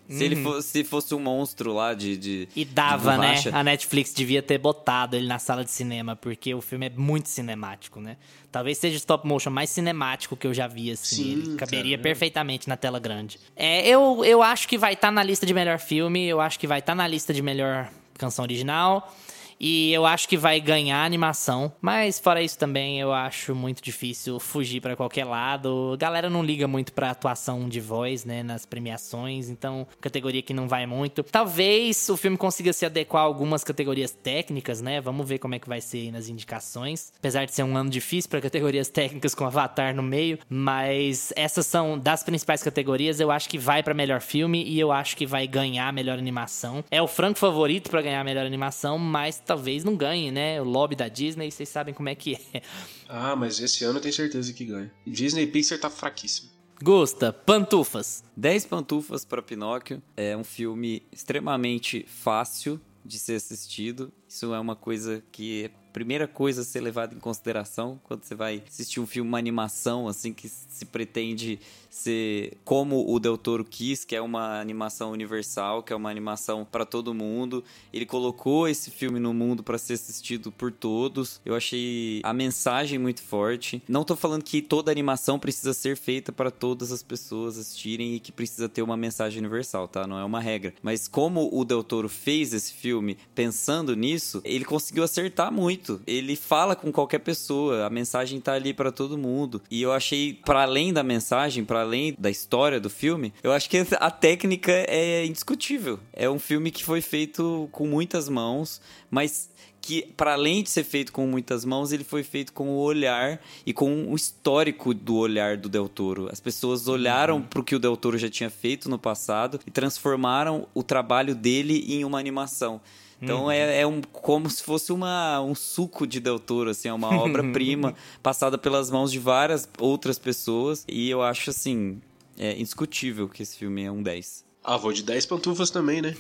Se 0.09 0.25
ele 0.25 0.43
fosse, 0.43 0.69
se 0.69 0.85
fosse 0.85 1.15
um 1.15 1.21
monstro 1.21 1.73
lá 1.75 1.93
de. 1.93 2.17
de 2.17 2.39
Uhum. 2.39 2.47
E 2.57 2.65
de 2.65 2.73
dava, 2.73 3.19
né? 3.19 3.29
borracha. 3.29 3.51
A 3.55 3.63
Netflix 3.63 4.15
devia 4.15 4.43
ter 4.43 4.59
botado 4.59 5.17
ele 5.17 5.27
na 5.27 5.39
sala 5.39 5.65
de 5.65 5.71
cinema, 5.71 6.17
porque 6.17 6.55
o 6.55 6.61
filme 6.61 6.87
é 6.87 6.91
muito 6.91 7.29
cinemático, 7.29 8.01
né? 8.01 8.17
Talvez 8.51 8.79
seja 8.79 8.95
o 8.95 8.97
stop 8.97 9.27
motion 9.27 9.51
mais 9.51 9.69
cinemático 9.69 10.37
que 10.37 10.47
eu 10.47 10.55
já 10.55 10.67
vi, 10.67 10.91
assim. 10.91 11.17
Sim, 11.17 11.33
ele 11.33 11.57
caberia 11.57 11.97
cara. 11.97 12.03
perfeitamente 12.03 12.69
na 12.69 12.77
tela 12.77 12.99
grande. 12.99 13.39
É, 13.55 13.87
eu, 13.87 14.25
eu 14.25 14.43
acho 14.43 14.67
que 14.67 14.79
vai 14.79 14.95
estar 14.95 15.11
na 15.11 15.23
lista 15.23 15.45
de 15.45 15.53
melhor 15.53 15.79
filme, 15.79 16.27
eu 16.27 16.41
acho 16.41 16.59
que 16.59 16.67
vai 16.67 16.79
estar 16.79 16.95
na 16.95 17.07
lista 17.07 17.35
de 17.35 17.43
melhor 17.43 17.91
canção 18.17 18.43
original. 18.43 19.15
E 19.61 19.93
eu 19.93 20.07
acho 20.07 20.29
que 20.29 20.37
vai 20.37 20.61
ganhar 20.61 21.05
animação, 21.05 21.73
mas 21.81 22.19
fora 22.19 22.43
isso 22.43 22.59
também 22.59 23.01
eu 23.01 23.13
acho 23.13 23.55
muito 23.55 23.83
difícil 23.83 24.39
fugir 24.39 24.81
pra 24.81 24.97
qualquer 24.97 25.25
lado. 25.25 25.93
A 25.95 25.97
galera 25.97 26.31
não 26.31 26.43
liga 26.43 26.69
muito 26.69 26.93
pra 26.93 27.11
atuação 27.11 27.69
de 27.69 27.81
voz, 27.81 28.25
né, 28.25 28.43
nas 28.43 28.65
premiações, 28.65 29.49
então 29.49 29.87
categoria 30.01 30.43
que 30.43 30.55
não 30.55 30.69
vai 30.69 30.87
muito. 30.87 31.23
Talvez 31.23 32.09
o 32.09 32.17
filme 32.17 32.37
consiga 32.37 32.73
se 32.73 32.87
adequar 32.87 33.23
a 33.23 33.27
algumas 33.27 33.65
categorias 33.65 34.11
técnicas, 34.13 34.81
né? 34.81 35.01
Vamos 35.01 35.29
ver 35.29 35.39
como 35.39 35.55
é 35.55 35.59
que 35.59 35.69
vai 35.69 35.81
ser 35.81 35.99
aí 35.99 36.13
nas 36.13 36.29
indicações. 36.29 37.13
Apesar 37.19 37.45
de 37.45 37.55
ser 37.55 37.63
um 37.63 37.77
ano 37.77 37.91
difícil 37.91 38.31
pra 38.31 38.41
categorias 38.41 38.89
técnicas 38.89 39.35
com 39.35 39.45
Avatar 39.45 39.95
no 39.95 40.03
meio, 40.03 40.39
mas 40.49 41.33
essas 41.37 41.67
são 41.67 41.99
das 41.99 42.23
principais 42.23 42.63
categorias, 42.63 43.21
eu 43.21 43.31
acho 43.31 43.49
que 43.49 43.59
vai 43.59 43.83
pra 43.83 43.95
melhor 43.95 44.21
filme 44.21 44.63
e 44.65 44.79
eu 44.79 44.93
acho 44.93 45.17
que 45.17 45.27
vai 45.27 45.47
ganhar 45.47 45.93
melhor 45.93 46.19
animação. 46.19 46.85
É 46.91 47.03
o 47.03 47.09
franco 47.09 47.39
favorito 47.39 47.91
pra 47.91 48.03
ganhar 48.03 48.23
melhor 48.25 48.47
animação, 48.47 48.99
mas 48.99 49.41
talvez 49.49 49.83
não 49.83 49.97
ganhe, 49.97 50.31
né? 50.31 50.61
O 50.61 50.65
lobby 50.65 50.95
da 50.95 51.09
Disney, 51.09 51.51
vocês 51.51 51.71
sabem 51.71 51.95
como 51.95 52.11
é 52.11 52.15
que 52.15 52.35
é. 52.35 52.63
Ah, 53.09 53.35
mas 53.35 53.59
esse 53.59 53.83
ano 53.85 53.97
eu 53.97 54.03
tenho 54.03 54.13
certeza 54.13 54.53
que 54.53 54.67
ganha. 54.67 54.93
Disney 55.07 55.47
Pixar 55.47 55.81
tá 55.81 55.89
fraquíssimo. 55.89 56.51
Gusta, 56.83 57.33
pantufas. 57.33 58.23
10 58.37 58.67
Pantufas 58.67 59.25
para 59.25 59.43
Pinóquio 59.43 60.03
é 60.17 60.37
um 60.37 60.45
filme 60.45 61.03
extremamente 61.11 62.05
fácil 62.07 62.79
de 63.05 63.19
ser 63.19 63.37
assistido. 63.37 64.13
Isso 64.29 64.55
é 64.55 64.61
uma 64.61 64.77
coisa 64.77 65.25
que 65.33 65.65
é 65.65 65.71
primeira 65.93 66.29
coisa 66.29 66.61
a 66.61 66.65
ser 66.65 66.81
levada 66.81 67.15
em 67.15 67.19
consideração 67.19 67.99
quando 68.05 68.23
você 68.23 68.35
vai 68.35 68.63
assistir 68.69 69.01
um 69.01 69.07
filme, 69.07 69.29
uma 69.29 69.39
animação, 69.39 70.07
assim, 70.07 70.33
que 70.33 70.49
se 70.49 70.85
pretende 70.85 71.59
ser 71.91 72.57
como 72.65 73.11
o 73.11 73.19
Del 73.19 73.39
Toro 73.39 73.65
quis, 73.65 74.05
que 74.05 74.15
é 74.15 74.21
uma 74.21 74.61
animação 74.61 75.11
universal, 75.11 75.83
que 75.83 75.93
é 75.93 75.97
uma 75.97 76.11
animação 76.11 76.67
para 76.71 76.85
todo 76.85 77.15
mundo. 77.15 77.65
Ele 77.93 78.07
colocou 78.07 78.69
esse 78.69 78.91
filme 78.91 79.19
no 79.19 79.33
mundo 79.33 79.63
para 79.63 79.79
ser 79.79 79.95
assistido 79.95 80.53
por 80.53 80.71
todos. 80.71 81.41
Eu 81.45 81.55
achei 81.55 82.21
a 82.23 82.33
mensagem 82.33 82.99
muito 82.99 83.23
forte. 83.23 83.83
Não 83.89 84.05
tô 84.05 84.17
falando 84.17 84.43
que 84.43 84.61
toda 84.63 84.93
animação 84.93 85.39
precisa 85.39 85.73
ser 85.73 85.97
feita 85.97 86.33
para 86.33 86.51
todas 86.51 86.93
as 86.93 87.03
pessoas 87.03 87.59
assistirem 87.59 88.15
e 88.15 88.21
que 88.21 88.33
precisa 88.33 88.69
ter 88.69 88.83
uma 88.83 88.97
mensagem 88.97 89.39
universal, 89.39 89.89
tá? 89.89 90.07
Não 90.07 90.19
é 90.19 90.25
uma 90.25 90.41
regra. 90.41 90.75
Mas 90.83 91.09
como 91.09 91.49
o 91.53 91.65
Del 91.65 91.83
Toro 91.83 92.09
fez 92.09 92.53
esse 92.53 92.73
filme 92.73 93.17
pensando 93.35 93.97
nisso, 93.97 94.41
ele 94.45 94.65
conseguiu 94.65 95.05
acertar 95.05 95.53
muito. 95.53 96.01
Ele 96.07 96.37
fala 96.37 96.77
com 96.77 96.93
qualquer 96.93 97.21
pessoa, 97.21 97.87
a 97.87 97.91
mensagem 97.91 98.41
tá 98.41 98.53
ali 98.53 98.73
para 98.73 98.93
todo 98.93 99.19
mundo. 99.19 99.61
E 99.71 99.83
eu 99.83 99.93
achei 99.93 100.35
para 100.35 100.63
além 100.63 100.93
da 100.93 101.03
mensagem, 101.03 101.65
para 101.65 101.78
além 101.81 102.15
da 102.19 102.31
história 102.31 102.81
do 102.81 102.91
filme, 102.91 103.33
eu 103.43 103.53
acho 103.53 103.69
que 103.69 103.79
a 103.99 104.11
técnica 104.11 104.73
é 104.73 105.25
indiscutível. 105.25 105.99
É 106.13 106.29
um 106.29 106.39
filme 106.39 106.71
que 106.71 106.85
foi 106.85 107.01
feito 107.01 107.69
com 107.73 107.87
muitas 107.87 108.29
mãos, 108.29 108.81
mas 109.11 109.51
que 109.81 110.03
para 110.17 110.35
além 110.35 110.63
de 110.63 110.71
ser 110.71 110.85
feito 110.85 111.13
com 111.13 111.27
muitas 111.27 111.65
mãos, 111.65 111.93
ele 111.93 112.05
foi 112.05 112.23
feito 112.23 112.53
com 112.53 112.69
o 112.69 112.79
olhar 112.79 113.41
e 113.65 113.73
com 113.73 114.13
o 114.13 114.15
histórico 114.15 114.93
do 114.93 115.17
olhar 115.17 115.57
do 115.57 115.69
Del 115.69 115.89
Toro. 115.89 116.29
As 116.31 116.41
pessoas 116.41 116.89
olharam 116.89 117.37
uhum. 117.37 117.43
para 117.43 117.61
o 117.61 117.65
que 117.65 117.75
o 117.75 117.79
Del 117.79 117.97
Toro 117.97 118.19
já 118.19 118.29
tinha 118.29 118.51
feito 118.51 118.91
no 118.91 118.99
passado 118.99 119.59
e 119.67 119.71
transformaram 119.71 120.67
o 120.75 120.83
trabalho 120.83 121.35
dele 121.35 121.85
em 121.89 122.05
uma 122.05 122.19
animação. 122.19 122.81
Então 123.21 123.45
uhum. 123.45 123.51
é, 123.51 123.81
é, 123.81 123.87
um, 123.87 124.01
como 124.01 124.49
se 124.49 124.63
fosse 124.63 124.93
uma, 124.93 125.41
um 125.41 125.55
suco 125.55 126.07
de 126.07 126.21
Del 126.21 126.39
Toro, 126.39 126.71
assim, 126.71 126.89
é 126.89 126.93
uma 126.93 127.17
obra-prima 127.21 127.95
passada 128.23 128.57
pelas 128.57 128.91
mãos 128.91 129.11
de 129.11 129.19
várias 129.19 129.69
outras 129.79 130.19
pessoas. 130.19 130.85
E 130.89 131.11
eu 131.11 131.23
acho, 131.23 131.51
assim, 131.51 132.01
é 132.39 132.53
indiscutível 132.53 133.29
que 133.29 133.43
esse 133.43 133.57
filme 133.57 133.83
é 133.83 133.91
um 133.91 134.03
10. 134.03 134.45
Ah, 134.63 134.77
vou 134.77 134.93
de 134.93 135.03
10 135.03 135.27
pantufas 135.27 135.71
também, 135.71 136.01
né? 136.01 136.17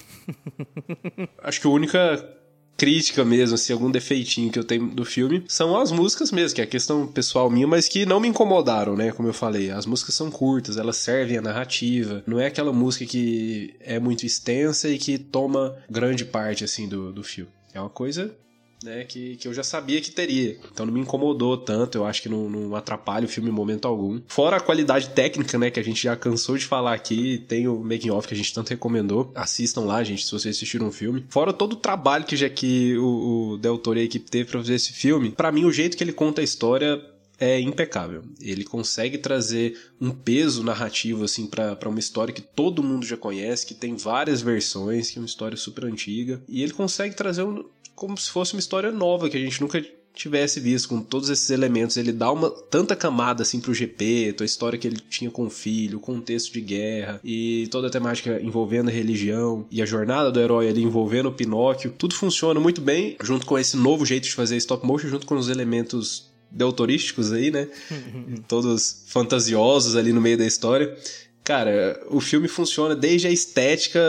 acho 1.42 1.60
que 1.60 1.66
a 1.66 1.70
única 1.70 2.36
crítica 2.78 3.24
mesmo, 3.24 3.56
assim, 3.56 3.72
algum 3.72 3.90
defeitinho 3.90 4.52
que 4.52 4.58
eu 4.58 4.64
tenho 4.64 4.86
do 4.86 5.04
filme, 5.04 5.44
são 5.48 5.76
as 5.76 5.90
músicas 5.90 6.30
mesmo, 6.30 6.54
que 6.54 6.62
é 6.62 6.66
questão 6.66 7.08
pessoal 7.08 7.50
minha, 7.50 7.66
mas 7.66 7.88
que 7.88 8.06
não 8.06 8.20
me 8.20 8.28
incomodaram, 8.28 8.96
né? 8.96 9.10
Como 9.10 9.28
eu 9.28 9.34
falei, 9.34 9.70
as 9.70 9.84
músicas 9.84 10.14
são 10.14 10.30
curtas, 10.30 10.76
elas 10.76 10.96
servem 10.96 11.36
a 11.36 11.42
narrativa, 11.42 12.22
não 12.24 12.38
é 12.38 12.46
aquela 12.46 12.72
música 12.72 13.04
que 13.04 13.74
é 13.80 13.98
muito 13.98 14.24
extensa 14.24 14.88
e 14.88 14.96
que 14.96 15.18
toma 15.18 15.76
grande 15.90 16.24
parte, 16.24 16.62
assim, 16.62 16.88
do, 16.88 17.12
do 17.12 17.24
filme. 17.24 17.50
É 17.74 17.80
uma 17.80 17.90
coisa 17.90 18.34
né, 18.82 19.04
que, 19.04 19.36
que 19.36 19.48
eu 19.48 19.54
já 19.54 19.62
sabia 19.62 20.00
que 20.00 20.10
teria. 20.10 20.58
Então 20.72 20.86
não 20.86 20.92
me 20.92 21.00
incomodou 21.00 21.56
tanto, 21.56 21.98
eu 21.98 22.06
acho 22.06 22.22
que 22.22 22.28
não, 22.28 22.48
não 22.48 22.76
atrapalha 22.76 23.26
o 23.26 23.28
filme 23.28 23.48
em 23.48 23.52
momento 23.52 23.86
algum. 23.86 24.20
Fora 24.28 24.56
a 24.56 24.60
qualidade 24.60 25.10
técnica, 25.10 25.58
né, 25.58 25.70
que 25.70 25.80
a 25.80 25.84
gente 25.84 26.02
já 26.02 26.16
cansou 26.16 26.56
de 26.56 26.64
falar 26.64 26.94
aqui, 26.94 27.44
tem 27.48 27.68
o 27.68 27.78
making 27.78 28.10
off 28.10 28.26
que 28.26 28.34
a 28.34 28.36
gente 28.36 28.52
tanto 28.52 28.70
recomendou. 28.70 29.30
Assistam 29.34 29.82
lá, 29.82 30.02
gente, 30.02 30.24
se 30.24 30.32
vocês 30.32 30.56
assistiram 30.56 30.88
o 30.88 30.92
filme. 30.92 31.24
Fora 31.28 31.52
todo 31.52 31.74
o 31.74 31.76
trabalho 31.76 32.24
que 32.24 32.36
já 32.36 32.48
que 32.48 32.96
o, 32.98 33.52
o 33.52 33.58
Del 33.58 33.78
Toro 33.78 33.98
e 33.98 34.02
a 34.02 34.04
equipe 34.04 34.30
teve 34.30 34.50
para 34.50 34.60
fazer 34.60 34.74
esse 34.74 34.92
filme, 34.92 35.30
para 35.30 35.52
mim 35.52 35.64
o 35.64 35.72
jeito 35.72 35.96
que 35.96 36.04
ele 36.04 36.12
conta 36.12 36.40
a 36.40 36.44
história 36.44 37.00
é 37.38 37.60
impecável. 37.60 38.24
Ele 38.40 38.64
consegue 38.64 39.16
trazer 39.16 39.78
um 40.00 40.10
peso 40.10 40.64
narrativo 40.64 41.24
assim 41.24 41.46
para 41.46 41.88
uma 41.88 42.00
história 42.00 42.34
que 42.34 42.42
todo 42.42 42.82
mundo 42.82 43.06
já 43.06 43.16
conhece, 43.16 43.64
que 43.64 43.74
tem 43.74 43.94
várias 43.94 44.42
versões, 44.42 45.10
que 45.10 45.18
é 45.18 45.22
uma 45.22 45.26
história 45.26 45.56
super 45.56 45.84
antiga, 45.84 46.42
e 46.48 46.62
ele 46.62 46.72
consegue 46.72 47.14
trazer 47.14 47.44
um, 47.44 47.64
como 47.98 48.16
se 48.16 48.30
fosse 48.30 48.54
uma 48.54 48.60
história 48.60 48.92
nova 48.92 49.28
que 49.28 49.36
a 49.36 49.40
gente 49.40 49.60
nunca 49.60 49.84
tivesse 50.14 50.58
visto 50.58 50.88
com 50.88 51.00
todos 51.00 51.30
esses 51.30 51.50
elementos. 51.50 51.96
Ele 51.96 52.12
dá 52.12 52.30
uma 52.30 52.50
tanta 52.50 52.96
camada 52.96 53.42
assim 53.42 53.60
pro 53.60 53.74
GP, 53.74 54.34
a 54.40 54.44
história 54.44 54.78
que 54.78 54.86
ele 54.86 54.98
tinha 55.08 55.30
com 55.30 55.46
o 55.46 55.50
filho, 55.50 55.98
o 55.98 56.00
contexto 56.00 56.52
de 56.52 56.60
guerra 56.60 57.20
e 57.22 57.68
toda 57.70 57.88
a 57.88 57.90
temática 57.90 58.40
envolvendo 58.40 58.88
a 58.88 58.92
religião 58.92 59.66
e 59.70 59.82
a 59.82 59.86
jornada 59.86 60.30
do 60.30 60.40
herói 60.40 60.68
ali 60.68 60.82
envolvendo 60.82 61.28
o 61.28 61.32
Pinóquio. 61.32 61.92
Tudo 61.96 62.14
funciona 62.14 62.58
muito 62.58 62.80
bem 62.80 63.16
junto 63.22 63.46
com 63.46 63.58
esse 63.58 63.76
novo 63.76 64.06
jeito 64.06 64.24
de 64.24 64.32
fazer 64.32 64.56
stop 64.56 64.86
motion, 64.86 65.08
junto 65.08 65.26
com 65.26 65.36
os 65.36 65.48
elementos 65.48 66.30
deltorísticos 66.50 67.32
aí, 67.32 67.50
né? 67.50 67.68
Todos 68.48 69.04
fantasiosos 69.06 69.96
ali 69.96 70.12
no 70.12 70.20
meio 70.20 70.38
da 70.38 70.46
história. 70.46 70.96
Cara, 71.44 72.00
o 72.10 72.20
filme 72.20 72.48
funciona 72.48 72.94
desde 72.94 73.26
a 73.26 73.30
estética 73.30 74.00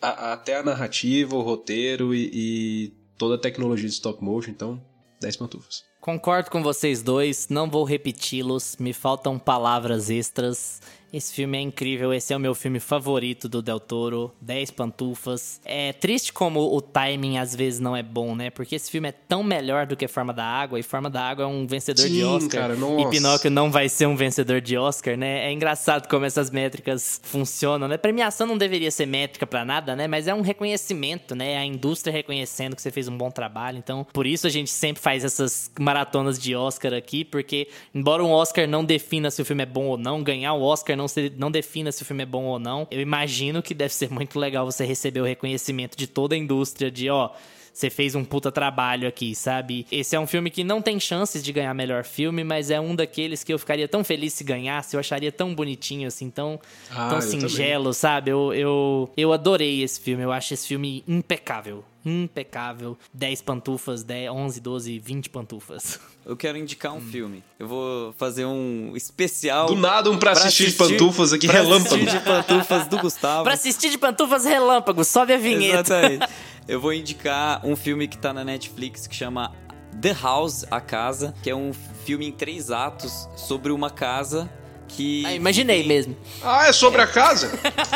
a, 0.00 0.32
até 0.32 0.56
a 0.56 0.62
narrativa, 0.62 1.36
o 1.36 1.42
roteiro 1.42 2.14
e, 2.14 2.30
e 2.32 2.92
toda 3.18 3.34
a 3.34 3.38
tecnologia 3.38 3.88
de 3.88 3.94
stop 3.94 4.22
motion, 4.22 4.50
então 4.50 4.80
10 5.20 5.36
pantufas. 5.36 5.84
Concordo 6.08 6.50
com 6.50 6.62
vocês 6.62 7.02
dois, 7.02 7.48
não 7.50 7.68
vou 7.68 7.84
repeti-los, 7.84 8.78
me 8.80 8.94
faltam 8.94 9.38
palavras 9.38 10.08
extras. 10.08 10.80
Esse 11.10 11.32
filme 11.32 11.56
é 11.56 11.60
incrível, 11.62 12.12
esse 12.12 12.34
é 12.34 12.36
o 12.36 12.40
meu 12.40 12.54
filme 12.54 12.78
favorito 12.78 13.48
do 13.48 13.62
Del 13.62 13.80
Toro, 13.80 14.30
10 14.42 14.72
pantufas. 14.72 15.58
É 15.64 15.90
triste 15.94 16.34
como 16.34 16.60
o 16.60 16.82
timing 16.82 17.38
às 17.38 17.56
vezes 17.56 17.80
não 17.80 17.96
é 17.96 18.02
bom, 18.02 18.34
né? 18.34 18.50
Porque 18.50 18.76
esse 18.76 18.90
filme 18.90 19.08
é 19.08 19.12
tão 19.12 19.42
melhor 19.42 19.86
do 19.86 19.96
que 19.96 20.06
Forma 20.06 20.34
da 20.34 20.44
Água, 20.44 20.78
e 20.78 20.82
Forma 20.82 21.08
da 21.08 21.22
Água 21.22 21.44
é 21.44 21.46
um 21.46 21.66
vencedor 21.66 22.02
Sim, 22.02 22.12
de 22.12 22.24
Oscar. 22.24 22.68
Cara. 22.68 22.74
E 22.74 23.08
Pinóquio 23.08 23.50
não 23.50 23.70
vai 23.70 23.88
ser 23.88 24.06
um 24.06 24.14
vencedor 24.14 24.60
de 24.60 24.76
Oscar, 24.76 25.16
né? 25.16 25.46
É 25.46 25.52
engraçado 25.52 26.08
como 26.08 26.26
essas 26.26 26.50
métricas 26.50 27.18
funcionam, 27.24 27.88
né? 27.88 27.96
Premiação 27.96 28.46
não 28.46 28.58
deveria 28.58 28.90
ser 28.90 29.06
métrica 29.06 29.46
para 29.46 29.64
nada, 29.64 29.96
né? 29.96 30.06
Mas 30.06 30.28
é 30.28 30.34
um 30.34 30.42
reconhecimento, 30.42 31.34
né? 31.34 31.56
A 31.56 31.64
indústria 31.64 32.12
reconhecendo 32.12 32.76
que 32.76 32.82
você 32.82 32.90
fez 32.90 33.08
um 33.08 33.16
bom 33.16 33.30
trabalho. 33.30 33.78
Então, 33.78 34.06
por 34.12 34.26
isso 34.26 34.46
a 34.46 34.50
gente 34.50 34.68
sempre 34.68 35.02
faz 35.02 35.24
essas 35.24 35.70
maratonas 35.98 36.38
de 36.38 36.54
Oscar 36.54 36.94
aqui, 36.94 37.24
porque 37.24 37.68
embora 37.94 38.22
um 38.22 38.30
Oscar 38.30 38.68
não 38.68 38.84
defina 38.84 39.30
se 39.30 39.42
o 39.42 39.44
filme 39.44 39.62
é 39.62 39.66
bom 39.66 39.86
ou 39.86 39.98
não, 39.98 40.22
ganhar 40.22 40.54
o 40.54 40.62
Oscar 40.62 40.96
não, 40.96 41.08
se, 41.08 41.32
não 41.36 41.50
defina 41.50 41.90
se 41.90 42.02
o 42.02 42.04
filme 42.04 42.22
é 42.22 42.26
bom 42.26 42.44
ou 42.44 42.58
não. 42.58 42.86
Eu 42.90 43.00
imagino 43.00 43.62
que 43.62 43.74
deve 43.74 43.92
ser 43.92 44.10
muito 44.10 44.38
legal 44.38 44.64
você 44.64 44.84
receber 44.84 45.20
o 45.20 45.24
reconhecimento 45.24 45.96
de 45.96 46.06
toda 46.06 46.34
a 46.34 46.38
indústria 46.38 46.90
de, 46.90 47.10
ó, 47.10 47.30
você 47.72 47.90
fez 47.90 48.14
um 48.14 48.24
puta 48.24 48.50
trabalho 48.50 49.06
aqui, 49.06 49.34
sabe? 49.34 49.86
Esse 49.90 50.16
é 50.16 50.20
um 50.20 50.26
filme 50.26 50.50
que 50.50 50.64
não 50.64 50.82
tem 50.82 50.98
chances 50.98 51.42
de 51.42 51.52
ganhar 51.52 51.72
melhor 51.74 52.04
filme, 52.04 52.42
mas 52.42 52.70
é 52.70 52.80
um 52.80 52.94
daqueles 52.94 53.44
que 53.44 53.52
eu 53.52 53.58
ficaria 53.58 53.86
tão 53.86 54.02
feliz 54.02 54.32
se 54.32 54.42
ganhasse, 54.42 54.96
eu 54.96 55.00
acharia 55.00 55.30
tão 55.30 55.54
bonitinho, 55.54 56.08
assim, 56.08 56.30
tão, 56.30 56.58
ah, 56.90 57.08
tão 57.08 57.20
singelo, 57.20 57.84
também. 57.84 57.92
sabe? 57.92 58.30
Eu, 58.30 58.52
eu, 58.52 59.10
eu 59.16 59.32
adorei 59.32 59.82
esse 59.82 60.00
filme, 60.00 60.24
eu 60.24 60.32
acho 60.32 60.54
esse 60.54 60.66
filme 60.66 61.04
impecável 61.06 61.84
impecável. 62.08 62.96
10 63.12 63.42
pantufas, 63.42 64.02
10, 64.02 64.30
11, 64.30 64.60
12, 64.60 64.98
20 64.98 65.30
pantufas. 65.30 66.00
Eu 66.24 66.36
quero 66.36 66.58
indicar 66.58 66.92
um 66.92 66.98
hum. 66.98 67.00
filme. 67.00 67.44
Eu 67.58 67.66
vou 67.66 68.12
fazer 68.14 68.44
um 68.44 68.92
especial. 68.94 69.66
Do 69.66 69.76
nada, 69.76 70.10
um 70.10 70.18
pra, 70.18 70.32
pra 70.32 70.42
assistir, 70.42 70.64
assistir, 70.64 70.86
de 70.86 70.92
pantufas 70.92 71.32
aqui, 71.32 71.46
pra 71.46 71.56
relâmpago. 71.56 71.94
Assistir 71.94 72.18
de 72.18 72.24
pantufas 72.24 72.86
do 72.86 72.98
Gustavo. 72.98 73.44
pra 73.44 73.54
assistir 73.54 73.90
de 73.90 73.98
pantufas 73.98 74.44
relâmpago, 74.44 75.04
sobe 75.04 75.32
a 75.32 75.38
vinheta. 75.38 75.94
Exatamente. 75.94 76.28
Eu 76.68 76.80
vou 76.80 76.92
indicar 76.92 77.64
um 77.64 77.74
filme 77.74 78.06
que 78.06 78.18
tá 78.18 78.32
na 78.32 78.44
Netflix 78.44 79.06
que 79.06 79.14
chama 79.14 79.54
The 80.00 80.12
House, 80.12 80.66
A 80.70 80.80
Casa, 80.80 81.34
que 81.42 81.48
é 81.48 81.56
um 81.56 81.72
filme 82.04 82.26
em 82.26 82.32
três 82.32 82.70
atos 82.70 83.28
sobre 83.36 83.72
uma 83.72 83.90
casa 83.90 84.50
que. 84.88 85.24
Ah, 85.26 85.34
imaginei 85.34 85.86
mesmo. 85.86 86.16
Ah, 86.42 86.66
é 86.66 86.72
sobre 86.72 87.00
a 87.00 87.06
casa? 87.06 87.50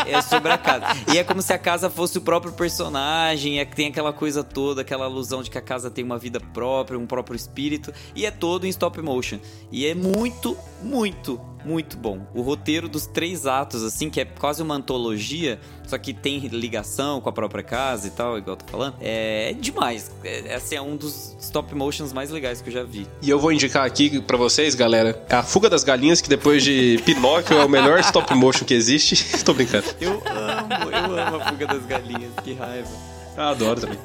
é 0.07 0.21
sobre 0.21 0.53
a 0.53 0.59
casa. 0.59 0.87
E 1.13 1.19
é 1.19 1.25
como 1.25 1.43
se 1.43 1.53
a 1.53 1.59
casa 1.59 1.91
fosse 1.91 2.19
o 2.19 2.21
próprio 2.21 2.53
personagem, 2.53 3.59
é 3.59 3.65
que 3.65 3.75
tem 3.75 3.89
aquela 3.89 4.13
coisa 4.13 4.45
toda, 4.45 4.83
aquela 4.83 5.07
alusão 5.07 5.43
de 5.43 5.51
que 5.51 5.59
a 5.59 5.63
casa 5.63 5.91
tem 5.91 6.05
uma 6.05 6.19
vida 6.19 6.41
própria, 6.53 6.99
um 6.99 7.07
próprio 7.07 7.35
espírito, 7.35 7.93
e 8.15 8.27
é 8.27 8.31
todo 8.31 8.67
em 8.67 8.69
stop 8.69 9.01
motion. 9.01 9.39
E 9.71 9.87
é 9.87 9.95
muito, 9.95 10.57
muito, 10.83 11.41
muito 11.65 11.97
bom. 11.97 12.27
O 12.35 12.43
roteiro 12.43 12.89
dos 12.89 13.07
três 13.07 13.47
atos, 13.47 13.83
assim, 13.83 14.11
que 14.11 14.21
é 14.21 14.25
quase 14.25 14.63
uma 14.63 14.75
antologia, 14.75 15.59
só 15.87 15.97
que 15.99 16.13
tem 16.13 16.39
ligação 16.49 17.21
com 17.21 17.29
a 17.29 17.33
própria 17.33 17.63
casa 17.63 18.09
e 18.09 18.11
tal, 18.11 18.39
igual 18.39 18.57
eu 18.57 18.65
tô 18.65 18.71
falando, 18.71 18.97
é 19.01 19.55
demais. 19.59 20.11
É, 20.25 20.55
assim, 20.55 20.75
é 20.75 20.83
um 20.83 20.97
dos 20.97 21.37
stop 21.41 21.75
motions 21.75 22.13
mais 22.13 22.31
legais 22.31 22.61
que 22.61 22.69
eu 22.69 22.73
já 22.73 22.83
vi. 22.83 23.07
E 23.21 23.31
eu 23.31 23.39
vou 23.39 23.53
indicar 23.53 23.87
aqui 23.87 24.21
para 24.21 24.37
vocês, 24.37 24.75
galera, 24.75 25.25
a 25.29 25.43
Fuga 25.43 25.69
das 25.69 25.85
Galinhas, 25.85 26.21
que 26.21 26.29
depois 26.29 26.63
de 26.63 26.82
Pinóquio 27.05 27.59
é 27.59 27.65
o 27.65 27.69
melhor 27.69 27.99
stop 28.01 28.35
motion 28.35 28.65
que 28.65 28.75
existe. 28.75 29.17
tô 29.45 29.53
brincando. 29.55 29.87
Eu 30.01 30.23
amo, 30.27 30.91
eu 30.91 31.19
amo 31.19 31.37
a 31.37 31.49
Fuga 31.49 31.67
das 31.67 31.85
Galinhas, 31.87 32.33
que 32.43 32.55
raiva. 32.55 32.89
Eu 33.37 33.43
adoro 33.43 33.81
também. 33.81 33.99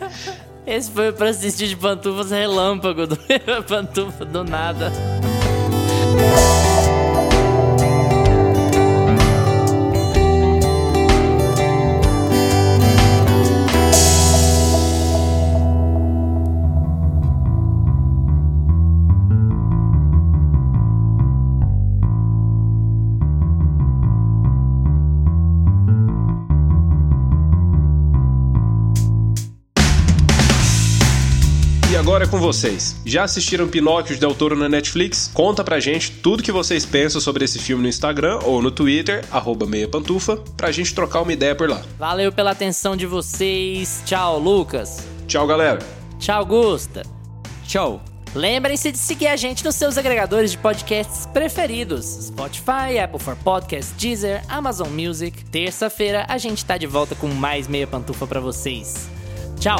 Esse 0.65 0.91
foi 0.91 1.11
pra 1.11 1.29
assistir 1.29 1.67
de 1.67 1.75
pantufas 1.75 2.31
relâmpago, 2.31 3.07
do 3.07 3.17
pantufa 3.67 4.25
do 4.25 4.43
nada. 4.43 4.91
Com 32.37 32.41
vocês. 32.41 32.95
Já 33.03 33.23
assistiram 33.23 33.67
Pinóquio 33.67 34.13
de 34.13 34.21
Del 34.21 34.35
Toro 34.35 34.55
na 34.55 34.69
Netflix? 34.69 35.29
Conta 35.33 35.63
pra 35.63 35.79
gente 35.79 36.11
tudo 36.11 36.43
que 36.43 36.51
vocês 36.51 36.85
pensam 36.85 37.19
sobre 37.19 37.43
esse 37.43 37.57
filme 37.57 37.83
no 37.83 37.89
Instagram 37.89 38.39
ou 38.43 38.61
no 38.61 38.69
Twitter, 38.69 39.25
arroba 39.31 39.65
meia 39.65 39.87
pantufa, 39.87 40.37
pra 40.55 40.71
gente 40.71 40.93
trocar 40.93 41.21
uma 41.21 41.33
ideia 41.33 41.55
por 41.55 41.69
lá. 41.69 41.81
Valeu 41.97 42.31
pela 42.31 42.51
atenção 42.51 42.95
de 42.95 43.05
vocês. 43.05 44.03
Tchau, 44.05 44.39
Lucas. 44.39 45.07
Tchau, 45.27 45.47
galera. 45.47 45.79
Tchau, 46.19 46.45
Gusta. 46.45 47.03
Tchau. 47.65 48.01
Lembrem-se 48.35 48.91
de 48.91 48.99
seguir 48.99 49.27
a 49.27 49.35
gente 49.35 49.65
nos 49.65 49.75
seus 49.75 49.97
agregadores 49.97 50.51
de 50.51 50.57
podcasts 50.59 51.25
preferidos: 51.27 52.05
Spotify, 52.27 52.99
Apple 53.03 53.19
for 53.19 53.35
Podcasts, 53.37 53.93
Deezer, 53.97 54.43
Amazon 54.47 54.89
Music. 54.89 55.43
Terça-feira 55.45 56.25
a 56.29 56.37
gente 56.37 56.63
tá 56.63 56.77
de 56.77 56.85
volta 56.85 57.15
com 57.15 57.27
mais 57.29 57.67
meia 57.67 57.87
pantufa 57.87 58.27
para 58.27 58.39
vocês. 58.39 59.09
Tchau. 59.59 59.79